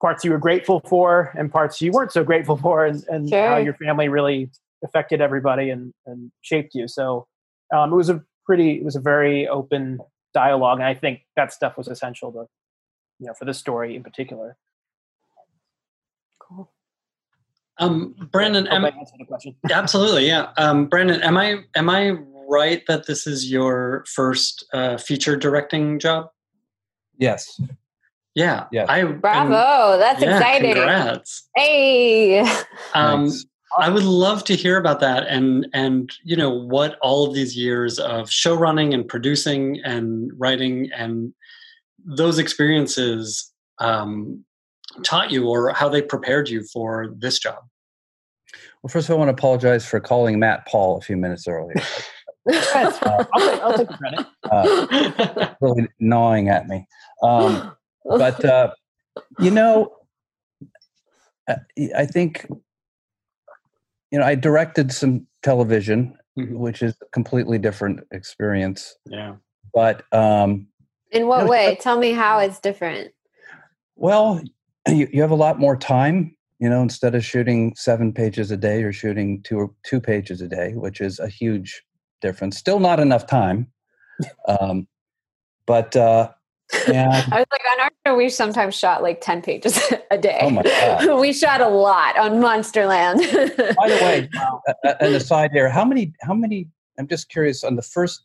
parts 0.00 0.24
you 0.24 0.30
were 0.30 0.38
grateful 0.38 0.80
for 0.86 1.32
and 1.38 1.52
parts 1.52 1.80
you 1.80 1.92
weren't 1.92 2.12
so 2.12 2.24
grateful 2.24 2.56
for 2.56 2.84
and, 2.84 3.04
and 3.08 3.28
sure. 3.28 3.48
how 3.48 3.56
your 3.56 3.74
family 3.74 4.08
really 4.08 4.50
affected 4.84 5.20
everybody 5.20 5.70
and, 5.70 5.92
and 6.06 6.30
shaped 6.42 6.74
you 6.74 6.88
so 6.88 7.26
um, 7.74 7.92
it 7.92 7.96
was 7.96 8.10
a 8.10 8.22
pretty 8.44 8.72
it 8.72 8.84
was 8.84 8.96
a 8.96 9.00
very 9.00 9.48
open 9.48 9.98
dialogue 10.34 10.78
and 10.78 10.86
i 10.86 10.94
think 10.94 11.20
that 11.36 11.52
stuff 11.52 11.78
was 11.78 11.88
essential 11.88 12.32
to 12.32 12.46
you 13.18 13.26
know 13.26 13.34
for 13.34 13.44
this 13.44 13.58
story 13.58 13.94
in 13.94 14.02
particular 14.02 14.56
cool 16.40 16.70
um, 17.78 18.14
Brannon, 18.30 18.66
am, 18.68 18.84
i 18.84 18.92
absolutely, 19.72 20.26
yeah. 20.26 20.50
Um, 20.56 20.86
Brannon, 20.86 21.22
am 21.22 21.36
I 21.36 21.64
am 21.74 21.90
I 21.90 22.10
right 22.48 22.82
that 22.86 23.06
this 23.06 23.26
is 23.26 23.50
your 23.50 24.04
first 24.06 24.64
uh, 24.72 24.96
feature 24.96 25.36
directing 25.36 25.98
job? 25.98 26.28
Yes. 27.18 27.60
Yeah. 28.34 28.66
Yeah. 28.72 28.86
I, 28.88 29.04
Bravo! 29.04 29.98
That's 29.98 30.22
yeah, 30.22 30.36
exciting. 30.36 30.74
Congrats. 30.74 31.48
Hey. 31.56 32.44
Um, 32.94 33.28
I 33.76 33.88
would 33.88 34.04
love 34.04 34.44
to 34.44 34.54
hear 34.54 34.76
about 34.76 35.00
that 35.00 35.26
and 35.26 35.66
and 35.72 36.12
you 36.22 36.36
know 36.36 36.50
what 36.50 36.96
all 37.02 37.26
of 37.26 37.34
these 37.34 37.56
years 37.56 37.98
of 37.98 38.30
show 38.30 38.54
running 38.54 38.94
and 38.94 39.08
producing 39.08 39.80
and 39.84 40.30
writing 40.36 40.90
and 40.96 41.34
those 42.04 42.38
experiences 42.38 43.52
um, 43.80 44.44
taught 45.02 45.30
you 45.30 45.48
or 45.48 45.72
how 45.72 45.88
they 45.88 46.02
prepared 46.02 46.48
you 46.48 46.62
for 46.64 47.14
this 47.16 47.38
job? 47.38 47.64
Well, 48.82 48.90
first 48.90 49.08
of 49.08 49.12
all, 49.12 49.22
I 49.22 49.26
want 49.26 49.36
to 49.36 49.40
apologize 49.40 49.86
for 49.86 49.98
calling 49.98 50.38
Matt 50.38 50.66
Paul 50.66 50.98
a 50.98 51.00
few 51.00 51.16
minutes 51.16 51.48
earlier. 51.48 51.74
uh, 52.52 53.24
I'll, 53.32 53.50
take, 53.50 53.62
I'll 53.62 53.78
take 53.78 53.88
credit. 53.88 54.26
Uh, 54.50 55.54
really 55.60 55.88
gnawing 55.98 56.50
at 56.50 56.68
me. 56.68 56.86
Um, 57.22 57.74
but, 58.04 58.44
uh, 58.44 58.72
you 59.38 59.50
know, 59.50 59.96
uh, 61.48 61.56
I 61.96 62.04
think, 62.04 62.46
you 64.10 64.18
know, 64.18 64.24
I 64.24 64.34
directed 64.34 64.92
some 64.92 65.26
television, 65.42 66.18
mm-hmm. 66.38 66.58
which 66.58 66.82
is 66.82 66.94
a 67.00 67.06
completely 67.06 67.58
different 67.58 68.00
experience. 68.12 68.96
Yeah. 69.06 69.36
But, 69.72 70.04
um, 70.12 70.68
in 71.10 71.26
what 71.26 71.38
you 71.38 71.44
know, 71.44 71.50
way? 71.50 71.78
Tell 71.80 71.98
me 71.98 72.12
how 72.12 72.40
it's 72.40 72.60
different. 72.60 73.12
Well, 73.96 74.42
you, 74.88 75.08
you 75.12 75.22
have 75.22 75.30
a 75.30 75.36
lot 75.36 75.58
more 75.58 75.76
time 75.76 76.34
you 76.58 76.68
know 76.68 76.82
instead 76.82 77.14
of 77.14 77.24
shooting 77.24 77.74
seven 77.76 78.12
pages 78.12 78.50
a 78.50 78.56
day 78.56 78.80
you're 78.80 78.92
shooting 78.92 79.42
two 79.42 79.74
two 79.84 80.00
pages 80.00 80.40
a 80.40 80.48
day 80.48 80.72
which 80.74 81.00
is 81.00 81.18
a 81.18 81.28
huge 81.28 81.82
difference 82.20 82.56
still 82.56 82.80
not 82.80 83.00
enough 83.00 83.26
time 83.26 83.66
um, 84.48 84.86
but 85.66 85.94
uh 85.96 86.30
and, 86.88 87.12
I 87.12 87.38
was 87.38 87.46
like, 87.52 87.60
on 87.72 87.80
our 87.80 87.90
show, 88.06 88.16
we 88.16 88.28
sometimes 88.28 88.74
shot 88.74 89.02
like 89.02 89.20
10 89.20 89.42
pages 89.42 89.78
a 90.10 90.18
day. 90.18 90.38
Oh 90.40 90.50
my 90.50 90.62
God. 90.62 91.20
we 91.20 91.32
shot 91.32 91.60
a 91.60 91.68
lot 91.68 92.18
on 92.18 92.32
Monsterland. 92.40 93.18
By 93.76 93.88
the 93.88 93.94
way, 93.96 94.28
an 95.00 95.14
aside 95.14 95.50
here, 95.52 95.68
how 95.68 95.84
many, 95.84 96.14
how 96.22 96.34
many, 96.34 96.68
I'm 96.98 97.06
just 97.06 97.28
curious 97.28 97.64
on 97.64 97.76
the 97.76 97.82
first, 97.82 98.24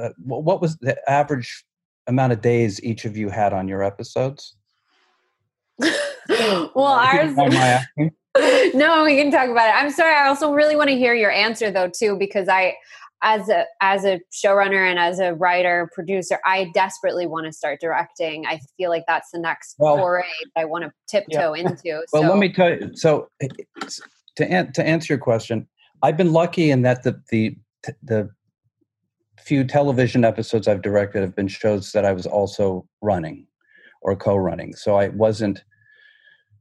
uh, 0.00 0.10
what 0.18 0.60
was 0.60 0.76
the 0.78 0.96
average 1.10 1.64
amount 2.06 2.32
of 2.32 2.40
days 2.40 2.82
each 2.82 3.04
of 3.04 3.16
you 3.16 3.28
had 3.30 3.52
on 3.52 3.66
your 3.66 3.82
episodes? 3.82 4.54
well, 6.74 6.78
ours. 6.84 7.34
no, 8.74 9.04
we 9.04 9.16
can 9.16 9.30
talk 9.30 9.48
about 9.48 9.68
it. 9.68 9.74
I'm 9.74 9.90
sorry. 9.90 10.14
I 10.14 10.28
also 10.28 10.52
really 10.52 10.76
want 10.76 10.90
to 10.90 10.96
hear 10.96 11.14
your 11.14 11.30
answer 11.30 11.70
though, 11.70 11.88
too, 11.88 12.16
because 12.16 12.48
I, 12.48 12.76
as 13.22 13.48
a 13.48 13.64
as 13.80 14.04
a 14.04 14.20
showrunner 14.32 14.88
and 14.88 14.98
as 14.98 15.18
a 15.18 15.34
writer 15.34 15.90
producer, 15.92 16.38
I 16.44 16.70
desperately 16.72 17.26
want 17.26 17.46
to 17.46 17.52
start 17.52 17.80
directing. 17.80 18.46
I 18.46 18.60
feel 18.76 18.90
like 18.90 19.04
that's 19.08 19.30
the 19.32 19.40
next 19.40 19.74
well, 19.78 19.96
foray 19.96 20.22
that 20.54 20.60
I 20.60 20.64
want 20.64 20.84
to 20.84 20.92
tiptoe 21.08 21.54
yeah. 21.54 21.62
into. 21.68 22.02
Well, 22.12 22.22
let 22.22 22.38
me 22.38 22.52
tell 22.52 22.70
you. 22.70 22.90
So, 22.94 23.28
eh, 23.40 23.48
eh, 23.58 23.88
to 24.36 24.50
an- 24.50 24.72
to 24.72 24.86
answer 24.86 25.14
your 25.14 25.18
question, 25.18 25.66
I've 26.02 26.16
been 26.16 26.32
lucky 26.32 26.70
in 26.70 26.82
that 26.82 27.02
the 27.02 27.20
the 27.30 27.56
the 28.02 28.30
few 29.40 29.64
television 29.64 30.24
episodes 30.24 30.68
I've 30.68 30.82
directed 30.82 31.22
have 31.22 31.34
been 31.34 31.48
shows 31.48 31.92
that 31.92 32.04
I 32.04 32.12
was 32.12 32.26
also 32.26 32.86
running 33.00 33.46
or 34.02 34.14
co-running. 34.14 34.74
So 34.74 34.96
I 34.96 35.08
wasn't 35.08 35.64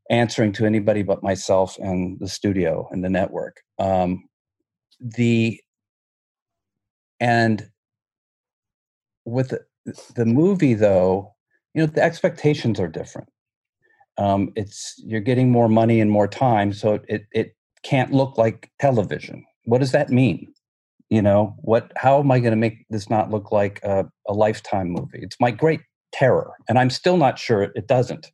answering 0.10 0.52
to 0.54 0.66
anybody 0.66 1.04
but 1.04 1.24
myself 1.24 1.78
and 1.80 2.20
the 2.20 2.28
studio 2.28 2.88
and 2.92 3.04
the 3.04 3.10
network. 3.10 3.62
Um, 3.80 4.28
the 5.00 5.60
and 7.20 7.70
with 9.26 9.50
the, 9.50 9.66
the 10.16 10.26
movie 10.26 10.74
though, 10.74 11.34
you 11.74 11.82
know 11.82 11.88
the 11.88 12.04
expectations 12.04 12.80
are 12.80 12.88
different. 12.88 13.30
Um, 14.18 14.52
it's 14.56 14.96
you're 15.06 15.22
getting 15.22 15.52
more 15.52 15.70
money 15.70 16.02
and 16.02 16.10
more 16.10 16.28
time, 16.28 16.74
so 16.74 17.00
it 17.08 17.26
it 17.32 17.56
can't 17.84 18.12
look 18.12 18.38
like 18.38 18.72
television. 18.80 19.46
What 19.66 19.80
does 19.80 19.92
that 19.92 20.10
mean? 20.10 20.54
You 21.10 21.22
know 21.22 21.56
what? 21.60 21.92
How 21.96 22.20
am 22.20 22.32
I 22.32 22.40
going 22.40 22.52
to 22.52 22.58
make 22.58 22.86
this 22.90 23.10
not 23.10 23.30
look 23.30 23.52
like 23.52 23.80
a, 23.84 24.06
a 24.28 24.34
lifetime 24.34 24.90
movie? 24.90 25.20
It's 25.22 25.38
my 25.40 25.52
great 25.52 25.82
terror, 26.12 26.54
and 26.68 26.80
I'm 26.80 26.90
still 26.90 27.18
not 27.18 27.38
sure 27.38 27.64
it 27.64 27.88
doesn't. 27.88 28.32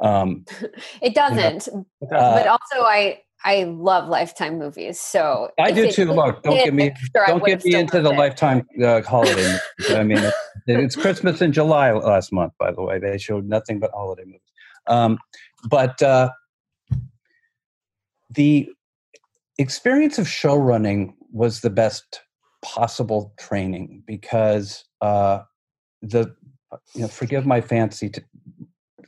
Um, 0.00 0.44
it 1.02 1.14
doesn't. 1.14 1.68
uh, 1.68 1.78
but 2.10 2.46
also, 2.46 2.82
I 2.84 3.20
I 3.44 3.64
love 3.64 4.08
Lifetime 4.08 4.58
movies, 4.58 5.00
so 5.00 5.50
I 5.58 5.70
do 5.70 5.84
it 5.84 5.94
too. 5.94 6.06
Look, 6.06 6.42
don't 6.44 6.56
get 6.56 6.74
me 6.74 6.86
extra, 6.86 7.22
I 7.22 7.26
don't 7.26 7.44
get 7.44 7.64
me 7.64 7.74
into 7.74 8.00
the 8.00 8.10
it. 8.10 8.18
lifetime 8.18 8.66
uh, 8.82 9.02
holiday. 9.02 9.58
movies. 9.78 9.94
I 9.94 10.02
mean, 10.02 10.18
it, 10.18 10.34
it's 10.66 10.96
Christmas 10.96 11.40
in 11.40 11.52
July 11.52 11.92
last 11.92 12.32
month. 12.32 12.52
By 12.58 12.72
the 12.72 12.82
way, 12.82 12.98
they 12.98 13.16
showed 13.18 13.46
nothing 13.46 13.78
but 13.78 13.92
holiday 13.92 14.24
movies. 14.24 14.40
Um, 14.88 15.18
but 15.68 16.00
uh, 16.02 16.30
the 18.30 18.68
experience 19.58 20.18
of 20.18 20.28
show 20.28 20.56
running 20.56 21.14
was 21.32 21.60
the 21.60 21.70
best 21.70 22.22
possible 22.62 23.34
training 23.38 24.02
because 24.06 24.84
uh, 25.00 25.40
the 26.02 26.34
you 26.94 27.02
know 27.02 27.08
forgive 27.08 27.46
my 27.46 27.60
fancy 27.60 28.08
t- 28.08 28.22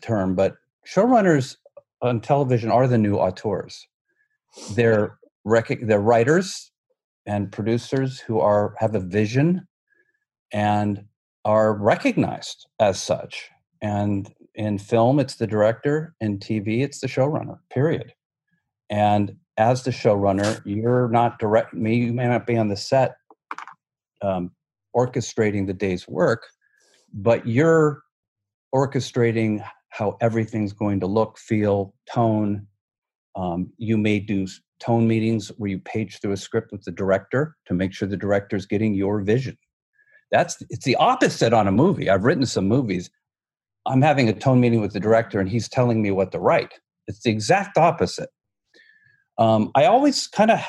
term, 0.00 0.36
but 0.36 0.56
showrunners 0.94 1.56
on 2.02 2.20
television 2.20 2.70
are 2.70 2.86
the 2.86 2.98
new 2.98 3.16
auteurs. 3.16 3.86
They're 4.72 5.18
rec- 5.44 5.80
they're 5.82 6.00
writers 6.00 6.70
and 7.26 7.52
producers 7.52 8.18
who 8.18 8.40
are 8.40 8.74
have 8.78 8.94
a 8.94 9.00
vision 9.00 9.66
and 10.52 11.04
are 11.44 11.74
recognized 11.74 12.66
as 12.80 13.00
such. 13.00 13.48
And 13.82 14.32
in 14.54 14.78
film, 14.78 15.20
it's 15.20 15.36
the 15.36 15.46
director. 15.46 16.14
In 16.20 16.38
TV, 16.38 16.82
it's 16.82 17.00
the 17.00 17.06
showrunner. 17.06 17.58
Period. 17.72 18.12
And 18.90 19.36
as 19.56 19.84
the 19.84 19.90
showrunner, 19.90 20.60
you're 20.64 21.08
not 21.08 21.38
direct. 21.38 21.72
Me, 21.72 21.96
you 21.96 22.12
may 22.12 22.26
not 22.26 22.46
be 22.46 22.56
on 22.56 22.68
the 22.68 22.76
set 22.76 23.14
um, 24.22 24.50
orchestrating 24.94 25.66
the 25.66 25.72
day's 25.72 26.08
work, 26.08 26.46
but 27.14 27.46
you're 27.46 28.02
orchestrating 28.74 29.64
how 29.90 30.16
everything's 30.20 30.72
going 30.72 31.00
to 31.00 31.06
look, 31.06 31.38
feel, 31.38 31.94
tone. 32.12 32.66
Um, 33.36 33.72
you 33.76 33.96
may 33.96 34.18
do 34.18 34.46
tone 34.80 35.06
meetings 35.06 35.48
where 35.58 35.70
you 35.70 35.78
page 35.78 36.20
through 36.20 36.32
a 36.32 36.36
script 36.36 36.72
with 36.72 36.82
the 36.84 36.90
director 36.90 37.56
to 37.66 37.74
make 37.74 37.92
sure 37.92 38.08
the 38.08 38.16
director's 38.16 38.66
getting 38.66 38.94
your 38.94 39.20
vision. 39.20 39.56
That's 40.30 40.62
it's 40.70 40.84
the 40.84 40.96
opposite 40.96 41.52
on 41.52 41.66
a 41.66 41.72
movie. 41.72 42.08
I've 42.08 42.24
written 42.24 42.46
some 42.46 42.68
movies. 42.68 43.10
I'm 43.86 44.02
having 44.02 44.28
a 44.28 44.32
tone 44.32 44.60
meeting 44.60 44.80
with 44.80 44.92
the 44.92 45.00
director, 45.00 45.40
and 45.40 45.48
he's 45.48 45.68
telling 45.68 46.02
me 46.02 46.10
what 46.10 46.32
to 46.32 46.38
write. 46.38 46.72
It's 47.08 47.22
the 47.22 47.30
exact 47.30 47.76
opposite. 47.76 48.28
Um, 49.38 49.70
I 49.74 49.86
always 49.86 50.28
kind 50.28 50.50
of 50.50 50.60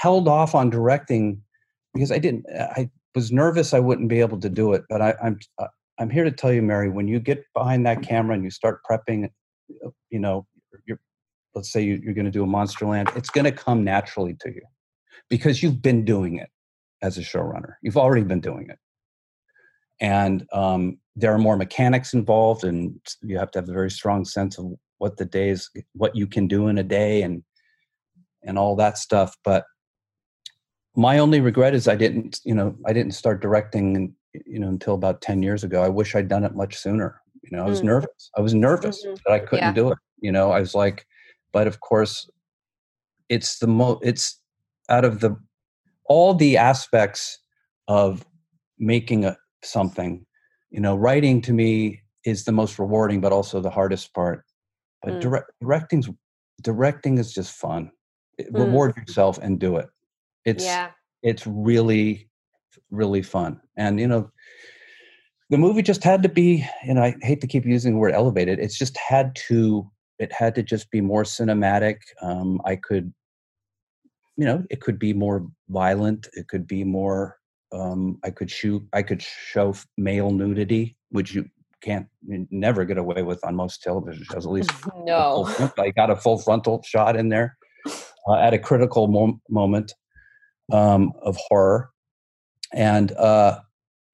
held 0.00 0.28
off 0.28 0.54
on 0.54 0.70
directing 0.70 1.42
because 1.92 2.10
I 2.10 2.18
didn't. 2.18 2.46
I 2.56 2.88
was 3.14 3.32
nervous 3.32 3.74
I 3.74 3.80
wouldn't 3.80 4.08
be 4.08 4.20
able 4.20 4.40
to 4.40 4.48
do 4.48 4.72
it. 4.72 4.84
But 4.88 5.02
I, 5.02 5.14
I'm 5.22 5.38
uh, 5.58 5.66
I'm 5.98 6.10
here 6.10 6.24
to 6.24 6.30
tell 6.30 6.52
you, 6.52 6.62
Mary, 6.62 6.88
when 6.88 7.08
you 7.08 7.18
get 7.18 7.44
behind 7.54 7.86
that 7.86 8.02
camera 8.02 8.34
and 8.34 8.44
you 8.44 8.50
start 8.50 8.80
prepping, 8.88 9.28
uh, 9.84 9.90
you 10.10 10.18
know, 10.18 10.46
you're, 10.86 11.00
let's 11.54 11.72
say 11.72 11.82
you, 11.82 12.00
you're 12.02 12.14
going 12.14 12.24
to 12.24 12.30
do 12.30 12.44
a 12.44 12.46
Monsterland, 12.46 13.14
it's 13.16 13.30
going 13.30 13.44
to 13.44 13.52
come 13.52 13.84
naturally 13.84 14.36
to 14.40 14.48
you 14.48 14.62
because 15.28 15.62
you've 15.62 15.82
been 15.82 16.04
doing 16.04 16.36
it 16.36 16.48
as 17.02 17.18
a 17.18 17.22
showrunner. 17.22 17.74
You've 17.82 17.96
already 17.96 18.24
been 18.24 18.40
doing 18.40 18.68
it. 18.70 18.78
And 20.00 20.46
um, 20.52 20.98
there 21.16 21.32
are 21.32 21.38
more 21.38 21.56
mechanics 21.56 22.14
involved, 22.14 22.62
and 22.62 23.00
you 23.22 23.36
have 23.38 23.50
to 23.52 23.58
have 23.58 23.68
a 23.68 23.72
very 23.72 23.90
strong 23.90 24.24
sense 24.24 24.56
of 24.56 24.66
what 24.98 25.16
the 25.16 25.24
days, 25.24 25.68
what 25.94 26.14
you 26.14 26.28
can 26.28 26.46
do 26.46 26.68
in 26.68 26.78
a 26.78 26.84
day, 26.84 27.22
and 27.22 27.42
and 28.44 28.56
all 28.56 28.76
that 28.76 28.96
stuff. 28.96 29.36
But 29.42 29.64
my 30.94 31.18
only 31.18 31.40
regret 31.40 31.74
is 31.74 31.88
I 31.88 31.96
didn't, 31.96 32.40
you 32.44 32.54
know, 32.54 32.76
I 32.86 32.92
didn't 32.92 33.14
start 33.14 33.42
directing, 33.42 34.14
you 34.46 34.58
know, 34.58 34.68
until 34.68 34.94
about 34.94 35.20
ten 35.22 35.42
years 35.42 35.64
ago. 35.64 35.82
I 35.82 35.88
wish 35.88 36.14
I'd 36.14 36.28
done 36.28 36.44
it 36.44 36.54
much 36.54 36.76
sooner. 36.76 37.20
You 37.42 37.56
know, 37.56 37.64
I 37.64 37.68
was 37.68 37.80
Mm. 37.80 37.84
nervous. 37.84 38.30
I 38.36 38.40
was 38.40 38.54
nervous 38.54 39.04
Mhm. 39.04 39.18
that 39.24 39.32
I 39.32 39.38
couldn't 39.40 39.68
Yeah. 39.68 39.72
do 39.72 39.90
it. 39.92 39.98
You 40.20 40.32
know, 40.32 40.50
I 40.50 40.60
was 40.60 40.74
like, 40.74 41.06
but 41.52 41.66
of 41.66 41.80
course, 41.80 42.28
it's 43.28 43.58
the 43.58 43.66
most 43.66 44.04
It's 44.04 44.40
out 44.88 45.04
of 45.04 45.20
the 45.20 45.36
all 46.06 46.34
the 46.34 46.56
aspects 46.56 47.38
of 47.88 48.26
making 48.78 49.24
a 49.24 49.36
something. 49.62 50.24
You 50.70 50.80
know, 50.80 50.96
writing 50.96 51.40
to 51.42 51.52
me 51.52 52.02
is 52.24 52.44
the 52.44 52.52
most 52.52 52.78
rewarding, 52.78 53.20
but 53.20 53.32
also 53.32 53.60
the 53.60 53.70
hardest 53.70 54.14
part. 54.14 54.44
But 55.02 55.14
Mm. 55.14 55.20
direct, 55.20 55.50
directing's 55.60 56.08
directing 56.62 57.18
is 57.18 57.32
just 57.32 57.52
fun. 57.56 57.90
Mm. 58.40 58.58
Reward 58.58 58.96
yourself 58.96 59.38
and 59.38 59.58
do 59.60 59.76
it. 59.76 59.88
It's 60.44 60.64
yeah, 60.64 60.90
it's 61.22 61.46
really 61.46 62.28
really 62.90 63.22
fun. 63.22 63.60
And 63.76 64.00
you 64.00 64.06
know 64.06 64.30
the 65.50 65.58
movie 65.58 65.82
just 65.82 66.04
had 66.04 66.22
to 66.22 66.28
be 66.28 66.66
and 66.82 66.98
i 66.98 67.14
hate 67.22 67.40
to 67.40 67.46
keep 67.46 67.64
using 67.64 67.94
the 67.94 67.98
word 67.98 68.14
elevated 68.14 68.58
it's 68.58 68.78
just 68.78 68.96
had 68.96 69.34
to 69.34 69.90
it 70.18 70.32
had 70.32 70.54
to 70.54 70.62
just 70.62 70.90
be 70.90 71.00
more 71.00 71.22
cinematic 71.22 71.96
um 72.22 72.60
i 72.64 72.76
could 72.76 73.12
you 74.36 74.44
know 74.44 74.62
it 74.70 74.80
could 74.80 74.98
be 74.98 75.12
more 75.12 75.46
violent 75.68 76.28
it 76.34 76.48
could 76.48 76.66
be 76.66 76.84
more 76.84 77.36
um 77.72 78.18
i 78.24 78.30
could 78.30 78.50
shoot 78.50 78.82
i 78.92 79.02
could 79.02 79.22
show 79.22 79.74
male 79.96 80.30
nudity 80.30 80.96
which 81.10 81.34
you 81.34 81.44
can't 81.80 82.06
you 82.26 82.46
never 82.50 82.84
get 82.84 82.98
away 82.98 83.22
with 83.22 83.42
on 83.44 83.54
most 83.54 83.82
television 83.82 84.24
shows 84.24 84.44
at 84.44 84.52
least 84.52 84.70
no, 85.04 85.44
front- 85.44 85.78
I 85.78 85.90
got 85.90 86.10
a 86.10 86.16
full 86.16 86.38
frontal 86.38 86.82
shot 86.84 87.16
in 87.16 87.28
there 87.28 87.56
uh, 88.28 88.34
at 88.34 88.52
a 88.52 88.58
critical 88.58 89.06
mom- 89.06 89.40
moment 89.48 89.94
um, 90.72 91.12
of 91.22 91.36
horror, 91.48 91.90
and 92.72 93.12
uh, 93.12 93.60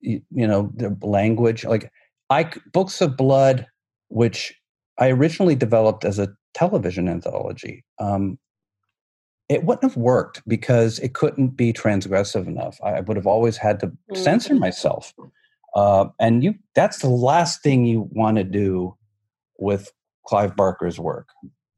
you, 0.00 0.20
you 0.30 0.46
know 0.46 0.70
the 0.76 0.96
language. 1.02 1.64
Like 1.64 1.90
I 2.30 2.50
books 2.72 3.00
of 3.00 3.16
blood, 3.16 3.66
which 4.08 4.54
I 4.98 5.10
originally 5.10 5.54
developed 5.54 6.04
as 6.04 6.18
a 6.18 6.28
television 6.54 7.08
anthology. 7.08 7.84
Um, 7.98 8.38
it 9.48 9.64
wouldn't 9.64 9.82
have 9.84 9.96
worked 9.96 10.42
because 10.48 10.98
it 11.00 11.12
couldn't 11.14 11.48
be 11.50 11.72
transgressive 11.72 12.46
enough. 12.46 12.80
I 12.82 13.00
would 13.00 13.16
have 13.16 13.26
always 13.26 13.56
had 13.58 13.78
to 13.80 13.92
censor 14.14 14.54
Mhm. 14.54 14.60
myself, 14.60 15.12
uh, 15.74 16.06
and 16.18 16.42
you—that's 16.42 16.98
the 17.00 17.10
last 17.10 17.62
thing 17.62 17.84
you 17.84 18.08
want 18.12 18.38
to 18.38 18.44
do 18.44 18.96
with 19.58 19.92
Clive 20.26 20.56
Barker's 20.56 20.98
work. 20.98 21.28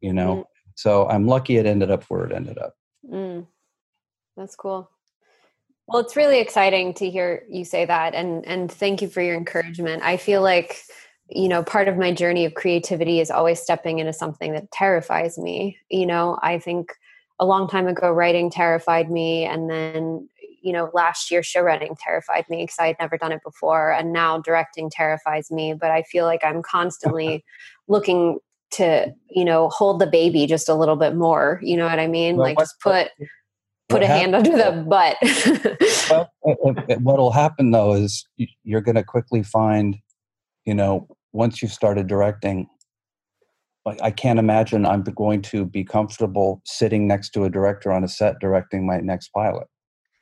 You 0.00 0.12
know, 0.12 0.36
Mm. 0.36 0.44
so 0.76 1.08
I'm 1.08 1.26
lucky 1.26 1.56
it 1.56 1.66
ended 1.66 1.90
up 1.90 2.04
where 2.04 2.24
it 2.24 2.32
ended 2.32 2.58
up. 2.58 2.74
Mm, 3.10 3.46
that's 4.36 4.54
cool. 4.56 4.88
Well, 5.88 6.02
it's 6.02 6.16
really 6.16 6.40
exciting 6.40 6.94
to 6.94 7.08
hear 7.08 7.44
you 7.48 7.64
say 7.64 7.84
that, 7.84 8.14
and 8.14 8.44
and 8.46 8.70
thank 8.70 9.02
you 9.02 9.08
for 9.08 9.22
your 9.22 9.36
encouragement. 9.36 10.02
I 10.02 10.16
feel 10.16 10.42
like 10.42 10.82
you 11.28 11.48
know 11.48 11.62
part 11.62 11.86
of 11.86 11.96
my 11.96 12.12
journey 12.12 12.44
of 12.44 12.54
creativity 12.54 13.20
is 13.20 13.30
always 13.30 13.60
stepping 13.60 14.00
into 14.00 14.12
something 14.12 14.52
that 14.52 14.70
terrifies 14.72 15.38
me. 15.38 15.78
You 15.88 16.06
know, 16.06 16.38
I 16.42 16.58
think 16.58 16.92
a 17.38 17.46
long 17.46 17.68
time 17.68 17.86
ago 17.86 18.10
writing 18.10 18.50
terrified 18.50 19.10
me, 19.10 19.44
and 19.44 19.70
then 19.70 20.28
you 20.60 20.72
know 20.72 20.90
last 20.92 21.30
year 21.30 21.44
show 21.44 21.60
running 21.60 21.94
terrified 22.00 22.46
me 22.50 22.64
because 22.64 22.80
I 22.80 22.88
had 22.88 22.96
never 22.98 23.16
done 23.16 23.30
it 23.30 23.42
before, 23.44 23.92
and 23.92 24.12
now 24.12 24.40
directing 24.40 24.90
terrifies 24.90 25.52
me. 25.52 25.72
But 25.72 25.92
I 25.92 26.02
feel 26.02 26.24
like 26.24 26.42
I'm 26.42 26.62
constantly 26.62 27.44
looking 27.86 28.40
to 28.72 29.14
you 29.30 29.44
know 29.44 29.68
hold 29.68 30.00
the 30.00 30.08
baby 30.08 30.46
just 30.48 30.68
a 30.68 30.74
little 30.74 30.96
bit 30.96 31.14
more. 31.14 31.60
You 31.62 31.76
know 31.76 31.86
what 31.86 32.00
I 32.00 32.08
mean? 32.08 32.38
Well, 32.38 32.46
like 32.46 32.58
just 32.58 32.80
put 32.80 33.10
put 33.88 34.00
what 34.00 34.02
a 34.02 34.06
hand 34.06 34.34
under 34.34 34.50
the 34.50 34.84
butt. 34.88 35.16
well, 36.10 36.30
what 37.00 37.18
will 37.18 37.32
happen 37.32 37.70
though 37.70 37.94
is 37.94 38.26
you're 38.64 38.80
going 38.80 38.96
to 38.96 39.04
quickly 39.04 39.42
find, 39.42 39.98
you 40.64 40.74
know, 40.74 41.06
once 41.32 41.62
you've 41.62 41.72
started 41.72 42.06
directing, 42.06 42.66
like 43.84 44.00
I 44.02 44.10
can't 44.10 44.38
imagine 44.38 44.84
I'm 44.84 45.02
going 45.02 45.42
to 45.42 45.64
be 45.64 45.84
comfortable 45.84 46.60
sitting 46.64 47.06
next 47.06 47.30
to 47.30 47.44
a 47.44 47.50
director 47.50 47.92
on 47.92 48.02
a 48.02 48.08
set 48.08 48.40
directing 48.40 48.86
my 48.86 48.98
next 48.98 49.28
pilot. 49.28 49.68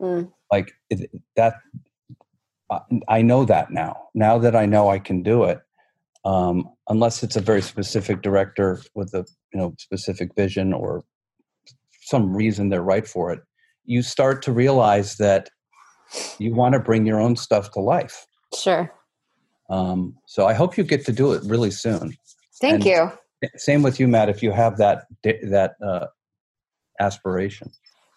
Mm. 0.00 0.30
Like 0.52 0.72
it, 0.90 1.10
that, 1.36 1.54
I- 2.70 2.80
I 3.08 3.22
know 3.22 3.44
that 3.46 3.70
now. 3.70 4.08
Now 4.14 4.38
that 4.38 4.54
I 4.54 4.66
know 4.66 4.90
I 4.90 4.98
can 4.98 5.22
do 5.22 5.44
it, 5.44 5.60
um, 6.24 6.68
unless 6.88 7.22
it's 7.22 7.36
a 7.36 7.40
very 7.40 7.62
specific 7.62 8.22
director 8.22 8.80
with 8.94 9.12
a 9.14 9.26
you 9.52 9.60
know 9.60 9.74
specific 9.78 10.34
vision 10.34 10.72
or 10.72 11.04
some 12.00 12.34
reason 12.34 12.68
they're 12.68 12.82
right 12.82 13.06
for 13.06 13.32
it, 13.32 13.40
you 13.84 14.02
start 14.02 14.42
to 14.42 14.52
realize 14.52 15.16
that 15.16 15.50
you 16.38 16.54
want 16.54 16.74
to 16.74 16.78
bring 16.80 17.06
your 17.06 17.20
own 17.20 17.36
stuff 17.36 17.70
to 17.72 17.80
life. 17.80 18.26
Sure. 18.56 18.92
Um, 19.70 20.16
so 20.26 20.46
I 20.46 20.54
hope 20.54 20.76
you 20.76 20.84
get 20.84 21.04
to 21.06 21.12
do 21.12 21.32
it 21.32 21.42
really 21.44 21.70
soon. 21.70 22.16
Thank 22.60 22.74
And- 22.74 22.84
you. 22.84 23.12
Same 23.56 23.82
with 23.82 24.00
you, 24.00 24.08
Matt. 24.08 24.28
If 24.30 24.42
you 24.42 24.52
have 24.52 24.78
that 24.78 25.04
that 25.42 25.74
uh, 25.84 26.06
aspiration, 26.98 27.70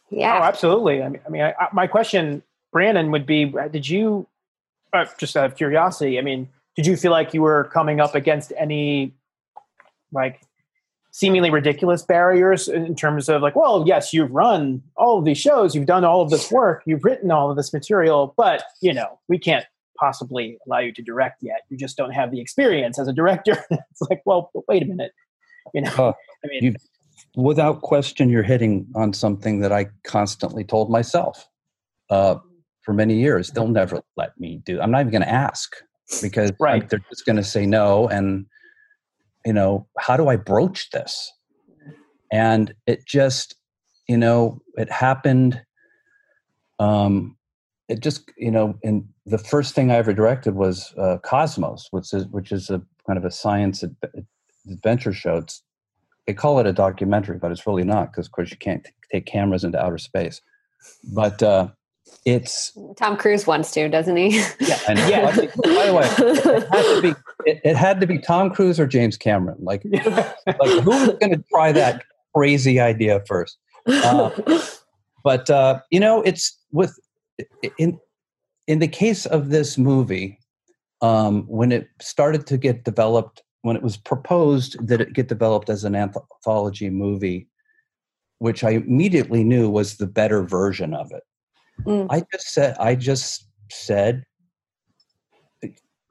Yeah. 0.09 0.39
Oh, 0.39 0.43
absolutely. 0.43 1.03
I 1.03 1.09
mean, 1.09 1.21
I 1.25 1.29
mean, 1.29 1.41
I, 1.41 1.49
I- 1.59 1.67
my 1.73 1.85
question, 1.87 2.43
Brannon, 2.71 3.11
would 3.11 3.25
be: 3.25 3.53
Did 3.71 3.89
you, 3.89 4.27
uh, 4.93 5.05
just 5.17 5.35
out 5.35 5.45
of 5.45 5.57
curiosity, 5.57 6.17
I 6.17 6.21
mean, 6.21 6.47
did 6.77 6.85
you 6.87 6.95
feel 6.95 7.11
like 7.11 7.33
you 7.33 7.41
were 7.41 7.65
coming 7.73 7.99
up 7.99 8.15
against 8.15 8.53
any, 8.57 9.15
like, 10.13 10.41
seemingly 11.17 11.49
ridiculous 11.49 12.03
barriers 12.03 12.67
in 12.67 12.95
terms 12.95 13.27
of 13.27 13.41
like, 13.41 13.55
well, 13.55 13.83
yes, 13.87 14.13
you've 14.13 14.29
run 14.29 14.79
all 14.97 15.17
of 15.17 15.25
these 15.25 15.39
shows, 15.39 15.73
you've 15.73 15.87
done 15.87 16.05
all 16.05 16.21
of 16.21 16.29
this 16.29 16.51
work, 16.51 16.83
you've 16.85 17.03
written 17.03 17.31
all 17.31 17.49
of 17.49 17.57
this 17.57 17.73
material, 17.73 18.35
but 18.37 18.61
you 18.81 18.93
know, 18.93 19.19
we 19.27 19.39
can't 19.39 19.65
possibly 19.99 20.59
allow 20.67 20.77
you 20.77 20.93
to 20.93 21.01
direct 21.01 21.41
yet. 21.41 21.61
You 21.69 21.77
just 21.77 21.97
don't 21.97 22.11
have 22.11 22.29
the 22.29 22.39
experience 22.39 22.99
as 22.99 23.07
a 23.07 23.13
director. 23.13 23.57
it's 23.71 24.01
like, 24.11 24.21
well, 24.25 24.51
wait 24.67 24.83
a 24.83 24.85
minute, 24.85 25.11
you 25.73 25.81
know. 25.81 25.91
Oh, 25.97 26.13
I 26.45 26.47
mean, 26.49 26.75
without 27.35 27.81
question, 27.81 28.29
you're 28.29 28.43
hitting 28.43 28.85
on 28.93 29.11
something 29.11 29.59
that 29.61 29.71
I 29.71 29.87
constantly 30.03 30.63
told 30.63 30.91
myself 30.91 31.47
uh, 32.11 32.35
for 32.83 32.93
many 32.93 33.15
years. 33.15 33.49
They'll 33.49 33.67
never 33.67 34.03
let 34.17 34.39
me 34.39 34.61
do. 34.67 34.79
I'm 34.79 34.91
not 34.91 34.99
even 34.99 35.11
going 35.11 35.23
to 35.23 35.33
ask 35.33 35.77
because 36.21 36.51
I'm- 36.63 36.85
they're 36.87 37.03
just 37.09 37.25
going 37.25 37.37
to 37.37 37.43
say 37.43 37.65
no. 37.65 38.07
And 38.07 38.45
you 39.47 39.53
know, 39.53 39.87
how 39.97 40.17
do 40.17 40.27
I 40.27 40.35
broach 40.35 40.89
this? 40.89 41.31
And 42.33 42.73
it 42.85 43.05
just, 43.05 43.55
you 44.09 44.17
know, 44.17 44.59
it 44.75 44.91
happened. 44.91 45.61
Um, 46.79 47.37
it 47.87 48.01
just, 48.01 48.29
you 48.37 48.51
know, 48.51 48.77
and 48.83 49.07
the 49.25 49.37
first 49.37 49.73
thing 49.73 49.89
I 49.89 49.95
ever 49.95 50.11
directed 50.11 50.55
was 50.55 50.93
uh, 50.97 51.19
Cosmos, 51.23 51.87
which 51.91 52.13
is 52.13 52.27
which 52.27 52.51
is 52.51 52.69
a 52.69 52.81
kind 53.07 53.17
of 53.17 53.23
a 53.23 53.31
science 53.31 53.85
ad- 53.85 54.25
adventure 54.69 55.13
show. 55.13 55.37
It's 55.37 55.63
they 56.25 56.33
call 56.33 56.59
it 56.59 56.67
a 56.67 56.73
documentary, 56.73 57.37
but 57.37 57.53
it's 57.53 57.65
really 57.65 57.85
not 57.85 58.11
because, 58.11 58.25
of 58.25 58.33
course, 58.33 58.51
you 58.51 58.57
can't 58.57 58.83
t- 58.83 58.91
take 59.13 59.25
cameras 59.27 59.63
into 59.63 59.81
outer 59.81 59.97
space. 59.97 60.41
But 61.13 61.41
uh, 61.41 61.69
it's 62.25 62.77
Tom 62.97 63.15
Cruise 63.15 63.47
wants 63.47 63.71
to, 63.71 63.87
doesn't 63.87 64.17
he? 64.17 64.37
yeah, 64.37 64.47
yeah. 65.07 65.25
by 65.25 65.31
the 65.31 65.93
way, 65.93 66.05
it 66.05 66.67
had 66.69 66.95
to 66.95 67.01
be 67.01 67.09
it, 67.45 67.61
it 67.63 67.75
had 67.75 68.01
to 68.01 68.07
be 68.07 68.19
Tom 68.19 68.49
Cruise 68.49 68.79
or 68.79 68.85
James 68.85 69.17
Cameron. 69.17 69.57
Like, 69.61 69.83
like 69.85 70.83
who 70.83 70.89
was 70.89 71.15
going 71.19 71.31
to 71.31 71.43
try 71.49 71.71
that 71.71 72.03
crazy 72.35 72.79
idea 72.81 73.23
first? 73.27 73.57
Uh, 73.87 74.29
but 75.23 75.49
uh, 75.49 75.79
you 75.89 75.99
know, 75.99 76.21
it's 76.23 76.57
with 76.71 76.99
in 77.77 77.97
in 78.67 78.79
the 78.79 78.87
case 78.87 79.25
of 79.25 79.49
this 79.49 79.77
movie, 79.77 80.37
um, 81.01 81.43
when 81.43 81.71
it 81.71 81.87
started 82.01 82.45
to 82.47 82.57
get 82.57 82.83
developed, 82.83 83.41
when 83.61 83.75
it 83.75 83.83
was 83.83 83.97
proposed 83.97 84.75
that 84.85 84.99
it 84.99 85.13
get 85.13 85.29
developed 85.29 85.69
as 85.69 85.83
an 85.85 85.95
anthology 85.95 86.89
movie, 86.89 87.47
which 88.39 88.63
I 88.63 88.71
immediately 88.71 89.43
knew 89.43 89.69
was 89.69 89.95
the 89.95 90.07
better 90.07 90.43
version 90.43 90.93
of 90.93 91.11
it. 91.11 91.23
Mm. 91.85 92.07
I 92.09 92.23
just 92.31 92.53
said, 92.53 92.75
I 92.79 92.95
just 92.95 93.47
said, 93.71 94.23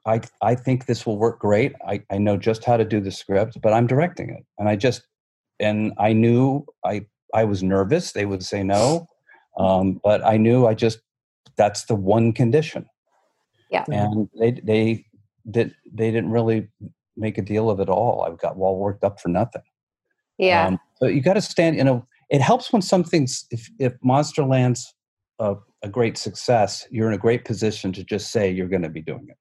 I 0.05 0.21
I 0.41 0.55
think 0.55 0.85
this 0.85 1.05
will 1.05 1.17
work 1.17 1.39
great. 1.39 1.73
I, 1.85 2.01
I 2.09 2.17
know 2.17 2.37
just 2.37 2.63
how 2.63 2.77
to 2.77 2.85
do 2.85 3.01
the 3.01 3.11
script, 3.11 3.59
but 3.61 3.73
I'm 3.73 3.87
directing 3.87 4.29
it, 4.29 4.45
and 4.57 4.69
I 4.69 4.75
just 4.75 5.01
and 5.59 5.93
I 5.97 6.13
knew 6.13 6.65
I 6.85 7.05
I 7.33 7.43
was 7.43 7.61
nervous. 7.61 8.13
They 8.13 8.25
would 8.25 8.43
say 8.43 8.63
no, 8.63 9.07
um, 9.59 9.99
but 10.03 10.25
I 10.25 10.37
knew 10.37 10.65
I 10.65 10.73
just 10.73 10.99
that's 11.57 11.85
the 11.85 11.95
one 11.95 12.31
condition. 12.31 12.85
Yeah. 13.69 13.83
and 13.91 14.29
they 14.39 14.51
they 14.51 15.05
did 15.51 15.75
they 15.91 16.09
didn't 16.09 16.31
really 16.31 16.69
make 17.17 17.37
a 17.37 17.41
deal 17.41 17.69
of 17.69 17.81
it 17.81 17.89
all. 17.89 18.21
I've 18.21 18.37
got 18.37 18.55
all 18.55 18.79
worked 18.79 19.03
up 19.03 19.19
for 19.19 19.27
nothing. 19.29 19.63
yeah. 20.37 20.67
Um, 20.67 20.79
but 21.01 21.13
you 21.13 21.21
got 21.21 21.33
to 21.33 21.41
stand. 21.41 21.75
You 21.75 21.83
know, 21.83 22.07
it 22.29 22.41
helps 22.41 22.71
when 22.71 22.81
something's 22.81 23.45
if 23.51 23.69
if 23.77 23.93
Monsterland's 23.99 24.93
a, 25.39 25.55
a 25.83 25.89
great 25.89 26.17
success, 26.17 26.87
you're 26.89 27.07
in 27.07 27.13
a 27.13 27.19
great 27.19 27.45
position 27.45 27.91
to 27.93 28.03
just 28.03 28.31
say 28.31 28.49
you're 28.49 28.67
going 28.67 28.81
to 28.81 28.89
be 28.89 29.01
doing 29.01 29.27
it. 29.29 29.37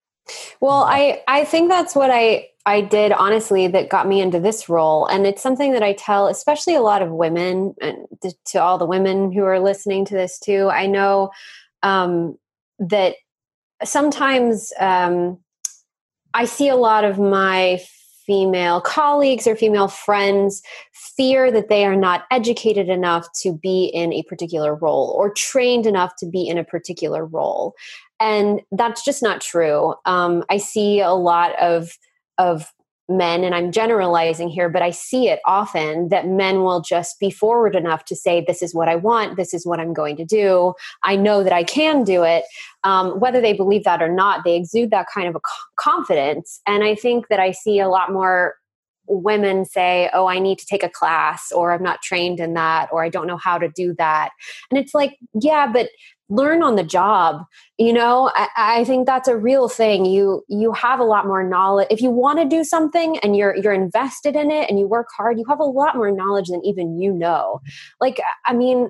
Well, 0.60 0.82
I 0.82 1.22
I 1.28 1.44
think 1.44 1.68
that's 1.68 1.94
what 1.94 2.10
I 2.10 2.48
I 2.64 2.80
did 2.80 3.12
honestly 3.12 3.68
that 3.68 3.90
got 3.90 4.08
me 4.08 4.20
into 4.20 4.40
this 4.40 4.68
role, 4.68 5.06
and 5.06 5.26
it's 5.26 5.42
something 5.42 5.72
that 5.72 5.84
I 5.84 5.92
tell, 5.92 6.26
especially 6.26 6.74
a 6.74 6.80
lot 6.80 7.00
of 7.00 7.10
women, 7.10 7.74
and 7.80 8.06
to, 8.22 8.32
to 8.46 8.58
all 8.58 8.76
the 8.76 8.86
women 8.86 9.30
who 9.30 9.44
are 9.44 9.60
listening 9.60 10.04
to 10.06 10.14
this 10.14 10.38
too. 10.40 10.68
I 10.68 10.86
know 10.86 11.30
um, 11.82 12.36
that 12.80 13.14
sometimes 13.84 14.72
um, 14.80 15.38
I 16.34 16.44
see 16.44 16.68
a 16.68 16.76
lot 16.76 17.04
of 17.04 17.18
my 17.18 17.80
female 18.26 18.80
colleagues 18.80 19.46
or 19.46 19.56
female 19.56 19.88
friends 19.88 20.62
fear 20.92 21.50
that 21.50 21.68
they 21.68 21.84
are 21.84 21.96
not 21.96 22.24
educated 22.30 22.88
enough 22.88 23.26
to 23.42 23.52
be 23.52 23.86
in 23.86 24.12
a 24.12 24.22
particular 24.24 24.74
role 24.74 25.14
or 25.16 25.30
trained 25.30 25.86
enough 25.86 26.14
to 26.16 26.26
be 26.26 26.46
in 26.46 26.58
a 26.58 26.64
particular 26.64 27.24
role. 27.24 27.74
And 28.18 28.60
that's 28.72 29.04
just 29.04 29.22
not 29.22 29.40
true. 29.40 29.94
Um, 30.04 30.44
i 30.50 30.56
see 30.56 31.00
a 31.00 31.12
lot 31.12 31.58
of 31.60 31.96
of 32.38 32.72
men 33.08 33.44
and 33.44 33.54
i'm 33.54 33.70
generalizing 33.70 34.48
here 34.48 34.68
but 34.68 34.82
i 34.82 34.90
see 34.90 35.28
it 35.28 35.40
often 35.46 36.08
that 36.08 36.26
men 36.26 36.62
will 36.62 36.80
just 36.80 37.18
be 37.20 37.30
forward 37.30 37.76
enough 37.76 38.04
to 38.04 38.16
say 38.16 38.44
this 38.46 38.62
is 38.62 38.74
what 38.74 38.88
i 38.88 38.96
want. 38.96 39.36
This 39.36 39.54
is 39.54 39.66
what 39.66 39.80
i'm 39.80 39.92
going 39.92 40.16
to 40.16 40.24
do. 40.24 40.74
I 41.02 41.16
know 41.16 41.44
that 41.44 41.52
i 41.52 41.62
can 41.62 42.04
do 42.04 42.22
it. 42.24 42.44
Um, 42.84 43.18
whether 43.20 43.40
they 43.40 43.52
believe 43.52 43.84
that 43.84 44.02
or 44.02 44.12
not 44.12 44.44
they 44.44 44.56
exude 44.56 44.90
that 44.90 45.06
kind 45.12 45.28
of 45.28 45.36
a 45.36 45.40
confidence. 45.78 46.60
And 46.66 46.82
i 46.82 46.94
think 46.94 47.28
that 47.28 47.40
i 47.40 47.52
see 47.52 47.78
a 47.78 47.88
lot 47.88 48.12
more 48.12 48.54
women 49.08 49.64
say 49.64 50.10
oh 50.12 50.26
i 50.26 50.38
need 50.38 50.58
to 50.58 50.66
take 50.66 50.82
a 50.82 50.88
class 50.88 51.52
or 51.52 51.72
i'm 51.72 51.82
not 51.82 52.02
trained 52.02 52.40
in 52.40 52.54
that 52.54 52.88
or 52.92 53.04
i 53.04 53.08
don't 53.08 53.26
know 53.26 53.36
how 53.36 53.58
to 53.58 53.68
do 53.68 53.94
that. 53.98 54.30
And 54.70 54.78
it's 54.78 54.94
like 54.94 55.18
yeah 55.40 55.70
but 55.70 55.88
learn 56.28 56.62
on 56.62 56.74
the 56.76 56.82
job 56.82 57.42
you 57.78 57.92
know? 57.92 58.32
I, 58.34 58.48
I 58.56 58.84
think 58.84 59.06
that's 59.06 59.28
a 59.28 59.36
real 59.36 59.68
thing. 59.68 60.06
You 60.06 60.42
you 60.48 60.72
have 60.72 60.98
a 60.98 61.04
lot 61.04 61.26
more 61.26 61.46
knowledge. 61.46 61.88
If 61.90 62.00
you 62.00 62.10
want 62.10 62.38
to 62.38 62.44
do 62.44 62.64
something 62.64 63.18
and 63.18 63.36
you're 63.36 63.54
you're 63.56 63.72
invested 63.72 64.34
in 64.34 64.50
it 64.50 64.68
and 64.68 64.78
you 64.78 64.86
work 64.86 65.08
hard 65.16 65.38
you 65.38 65.44
have 65.48 65.60
a 65.60 65.64
lot 65.64 65.96
more 65.96 66.10
knowledge 66.10 66.48
than 66.48 66.64
even 66.64 66.98
you 66.98 67.12
know. 67.12 67.60
Like 68.00 68.20
i 68.44 68.52
mean 68.54 68.88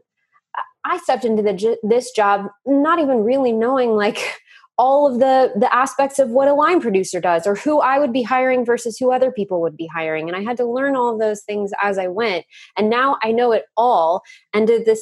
i 0.84 0.98
stepped 0.98 1.24
into 1.24 1.42
the, 1.42 1.76
this 1.82 2.10
job 2.12 2.46
not 2.64 2.98
even 3.00 3.18
really 3.24 3.52
knowing 3.52 3.90
like 3.90 4.40
all 4.79 5.07
of 5.11 5.20
the 5.20 5.53
the 5.59 5.72
aspects 5.74 6.18
of 6.18 6.31
what 6.31 6.49
a 6.49 6.55
line 6.55 6.81
producer 6.81 7.20
does 7.20 7.47
or 7.47 7.55
who 7.55 7.81
i 7.81 7.99
would 7.99 8.12
be 8.12 8.22
hiring 8.22 8.64
versus 8.64 8.97
who 8.99 9.12
other 9.12 9.33
people 9.33 9.61
would 9.61 9.77
be 9.77 9.89
hiring 9.95 10.29
and 10.29 10.37
i 10.37 10.43
had 10.43 10.57
to 10.57 10.64
learn 10.64 10.97
all 10.97 11.12
of 11.12 11.18
those 11.18 11.43
things 11.43 11.72
as 11.83 11.99
i 11.99 12.07
went 12.07 12.45
and 12.77 12.91
now 12.91 13.16
i 13.22 13.33
know 13.33 13.53
it 13.53 13.64
all 13.77 14.22
and 14.53 14.66
did 14.66 14.87
the 14.87 14.97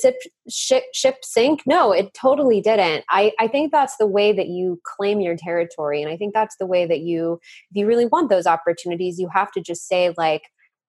ship, 0.49 0.85
ship 0.93 1.17
sink? 1.23 1.63
No, 1.67 1.93
it 1.93 2.13
totally 2.15 2.61
didn't. 2.61 3.05
I, 3.11 3.33
I 3.39 3.49
think 3.49 3.73
that's 3.73 3.97
the 3.97 4.07
way 4.07 4.33
that 4.33 4.49
you 4.49 4.81
claim 4.85 5.21
your 5.21 5.37
territory. 5.37 6.03
And 6.03 6.11
I 6.11 6.17
think 6.17 6.35
that's 6.35 6.57
the 6.57 6.67
way 6.67 6.87
that 6.87 7.01
you, 7.01 7.41
if 7.71 7.77
you 7.77 7.87
really 7.87 8.07
want 8.07 8.31
those 8.31 8.47
opportunities, 8.47 9.19
you 9.19 9.29
have 9.33 9.53
to 9.53 9.61
just 9.61 9.89
say, 9.89 10.13
like, 10.17 10.43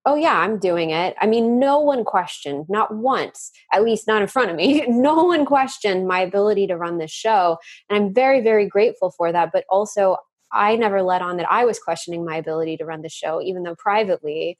oh, 0.06 0.16
yeah, 0.16 0.40
I'm 0.40 0.60
doing 0.60 0.92
it. 0.92 1.16
I 1.20 1.26
mean, 1.26 1.60
no 1.60 1.80
one 1.80 2.04
questioned, 2.04 2.66
not 2.70 2.96
once, 2.96 3.52
at 3.74 3.84
least 3.84 4.08
not 4.08 4.22
in 4.22 4.28
front 4.28 4.52
of 4.52 4.56
me, 4.56 4.86
no 4.88 5.24
one 5.24 5.46
questioned 5.46 6.08
my 6.08 6.20
ability 6.20 6.68
to 6.68 6.78
run 6.78 6.98
this 6.98 7.12
show. 7.12 7.58
And 7.90 7.98
I'm 7.98 8.14
very, 8.14 8.42
very 8.42 8.68
grateful 8.68 9.12
for 9.18 9.32
that. 9.32 9.50
But 9.52 9.66
also, 9.70 10.18
I 10.52 10.76
never 10.76 11.02
let 11.02 11.22
on 11.22 11.38
that 11.38 11.52
I 11.52 11.66
was 11.66 11.80
questioning 11.80 12.24
my 12.24 12.38
ability 12.38 12.78
to 12.78 12.86
run 12.86 13.02
the 13.02 13.10
show, 13.10 13.42
even 13.42 13.64
though 13.64 13.76
privately 13.76 14.58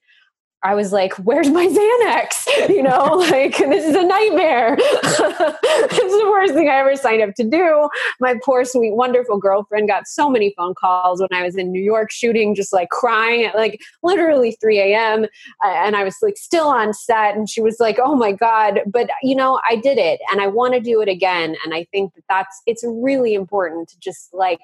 I 0.66 0.74
was 0.74 0.92
like, 0.92 1.14
where's 1.18 1.50
my 1.50 1.68
Xanax? 1.68 2.48
You 2.76 2.82
know, 2.82 3.06
like, 3.32 3.58
this 3.58 3.86
is 3.86 3.96
a 3.96 4.04
nightmare. 4.04 4.76
this 4.78 5.20
is 5.20 6.20
the 6.20 6.28
worst 6.30 6.54
thing 6.56 6.68
I 6.68 6.78
ever 6.78 6.96
signed 6.96 7.22
up 7.22 7.36
to 7.36 7.44
do. 7.44 7.90
My 8.20 8.36
poor, 8.44 8.66
sweet, 8.66 8.96
wonderful 8.96 9.38
girlfriend 9.38 9.88
got 9.88 10.08
so 10.08 10.30
many 10.30 10.54
phone 10.58 10.74
calls 10.74 11.22
when 11.22 11.30
I 11.32 11.44
was 11.44 11.56
in 11.56 11.72
New 11.72 11.82
York 11.82 12.12
shooting, 12.12 12.56
just 12.56 12.74
like 12.74 12.90
crying 12.90 13.44
at 13.44 13.56
like 13.56 13.80
literally 14.02 14.58
3 14.60 14.80
a.m. 14.80 15.28
And 15.64 15.96
I 15.96 16.04
was 16.04 16.16
like 16.24 16.38
still 16.38 16.68
on 16.68 16.94
set. 16.94 17.36
And 17.36 17.48
she 17.48 17.62
was 17.62 17.78
like, 17.80 18.00
oh 18.04 18.16
my 18.16 18.32
God. 18.32 18.80
But, 18.88 19.10
you 19.22 19.36
know, 19.36 19.62
I 19.70 19.76
did 19.76 20.00
it 20.00 20.20
and 20.32 20.42
I 20.42 20.48
want 20.48 20.74
to 20.74 20.80
do 20.80 21.02
it 21.02 21.08
again. 21.08 21.56
And 21.64 21.74
I 21.74 21.86
think 21.92 22.16
that 22.16 22.24
that's, 22.28 22.62
it's 22.66 22.84
really 22.84 23.36
important 23.36 23.90
to 23.90 24.00
just 24.00 24.34
like, 24.34 24.60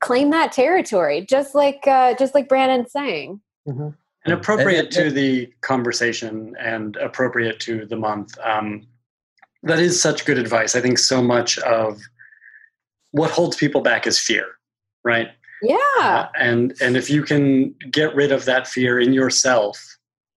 claim 0.00 0.28
that 0.30 0.52
territory 0.52 1.24
just 1.24 1.54
like 1.54 1.86
uh 1.86 2.12
just 2.18 2.34
like 2.34 2.46
brannon's 2.46 2.92
saying 2.92 3.40
Mhm. 3.66 3.94
And 4.30 4.40
appropriate 4.40 4.86
And- 4.86 4.92
to 4.94 5.10
the 5.10 5.52
conversation 5.60 6.56
and 6.60 6.96
appropriate 6.96 7.60
to 7.60 7.86
the 7.86 7.96
month. 7.96 8.38
Um, 8.42 8.86
that 9.62 9.78
is 9.80 10.00
such 10.00 10.24
good 10.24 10.38
advice. 10.38 10.76
I 10.76 10.80
think 10.80 10.98
so 10.98 11.20
much 11.22 11.58
of 11.58 12.00
what 13.10 13.30
holds 13.30 13.56
people 13.56 13.80
back 13.80 14.06
is 14.06 14.18
fear, 14.18 14.46
right? 15.04 15.30
yeah 15.60 15.76
Uh, 15.98 16.28
and 16.38 16.72
and 16.80 16.96
if 16.96 17.10
you 17.10 17.24
can 17.24 17.74
get 17.90 18.14
rid 18.14 18.30
of 18.30 18.44
that 18.44 18.68
fear 18.68 19.00
in 19.00 19.12
yourself, 19.12 19.76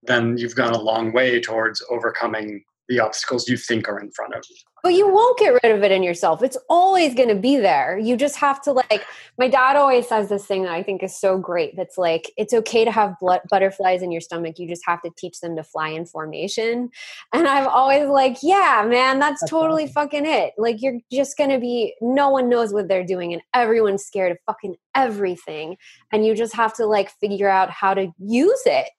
then 0.04 0.36
you've 0.40 0.56
gone 0.56 0.74
a 0.74 0.82
long 0.82 1.14
way 1.14 1.40
towards 1.40 1.84
overcoming 1.92 2.64
the 2.90 3.00
obstacles 3.00 3.48
you 3.48 3.56
think 3.56 3.88
are 3.88 4.00
in 4.00 4.10
front 4.12 4.34
of 4.34 4.44
you. 4.50 4.56
But 4.84 4.94
you 4.94 5.12
won't 5.12 5.38
get 5.38 5.60
rid 5.64 5.76
of 5.76 5.84
it 5.84 5.92
in 5.92 6.04
yourself. 6.04 6.42
It's 6.42 6.58
always 6.70 7.14
going 7.14 7.30
to 7.30 7.36
be 7.36 7.58
there. 7.58 7.98
You 7.98 8.16
just 8.18 8.36
have 8.38 8.62
to 8.64 8.72
like. 8.72 9.06
My 9.38 9.48
dad 9.48 9.76
always 9.76 10.08
says 10.08 10.30
this 10.30 10.46
thing 10.46 10.64
that 10.64 10.72
I 10.72 10.84
think 10.84 11.04
is 11.04 11.16
so 11.16 11.38
great. 11.38 11.76
That's 11.76 11.98
like 11.98 12.32
it's 12.38 12.54
okay 12.54 12.86
to 12.86 12.92
have 12.92 13.18
blood, 13.20 13.42
butterflies 13.50 14.02
in 14.02 14.12
your 14.12 14.22
stomach. 14.22 14.60
You 14.60 14.68
just 14.68 14.86
have 14.86 15.02
to 15.04 15.12
teach 15.18 15.40
them 15.40 15.56
to 15.56 15.64
fly 15.64 15.90
in 15.90 16.06
formation. 16.06 16.90
And 17.34 17.48
I'm 17.48 17.68
always 17.68 18.08
like, 18.08 18.38
yeah, 18.42 18.86
man, 18.88 19.20
that's, 19.20 19.42
That's 19.42 19.50
totally 19.50 19.88
fucking 19.88 20.26
it. 20.26 20.54
Like 20.58 20.82
you're 20.82 21.00
just 21.12 21.38
going 21.38 21.50
to 21.52 21.60
be. 21.60 21.96
No 22.02 22.30
one 22.30 22.50
knows 22.50 22.74
what 22.74 22.88
they're 22.88 23.06
doing, 23.06 23.34
and 23.34 23.42
everyone's 23.54 24.04
scared 24.04 24.32
of 24.32 24.38
fucking 24.46 24.76
everything. 24.96 25.78
And 26.12 26.26
you 26.26 26.36
just 26.36 26.54
have 26.56 26.74
to 26.76 26.86
like 26.86 27.12
figure 27.20 27.50
out 27.50 27.70
how 27.70 27.94
to 27.94 28.12
use 28.18 28.62
it. 28.66 28.90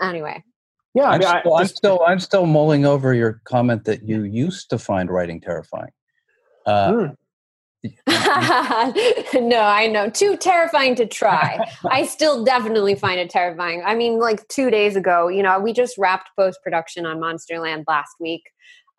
Anyway, 0.00 0.42
Yeah, 0.94 1.04
I 1.04 1.14
I'm, 1.14 1.20
mean, 1.20 1.28
still, 1.40 1.54
I'm 1.54 1.66
still 1.66 2.00
I'm 2.06 2.20
still 2.20 2.46
mulling 2.46 2.84
over 2.84 3.14
your 3.14 3.40
comment 3.44 3.84
that 3.84 4.02
you 4.02 4.24
used 4.24 4.70
to 4.70 4.78
find 4.78 5.10
writing 5.10 5.40
terrifying. 5.40 5.90
Uh, 6.66 6.92
Hmm. 6.92 7.06
no, 8.06 9.60
I 9.60 9.88
know. 9.92 10.08
Too 10.08 10.36
terrifying 10.36 10.94
to 10.96 11.06
try. 11.06 11.66
I 11.90 12.06
still 12.06 12.44
definitely 12.44 12.94
find 12.94 13.18
it 13.18 13.28
terrifying. 13.28 13.82
I 13.84 13.94
mean, 13.96 14.20
like 14.20 14.46
two 14.48 14.70
days 14.70 14.94
ago, 14.94 15.28
you 15.28 15.42
know, 15.42 15.58
we 15.58 15.72
just 15.72 15.98
wrapped 15.98 16.30
post 16.38 16.60
production 16.62 17.06
on 17.06 17.18
Monsterland 17.18 17.84
last 17.88 18.12
week, 18.20 18.42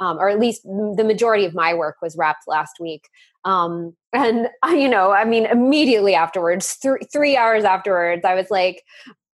um, 0.01 0.17
or 0.17 0.27
at 0.27 0.39
least 0.39 0.63
the 0.63 1.03
majority 1.05 1.45
of 1.45 1.53
my 1.53 1.73
work 1.73 1.97
was 2.01 2.17
wrapped 2.17 2.43
last 2.45 2.73
week. 2.79 3.07
Um, 3.45 3.95
and 4.11 4.49
you 4.69 4.89
know, 4.89 5.11
I 5.11 5.23
mean, 5.23 5.45
immediately 5.45 6.13
afterwards, 6.13 6.73
three 6.73 6.99
three 7.11 7.37
hours 7.37 7.63
afterwards, 7.63 8.25
I 8.25 8.35
was 8.35 8.51
like, 8.51 8.83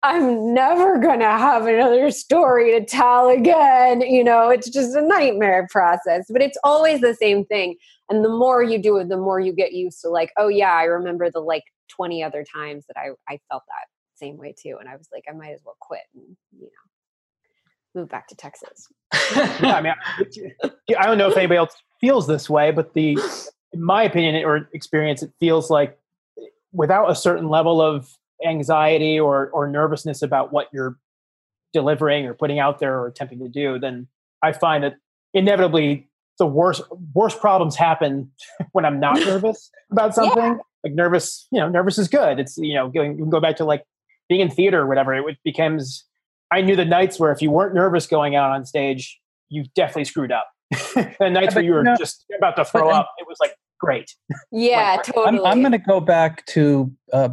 I'm 0.07 0.53
never 0.53 0.97
gonna 0.99 1.37
have 1.37 1.65
another 1.67 2.09
story 2.11 2.71
to 2.71 2.85
tell 2.85 3.29
again. 3.29 4.01
You 4.01 4.23
know, 4.23 4.49
it's 4.49 4.69
just 4.69 4.95
a 4.95 5.01
nightmare 5.01 5.67
process. 5.69 6.25
But 6.29 6.41
it's 6.41 6.57
always 6.63 7.01
the 7.01 7.13
same 7.13 7.45
thing 7.45 7.75
and 8.09 8.23
the 8.23 8.29
more 8.29 8.63
you 8.63 8.81
do 8.81 8.97
it 8.97 9.09
the 9.09 9.17
more 9.17 9.39
you 9.39 9.51
get 9.53 9.73
used 9.73 10.01
to 10.01 10.09
like 10.09 10.31
oh 10.37 10.47
yeah 10.47 10.71
i 10.73 10.83
remember 10.83 11.29
the 11.29 11.39
like 11.39 11.63
20 11.89 12.23
other 12.23 12.43
times 12.43 12.85
that 12.87 12.97
i 12.97 13.09
i 13.31 13.39
felt 13.49 13.63
that 13.67 13.87
same 14.15 14.37
way 14.37 14.53
too 14.57 14.77
and 14.79 14.89
i 14.89 14.95
was 14.95 15.07
like 15.11 15.23
i 15.29 15.33
might 15.33 15.51
as 15.51 15.61
well 15.65 15.75
quit 15.79 16.01
and 16.15 16.23
you 16.57 16.65
know 16.65 18.01
move 18.01 18.09
back 18.09 18.27
to 18.27 18.35
texas 18.35 18.87
yeah, 19.35 19.75
I 19.75 19.81
mean, 19.81 19.93
I- 20.63 20.71
I 20.99 21.05
don't 21.05 21.17
know 21.17 21.29
if 21.29 21.37
anybody 21.37 21.57
else 21.57 21.75
feels 21.99 22.27
this 22.27 22.49
way, 22.49 22.71
but 22.71 22.93
the, 22.93 23.17
in 23.73 23.81
my 23.81 24.03
opinion 24.03 24.43
or 24.45 24.69
experience, 24.73 25.23
it 25.23 25.31
feels 25.39 25.69
like 25.69 25.97
eh, 26.37 26.43
without 26.73 27.09
a 27.09 27.15
certain 27.15 27.47
level 27.49 27.81
of 27.81 28.09
anxiety 28.45 29.19
or 29.19 29.49
or 29.49 29.67
nervousness 29.67 30.21
about 30.21 30.51
what 30.51 30.67
you're 30.73 30.97
delivering 31.73 32.25
or 32.25 32.33
putting 32.33 32.59
out 32.59 32.79
there 32.79 32.99
or 32.99 33.07
attempting 33.07 33.39
to 33.39 33.49
do, 33.49 33.79
then 33.79 34.07
I 34.41 34.51
find 34.51 34.83
that 34.83 34.95
inevitably 35.33 36.07
the 36.39 36.45
worst 36.45 36.81
worst 37.13 37.39
problems 37.39 37.75
happen 37.75 38.31
when 38.71 38.85
I'm 38.85 38.99
not 38.99 39.17
nervous 39.19 39.69
about 39.91 40.15
something. 40.15 40.59
Like 40.83 40.93
nervous, 40.93 41.47
you 41.51 41.59
know, 41.59 41.67
nervous 41.67 41.97
is 41.97 42.07
good. 42.07 42.39
It's 42.39 42.57
you 42.57 42.75
know, 42.75 42.89
going 42.89 43.11
you 43.13 43.23
can 43.23 43.29
go 43.29 43.39
back 43.39 43.57
to 43.57 43.65
like 43.65 43.83
being 44.29 44.41
in 44.41 44.49
theater 44.49 44.81
or 44.81 44.87
whatever. 44.87 45.13
It 45.15 45.37
becomes 45.43 46.05
I 46.51 46.61
knew 46.61 46.75
the 46.75 46.85
nights 46.85 47.19
where 47.19 47.31
if 47.31 47.41
you 47.41 47.51
weren't 47.51 47.73
nervous 47.73 48.07
going 48.07 48.35
out 48.35 48.51
on 48.51 48.65
stage, 48.65 49.19
you 49.49 49.65
definitely 49.75 50.05
screwed 50.05 50.31
up. 50.31 50.47
the 50.95 51.29
nights 51.29 51.53
but 51.53 51.55
where 51.55 51.63
you 51.63 51.73
were 51.73 51.83
no- 51.83 51.95
just 51.97 52.25
about 52.37 52.55
to 52.57 52.65
throw 52.65 52.89
up, 52.89 53.11
it 53.17 53.27
was 53.27 53.37
like 53.39 53.55
great. 53.79 54.15
yeah 54.51 54.95
Like, 54.97 55.03
totally 55.03 55.39
I'm, 55.39 55.45
I'm 55.45 55.59
going 55.61 55.71
to 55.71 55.77
go 55.77 55.99
back 55.99 56.45
to 56.47 56.91
uh, 57.11 57.29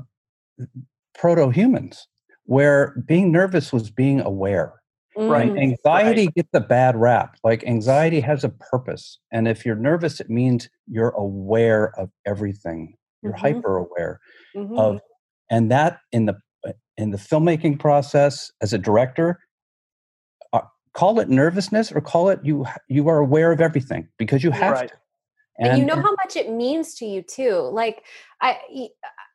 proto 1.14 1.50
humans, 1.50 2.06
where 2.44 2.94
being 3.06 3.32
nervous 3.32 3.72
was 3.72 3.90
being 3.90 4.20
aware. 4.20 4.74
Right. 5.16 5.50
Mhm. 5.52 5.58
Anxiety 5.62 6.26
gets 6.28 6.50
a 6.54 6.60
bad 6.60 6.96
rap. 6.96 7.36
Like 7.44 7.64
anxiety 7.64 8.20
has 8.20 8.44
a 8.44 8.48
purpose, 8.50 9.18
and 9.32 9.46
if 9.48 9.64
you're 9.64 9.76
nervous, 9.76 10.20
it 10.20 10.28
means 10.28 10.68
you're 10.86 11.10
aware 11.16 11.98
of 11.98 12.10
everything. 12.26 12.96
You're 13.22 13.32
Mhm. 13.32 13.40
hyper 13.40 13.76
aware 13.78 14.20
Mhm. 14.56 14.78
of, 14.78 15.00
and 15.50 15.70
that 15.70 16.00
in 16.12 16.26
the 16.26 16.36
in 16.96 17.10
the 17.10 17.18
filmmaking 17.18 17.78
process 17.80 18.50
as 18.62 18.72
a 18.72 18.78
director, 18.78 19.38
uh, 20.52 20.60
call 20.94 21.18
it 21.20 21.28
nervousness 21.28 21.90
or 21.92 22.00
call 22.00 22.28
it 22.28 22.40
you 22.44 22.66
you 22.88 23.08
are 23.08 23.18
aware 23.18 23.52
of 23.52 23.60
everything 23.60 24.08
because 24.18 24.44
you 24.44 24.50
have 24.50 24.74
Right. 24.74 24.88
to. 24.88 24.94
and, 25.58 25.78
you 25.80 25.86
know 25.86 25.96
how 25.96 26.12
much 26.24 26.36
it 26.36 26.50
means 26.50 26.94
to 26.96 27.06
you 27.06 27.22
too 27.22 27.56
like 27.72 28.04
i 28.42 28.58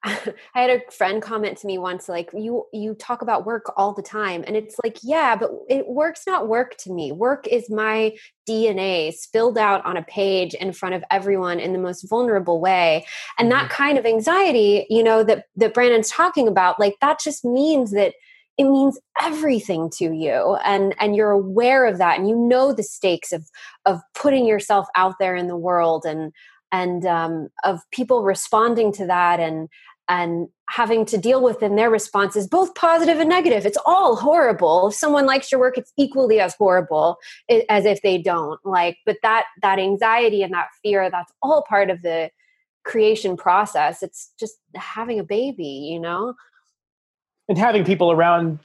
i 0.03 0.33
had 0.53 0.69
a 0.69 0.91
friend 0.91 1.21
comment 1.21 1.57
to 1.57 1.67
me 1.67 1.77
once 1.77 2.07
like 2.07 2.29
you 2.33 2.65
you 2.71 2.93
talk 2.95 3.21
about 3.21 3.45
work 3.45 3.73
all 3.75 3.93
the 3.93 4.01
time 4.01 4.43
and 4.47 4.55
it's 4.55 4.75
like 4.83 4.97
yeah 5.03 5.35
but 5.35 5.51
it 5.67 5.87
work's 5.87 6.25
not 6.25 6.47
work 6.47 6.77
to 6.77 6.91
me. 6.93 7.11
Work 7.11 7.47
is 7.47 7.69
my 7.69 8.15
dna 8.47 9.13
spilled 9.13 9.57
out 9.57 9.85
on 9.85 9.97
a 9.97 10.03
page 10.03 10.53
in 10.53 10.71
front 10.71 10.95
of 10.95 11.03
everyone 11.11 11.59
in 11.59 11.73
the 11.73 11.79
most 11.79 12.07
vulnerable 12.09 12.61
way 12.61 13.05
and 13.37 13.51
that 13.51 13.65
mm-hmm. 13.69 13.83
kind 13.83 13.97
of 13.97 14.05
anxiety 14.05 14.85
you 14.89 15.03
know 15.03 15.23
that 15.23 15.45
that 15.55 15.73
brannon's 15.73 16.09
talking 16.09 16.47
about 16.47 16.79
like 16.79 16.95
that 17.01 17.19
just 17.19 17.43
means 17.43 17.91
that 17.91 18.13
it 18.59 18.65
means 18.65 18.99
everything 19.21 19.89
to 19.89 20.11
you 20.11 20.57
and 20.65 20.93
and 20.99 21.15
you're 21.15 21.31
aware 21.31 21.85
of 21.85 21.97
that 21.97 22.19
and 22.19 22.27
you 22.27 22.35
know 22.35 22.73
the 22.73 22.83
stakes 22.83 23.31
of 23.31 23.49
of 23.85 24.01
putting 24.13 24.45
yourself 24.45 24.87
out 24.95 25.15
there 25.19 25.35
in 25.35 25.47
the 25.47 25.57
world 25.57 26.05
and 26.05 26.33
and 26.71 27.05
um, 27.05 27.49
of 27.63 27.81
people 27.91 28.23
responding 28.23 28.91
to 28.93 29.05
that 29.07 29.39
and 29.39 29.69
and 30.07 30.47
having 30.67 31.05
to 31.05 31.19
deal 31.19 31.41
with 31.41 31.61
in 31.61 31.75
their 31.75 31.89
responses 31.89 32.47
both 32.47 32.73
positive 32.73 33.19
and 33.19 33.29
negative. 33.29 33.63
It's 33.65 33.77
all 33.85 34.15
horrible. 34.15 34.87
If 34.87 34.95
someone 34.95 35.25
likes 35.25 35.51
your 35.51 35.59
work 35.59 35.77
it's 35.77 35.93
equally 35.97 36.39
as 36.39 36.55
horrible 36.55 37.17
as 37.69 37.85
if 37.85 38.01
they 38.01 38.17
don't 38.17 38.59
like 38.65 38.97
but 39.05 39.17
that 39.21 39.45
that 39.61 39.79
anxiety 39.79 40.41
and 40.41 40.53
that 40.53 40.69
fear 40.83 41.09
that's 41.09 41.31
all 41.41 41.63
part 41.67 41.89
of 41.89 42.01
the 42.01 42.29
creation 42.83 43.37
process. 43.37 44.01
It's 44.01 44.31
just 44.39 44.55
having 44.75 45.19
a 45.19 45.23
baby 45.23 45.89
you 45.91 45.99
know? 45.99 46.33
And 47.47 47.57
having 47.57 47.83
people 47.83 48.11
around 48.11 48.59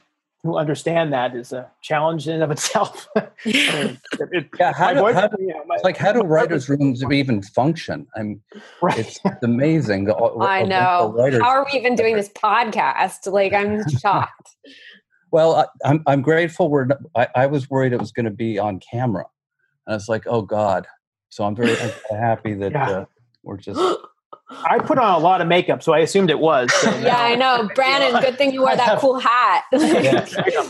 who 0.45 0.57
understand 0.57 1.11
that 1.11 1.35
is 1.35 1.51
a 1.51 1.69
challenge 1.81 2.27
in 2.27 2.35
and 2.35 2.43
of 2.43 2.51
itself. 2.51 3.07
I 3.17 3.27
mean, 3.45 3.99
it- 4.13 4.29
it- 4.31 4.49
Yeah, 4.59 4.71
how 4.73 4.93
do, 4.93 4.99
boyfriend, 5.01 5.19
how 5.19 5.27
do, 5.35 5.41
you 5.43 5.47
know, 5.53 5.63
my- 5.65 5.77
like 5.83 5.97
how 5.97 6.11
do 6.13 6.21
writers' 6.21 6.69
rooms 6.69 7.03
even 7.11 7.41
function? 7.41 8.05
I'm 8.15 8.41
right. 8.81 8.99
it's 8.99 9.19
amazing. 9.43 10.05
the- 10.05 10.13
i 10.15 10.59
of- 10.59 10.63
of 10.63 10.69
know 10.69 11.13
writers- 11.17 11.41
how 11.41 11.49
are 11.49 11.65
we 11.71 11.77
even 11.79 11.95
doing 11.95 12.15
this 12.15 12.29
podcast 12.29 13.31
like 13.31 13.53
i'm 13.53 13.81
shocked 14.01 14.55
Well, 15.31 15.55
I, 15.55 15.65
I'm 15.83 16.03
I'm 16.07 16.21
grateful. 16.21 16.69
We're 16.69 16.85
not- 16.85 16.99
I, 17.15 17.27
I 17.35 17.45
was 17.47 17.69
worried 17.69 17.91
it 17.91 17.99
was 17.99 18.11
going 18.11 18.25
to 18.25 18.31
be 18.31 18.57
on 18.59 18.79
camera, 18.79 19.25
and 19.87 19.95
it's 19.95 20.07
like, 20.07 20.23
oh 20.27 20.43
God. 20.43 20.85
So 21.29 21.43
I'm 21.43 21.55
very 21.55 21.75
happy 22.09 22.53
that 22.53 22.71
Yeah. 22.71 22.89
uh, 22.91 23.05
we're 23.43 23.57
just. 23.57 23.79
I 24.49 24.77
put 24.79 24.99
on 24.99 25.15
a 25.15 25.17
lot 25.17 25.41
of 25.41 25.47
makeup, 25.47 25.81
so 25.81 25.93
I 25.93 25.99
assumed 25.99 26.29
it 26.29 26.37
was. 26.39 26.71
so 26.81 26.89
yeah 26.99 27.17
i 27.17 27.33
know 27.35 27.67
brannon 27.73 28.21
good 28.21 28.37
thing 28.37 28.53
you 28.53 28.61
wore 28.61 28.75
that 28.83 28.99
cool 28.99 29.17
hat 29.19 29.63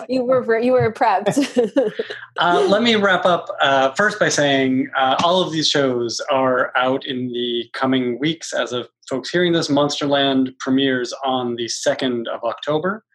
you 0.09 0.23
were 0.23 0.59
you 0.59 0.71
were 0.71 0.91
prepped 0.93 1.91
Uh, 2.37 2.65
let 2.69 2.81
me 2.83 2.95
wrap 2.95 3.25
up 3.25 3.47
uh, 3.61 3.91
first 3.93 4.19
by 4.19 4.27
saying 4.29 4.89
uh, 4.97 5.15
all 5.23 5.41
of 5.41 5.51
these 5.53 5.69
shows 5.69 6.19
are 6.31 6.71
out 6.77 7.05
in 7.05 7.29
the 7.31 7.63
coming 7.73 8.19
weeks. 8.19 8.53
As 8.53 8.73
of 8.73 8.89
folks 9.09 9.29
hearing 9.29 9.53
this, 9.53 9.69
Monsterland 9.69 10.49
premieres 10.59 11.13
on 11.23 11.55
the 11.55 11.65
2nd 11.65 12.27
of 12.27 12.43
October. 12.43 13.05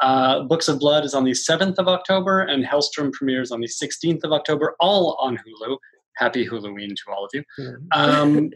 Uh, 0.00 0.42
Books 0.42 0.68
of 0.68 0.78
Blood 0.78 1.06
is 1.06 1.14
on 1.14 1.24
the 1.24 1.30
7th 1.32 1.78
of 1.78 1.88
October, 1.88 2.40
and 2.42 2.64
Helstrom 2.66 3.12
premieres 3.12 3.50
on 3.50 3.60
the 3.60 3.66
16th 3.68 4.22
of 4.24 4.32
October, 4.32 4.76
all 4.78 5.16
on 5.22 5.38
Hulu. 5.38 5.78
Happy 6.16 6.44
Halloween 6.44 6.90
to 6.90 7.02
all 7.10 7.24
of 7.24 7.30
you. 7.32 7.42
Um, 7.92 8.50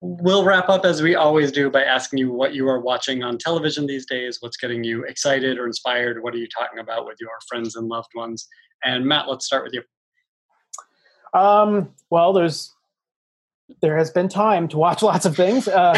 we'll 0.00 0.44
wrap 0.44 0.68
up 0.68 0.84
as 0.84 1.02
we 1.02 1.14
always 1.14 1.52
do 1.52 1.70
by 1.70 1.84
asking 1.84 2.18
you 2.18 2.32
what 2.32 2.54
you 2.54 2.66
are 2.68 2.80
watching 2.80 3.22
on 3.22 3.36
television 3.36 3.86
these 3.86 4.06
days, 4.06 4.38
what's 4.40 4.56
getting 4.56 4.82
you 4.82 5.04
excited 5.04 5.58
or 5.58 5.66
inspired, 5.66 6.22
what 6.22 6.34
are 6.34 6.38
you 6.38 6.48
talking 6.48 6.78
about 6.78 7.06
with 7.06 7.18
your 7.20 7.30
friends 7.48 7.76
and 7.76 7.88
loved 7.88 8.08
ones. 8.14 8.48
And 8.82 9.04
Matt, 9.04 9.28
let's 9.28 9.44
start 9.44 9.64
with 9.64 9.74
you. 9.74 9.82
Um, 11.38 11.90
well, 12.08 12.32
there's 12.32 12.74
there 13.82 13.96
has 13.96 14.10
been 14.10 14.28
time 14.28 14.68
to 14.68 14.78
watch 14.78 15.02
lots 15.02 15.26
of 15.26 15.36
things. 15.36 15.68
Uh, 15.68 15.94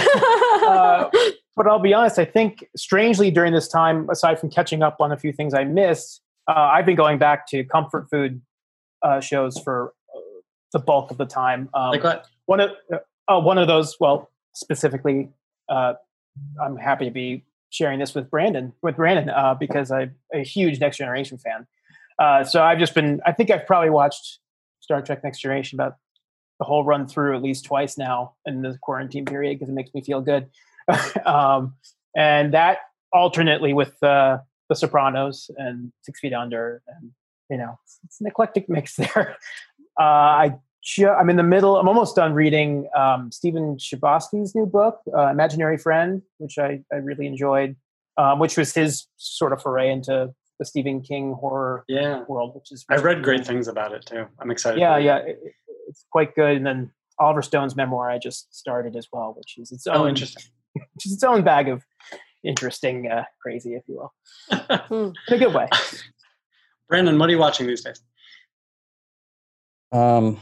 uh, 0.62 1.10
but 1.56 1.66
I'll 1.66 1.78
be 1.78 1.94
honest, 1.94 2.18
I 2.18 2.24
think 2.24 2.66
strangely 2.76 3.30
during 3.30 3.52
this 3.52 3.68
time, 3.68 4.10
aside 4.10 4.40
from 4.40 4.50
catching 4.50 4.82
up 4.82 4.96
on 5.00 5.12
a 5.12 5.16
few 5.16 5.32
things 5.32 5.54
I 5.54 5.64
missed, 5.64 6.22
uh, 6.48 6.70
I've 6.72 6.86
been 6.86 6.96
going 6.96 7.18
back 7.18 7.46
to 7.48 7.62
comfort 7.64 8.08
food 8.10 8.42
uh, 9.02 9.20
shows 9.20 9.58
for 9.58 9.94
uh, 10.14 10.20
the 10.72 10.80
bulk 10.80 11.12
of 11.12 11.18
the 11.18 11.26
time. 11.26 11.68
Um, 11.72 11.90
Like 11.90 12.02
what? 12.02 12.26
one 12.46 12.60
of 12.60 12.70
uh, 13.28 13.36
oh, 13.36 13.38
one 13.40 13.58
of 13.58 13.68
those. 13.68 13.96
Well, 14.00 14.30
specifically, 14.54 15.30
uh, 15.68 15.94
I'm 16.62 16.76
happy 16.76 17.04
to 17.06 17.10
be 17.10 17.44
sharing 17.70 17.98
this 17.98 18.14
with 18.14 18.30
Brannon 18.30 18.72
with 18.82 18.96
Brannon 18.96 19.30
uh, 19.30 19.54
because 19.54 19.90
I'm 19.90 20.14
a 20.32 20.42
huge 20.42 20.80
Next 20.80 20.98
Generation 20.98 21.38
fan. 21.38 21.66
Uh, 22.18 22.44
so 22.44 22.62
I've 22.62 22.78
just 22.78 22.94
been. 22.94 23.20
I 23.26 23.32
think 23.32 23.50
I've 23.50 23.66
probably 23.66 23.90
watched 23.90 24.38
Star 24.80 25.02
Trek 25.02 25.24
Next 25.24 25.40
Generation 25.40 25.78
about 25.78 25.96
the 26.58 26.64
whole 26.64 26.84
run 26.84 27.06
through 27.06 27.36
at 27.36 27.42
least 27.42 27.64
twice 27.64 27.98
now 27.98 28.34
in 28.46 28.62
the 28.62 28.78
quarantine 28.82 29.24
period 29.24 29.58
because 29.58 29.68
it 29.68 29.74
makes 29.74 29.92
me 29.94 30.02
feel 30.02 30.20
good. 30.20 30.48
um, 31.26 31.74
and 32.16 32.54
that 32.54 32.78
alternately 33.12 33.72
with 33.72 34.00
uh, 34.02 34.38
The 34.68 34.76
Sopranos 34.76 35.50
and 35.56 35.92
Six 36.02 36.20
Feet 36.20 36.34
Under, 36.34 36.82
and 36.86 37.10
you 37.50 37.56
know, 37.56 37.78
it's, 37.82 37.98
it's 38.04 38.20
an 38.20 38.26
eclectic 38.26 38.68
mix 38.68 38.96
there. 39.14 39.36
Uh, 39.98 40.02
I 40.02 40.54
I'm 41.18 41.30
in 41.30 41.36
the 41.36 41.42
middle. 41.42 41.76
I'm 41.76 41.88
almost 41.88 42.16
done 42.16 42.32
reading 42.34 42.88
um, 42.96 43.30
Stephen 43.30 43.76
Chbosky's 43.76 44.54
new 44.54 44.66
book, 44.66 45.00
uh, 45.16 45.28
Imaginary 45.28 45.78
Friend, 45.78 46.22
which 46.38 46.58
I, 46.58 46.80
I 46.92 46.96
really 46.96 47.26
enjoyed, 47.26 47.76
um, 48.16 48.38
which 48.38 48.56
was 48.56 48.74
his 48.74 49.06
sort 49.16 49.52
of 49.52 49.62
foray 49.62 49.90
into 49.90 50.34
the 50.58 50.64
Stephen 50.64 51.00
King 51.00 51.34
horror 51.34 51.84
Yeah. 51.88 52.24
world, 52.28 52.54
which 52.54 52.72
is 52.72 52.84
I've 52.88 53.04
read 53.04 53.22
great 53.22 53.46
things 53.46 53.68
about 53.68 53.92
it 53.92 54.04
too. 54.06 54.26
I'm 54.40 54.50
excited. 54.50 54.80
Yeah, 54.80 54.98
yeah, 54.98 55.18
it, 55.18 55.38
it- 55.42 55.52
it's 55.88 56.04
quite 56.10 56.34
good. 56.34 56.56
And 56.56 56.64
then 56.64 56.90
Oliver 57.18 57.42
Stone's 57.42 57.74
memoir 57.76 58.08
I 58.08 58.16
just 58.18 58.54
started 58.54 58.94
as 58.96 59.08
well, 59.12 59.34
which 59.36 59.58
is 59.58 59.72
its 59.72 59.86
Oh, 59.86 60.02
own, 60.04 60.10
interesting. 60.10 60.44
which 60.72 61.06
is 61.06 61.12
its 61.12 61.22
own 61.24 61.42
bag 61.42 61.68
of 61.68 61.82
interesting, 62.44 63.10
uh, 63.10 63.24
crazy, 63.42 63.74
if 63.74 63.82
you 63.88 63.96
will, 63.96 64.12
Hmm. 64.88 65.10
in 65.28 65.34
a 65.34 65.38
good 65.38 65.52
way. 65.54 65.68
Brannon, 66.88 67.18
what 67.18 67.28
are 67.28 67.32
you 67.32 67.38
watching 67.38 67.66
these 67.66 67.82
days? 67.82 68.00
Um, 69.90 70.38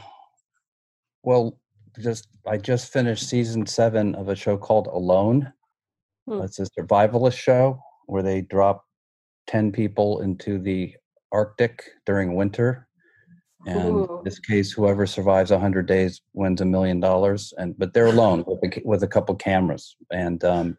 well, 1.23 1.57
just 1.99 2.27
I 2.47 2.57
just 2.57 2.91
finished 2.91 3.27
season 3.27 3.65
seven 3.65 4.15
of 4.15 4.29
a 4.29 4.35
show 4.35 4.57
called 4.57 4.87
Alone. 4.87 5.51
Hmm. 6.27 6.41
It's 6.41 6.59
a 6.59 6.67
survivalist 6.79 7.37
show 7.37 7.79
where 8.05 8.23
they 8.23 8.41
drop 8.41 8.85
ten 9.47 9.71
people 9.71 10.21
into 10.21 10.57
the 10.59 10.93
Arctic 11.31 11.83
during 12.05 12.35
winter, 12.35 12.87
and 13.65 13.95
Ooh. 13.95 14.17
in 14.19 14.23
this 14.23 14.39
case, 14.39 14.71
whoever 14.71 15.05
survives 15.05 15.51
hundred 15.51 15.85
days 15.87 16.21
wins 16.33 16.61
a 16.61 16.65
million 16.65 16.99
dollars. 16.99 17.53
And 17.57 17.77
but 17.77 17.93
they're 17.93 18.05
alone 18.07 18.43
with 18.47 18.63
a, 18.63 18.81
with 18.85 19.03
a 19.03 19.07
couple 19.07 19.35
cameras, 19.35 19.95
and 20.11 20.43
um, 20.43 20.77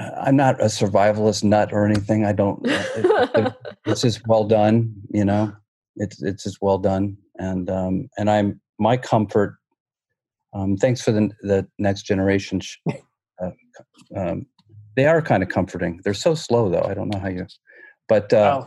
I'm 0.00 0.36
not 0.36 0.60
a 0.60 0.66
survivalist 0.66 1.44
nut 1.44 1.72
or 1.72 1.86
anything. 1.86 2.24
I 2.24 2.32
don't. 2.32 2.64
it- 2.64 3.30
it- 3.34 3.52
it's 3.86 4.02
just 4.02 4.24
well 4.28 4.44
done 4.44 4.94
you 5.10 5.24
know 5.24 5.52
it's 5.96 6.22
it's 6.22 6.44
just 6.44 6.58
well 6.60 6.78
done 6.78 7.16
and 7.36 7.70
um 7.70 8.08
and 8.18 8.30
i'm 8.30 8.60
my 8.78 8.96
comfort 8.96 9.56
um 10.54 10.76
thanks 10.76 11.00
for 11.02 11.12
the 11.12 11.30
the 11.42 11.66
next 11.78 12.02
generation 12.02 12.60
sh- 12.60 12.78
uh, 13.42 13.50
um 14.16 14.46
they 14.96 15.06
are 15.06 15.22
kind 15.22 15.42
of 15.42 15.48
comforting. 15.48 16.00
They're 16.04 16.12
so 16.12 16.34
slow 16.34 16.68
though. 16.68 16.84
I 16.86 16.92
don't 16.94 17.08
know 17.08 17.18
how 17.18 17.28
you 17.28 17.46
but 18.08 18.32
uh 18.32 18.64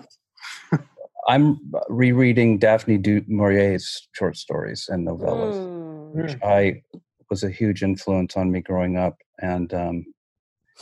Oh, 0.72 0.78
i'm 1.28 1.59
rereading 1.89 2.57
daphne 2.59 2.97
du 2.97 3.22
maurier's 3.28 4.07
short 4.13 4.38
stories 4.38 4.88
and 4.89 5.07
novellas 5.07 5.55
Mm. 6.16 6.24
which 6.24 6.38
i 6.43 6.82
was 7.30 7.43
a 7.43 7.49
huge 7.49 7.84
influence 7.84 8.38
on 8.38 8.51
me 8.51 8.61
growing 8.61 8.97
up 8.97 9.16
and 9.39 9.74
um 9.74 10.05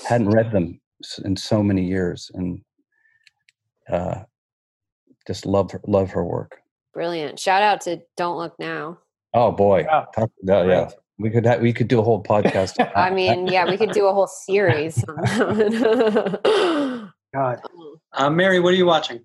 hadn't 0.07 0.29
read 0.29 0.51
them 0.51 0.79
in 1.25 1.35
so 1.35 1.63
many 1.63 1.83
years 1.85 2.29
and 2.35 2.61
uh 3.91 4.23
just 5.27 5.45
love 5.45 5.71
her 5.71 5.81
love 5.87 6.11
her 6.11 6.23
work 6.23 6.62
Brilliant. 6.93 7.39
Shout 7.39 7.63
out 7.63 7.81
to 7.81 8.01
Don't 8.17 8.37
Look 8.37 8.57
Now. 8.59 8.99
oh 9.33 9.51
boy 9.51 9.79
Yeah. 9.89 10.05
Talk, 10.15 10.31
yeah, 10.43 10.63
yeah 10.63 10.89
we 11.19 11.29
could 11.29 11.45
ha- 11.45 11.57
we 11.57 11.71
could 11.73 11.87
do 11.87 11.99
a 11.99 12.03
whole 12.03 12.21
podcast 12.23 12.75
I 12.95 13.09
mean, 13.09 13.47
yeah, 13.47 13.69
we 13.69 13.77
could 13.77 13.91
do 13.91 14.07
a 14.07 14.13
whole 14.13 14.27
series. 14.27 15.03
God. 17.33 17.59
Uh, 18.13 18.29
Mary, 18.29 18.59
what 18.59 18.73
are 18.73 18.77
you 18.77 18.85
watching? 18.85 19.21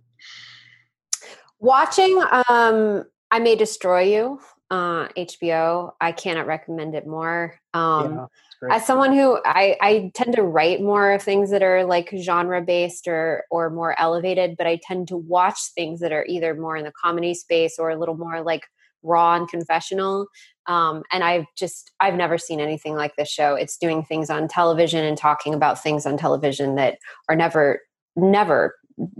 Watching 1.60 2.22
um 2.48 3.04
I 3.30 3.38
May 3.40 3.56
Destroy 3.56 4.02
You, 4.02 4.40
uh 4.70 5.08
HBO. 5.08 5.92
I 6.00 6.12
cannot 6.12 6.46
recommend 6.46 6.94
it 6.94 7.06
more. 7.06 7.54
Um 7.74 8.14
yeah, 8.14 8.26
it's 8.46 8.47
great. 8.60 8.72
as 8.72 8.86
someone 8.86 9.12
who 9.12 9.38
I, 9.44 9.76
I 9.80 10.10
tend 10.14 10.34
to 10.36 10.42
write 10.42 10.80
more 10.80 11.12
of 11.12 11.22
things 11.22 11.50
that 11.50 11.62
are 11.62 11.84
like 11.84 12.12
genre 12.16 12.62
based 12.62 13.06
or 13.08 13.44
or 13.50 13.70
more 13.70 13.98
elevated 13.98 14.56
but 14.56 14.66
i 14.66 14.78
tend 14.82 15.08
to 15.08 15.16
watch 15.16 15.58
things 15.74 16.00
that 16.00 16.12
are 16.12 16.24
either 16.26 16.54
more 16.54 16.76
in 16.76 16.84
the 16.84 16.92
comedy 16.92 17.34
space 17.34 17.78
or 17.78 17.90
a 17.90 17.98
little 17.98 18.16
more 18.16 18.42
like 18.42 18.62
raw 19.02 19.36
and 19.36 19.48
confessional. 19.48 20.26
Um, 20.66 21.02
and 21.12 21.24
i've 21.24 21.46
just 21.56 21.92
i've 22.00 22.14
never 22.14 22.36
seen 22.38 22.60
anything 22.60 22.94
like 22.94 23.16
this 23.16 23.28
show. 23.30 23.54
It's 23.54 23.76
doing 23.76 24.04
things 24.04 24.30
on 24.30 24.48
television 24.48 25.04
and 25.04 25.16
talking 25.16 25.54
about 25.54 25.82
things 25.82 26.04
on 26.06 26.16
television 26.18 26.74
that 26.74 26.98
are 27.28 27.36
never 27.36 27.80
never 28.16 28.74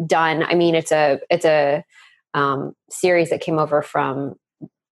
done. 0.06 0.42
I 0.42 0.54
mean 0.54 0.74
it's 0.74 0.92
a 0.92 1.20
it's 1.30 1.44
a 1.44 1.84
um, 2.34 2.74
series 2.90 3.30
that 3.30 3.40
came 3.40 3.58
over 3.58 3.80
from 3.82 4.34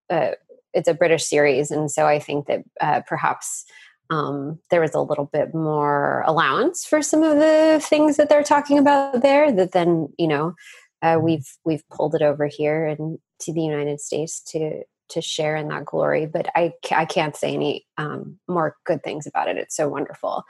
uh, 0.09 0.31
it's 0.73 0.87
a 0.87 0.93
british 0.93 1.25
series 1.25 1.71
and 1.71 1.89
so 1.89 2.05
i 2.05 2.19
think 2.19 2.47
that 2.47 2.63
uh, 2.81 3.01
perhaps 3.07 3.65
um, 4.09 4.59
there 4.71 4.81
was 4.81 4.93
a 4.93 5.01
little 5.01 5.25
bit 5.25 5.53
more 5.53 6.23
allowance 6.25 6.85
for 6.85 7.01
some 7.01 7.23
of 7.23 7.37
the 7.37 7.79
things 7.83 8.17
that 8.17 8.29
they're 8.29 8.43
talking 8.43 8.77
about 8.77 9.21
there 9.21 9.51
that 9.51 9.71
then 9.71 10.09
you 10.17 10.27
know 10.27 10.55
uh, 11.01 11.17
we've 11.21 11.47
we've 11.65 11.87
pulled 11.89 12.15
it 12.15 12.21
over 12.21 12.47
here 12.47 12.85
and 12.85 13.19
to 13.39 13.53
the 13.53 13.61
united 13.61 13.99
states 13.99 14.41
to 14.41 14.83
to 15.09 15.21
share 15.21 15.55
in 15.55 15.67
that 15.69 15.85
glory 15.85 16.25
but 16.25 16.47
i, 16.55 16.73
I 16.91 17.05
can't 17.05 17.35
say 17.35 17.53
any 17.53 17.85
um, 17.97 18.39
more 18.47 18.75
good 18.85 19.03
things 19.03 19.27
about 19.27 19.47
it. 19.47 19.57
It's 19.57 19.75
so 19.75 19.89
wonderful. 19.89 20.43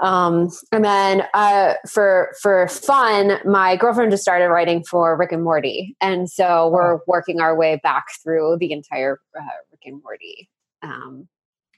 Um, 0.00 0.48
and 0.72 0.84
then 0.84 1.24
uh, 1.34 1.74
for 1.88 2.34
for 2.40 2.66
fun, 2.68 3.38
my 3.44 3.76
girlfriend 3.76 4.10
just 4.10 4.22
started 4.22 4.48
writing 4.48 4.82
for 4.82 5.14
Rick 5.14 5.32
and 5.32 5.44
Morty, 5.44 5.94
and 6.00 6.30
so 6.30 6.68
we're 6.68 7.00
working 7.06 7.40
our 7.40 7.54
way 7.54 7.78
back 7.82 8.06
through 8.22 8.56
the 8.60 8.72
entire 8.72 9.20
uh, 9.38 9.42
Rick 9.70 9.82
and 9.84 10.02
Morty 10.02 10.48
um, 10.82 11.28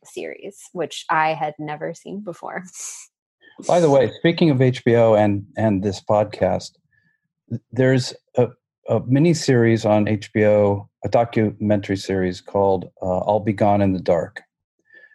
series, 0.04 0.58
which 0.72 1.04
I 1.10 1.34
had 1.34 1.54
never 1.58 1.94
seen 1.94 2.20
before. 2.20 2.64
by 3.68 3.80
the 3.80 3.90
way 3.96 4.10
speaking 4.18 4.48
of 4.50 4.56
hbo 4.58 5.16
and 5.18 5.44
and 5.58 5.82
this 5.82 6.00
podcast 6.00 6.70
there's 7.70 8.14
a, 8.38 8.48
a 8.88 9.00
mini 9.06 9.34
series 9.34 9.84
on 9.84 10.06
hbo 10.06 10.88
a 11.04 11.08
documentary 11.08 11.96
series 11.96 12.40
called 12.40 12.86
uh, 13.02 13.18
i'll 13.18 13.40
be 13.40 13.52
gone 13.52 13.80
in 13.82 13.92
the 13.92 14.00
dark 14.00 14.40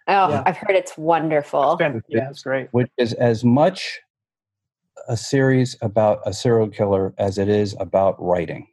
Oh, 0.09 0.29
Yeah. 0.29 0.43
I've 0.45 0.55
heard 0.55 0.75
it's 0.77 0.97
wonderful. 0.97 1.73
It's 1.73 1.79
been- 1.79 2.01
yeah, 2.07 2.29
it's 2.29 2.43
great. 2.43 2.69
which 2.71 2.89
is 2.97 3.11
as 3.13 3.43
much 3.43 3.99
a 5.09 5.17
series 5.17 5.75
about 5.81 6.19
a 6.25 6.31
serial 6.31 6.69
killer 6.69 7.13
as 7.17 7.37
it 7.37 7.49
is 7.49 7.75
about 7.79 8.15
writing 8.21 8.67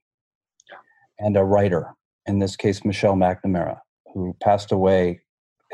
and 1.18 1.36
a 1.36 1.42
writer 1.42 1.92
in 2.26 2.38
this 2.38 2.54
case 2.54 2.84
michelle 2.84 3.14
mcnamara 3.16 3.80
who 4.12 4.36
passed 4.40 4.70
away 4.70 5.20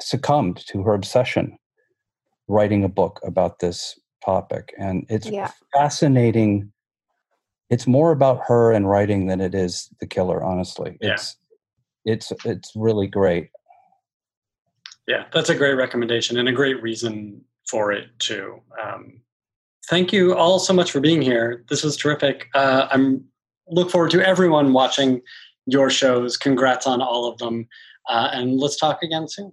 succumbed 0.02 0.56
to 0.68 0.82
her 0.82 0.94
obsession 0.94 1.56
writing 2.48 2.82
a 2.84 2.88
book 2.88 3.20
about 3.24 3.58
this 3.60 3.98
topic 4.24 4.72
and 4.78 5.06
it's 5.08 5.26
Yeah. 5.30 5.50
fascinating 5.72 6.72
it's 7.70 7.86
more 7.86 8.10
about 8.10 8.40
her 8.46 8.72
and 8.72 8.88
writing 8.88 9.26
than 9.28 9.40
it 9.40 9.54
is 9.54 9.88
the 10.00 10.06
killer 10.06 10.42
honestly 10.42 10.98
Yeah. 11.00 11.12
it's 11.14 11.36
it's 12.04 12.32
it's 12.44 12.72
really 12.74 13.06
great 13.06 13.50
Yeah, 15.06 15.24
that's 15.32 15.48
a 15.50 15.54
great 15.56 15.74
recommendation 15.74 16.38
and 16.38 16.48
a 16.48 16.52
great 16.52 16.80
reason 16.82 17.44
for 17.68 17.90
it 17.90 18.06
too. 18.20 18.60
Um, 18.80 19.20
thank 19.88 20.12
you 20.12 20.36
all 20.36 20.58
so 20.60 20.72
much 20.72 20.92
for 20.92 21.00
being 21.00 21.20
here. 21.20 21.64
This 21.68 21.82
was 21.82 21.96
terrific. 21.96 22.46
Uh, 22.54 22.86
I'm 22.92 23.24
look 23.66 23.90
forward 23.90 24.10
to 24.12 24.24
everyone 24.26 24.72
watching 24.72 25.20
your 25.66 25.90
shows. 25.90 26.36
Congrats 26.36 26.86
on 26.86 27.00
all 27.02 27.24
of 27.28 27.38
them, 27.38 27.66
uh, 28.08 28.28
and 28.32 28.58
let's 28.58 28.76
talk 28.76 29.02
again 29.02 29.26
soon. 29.28 29.52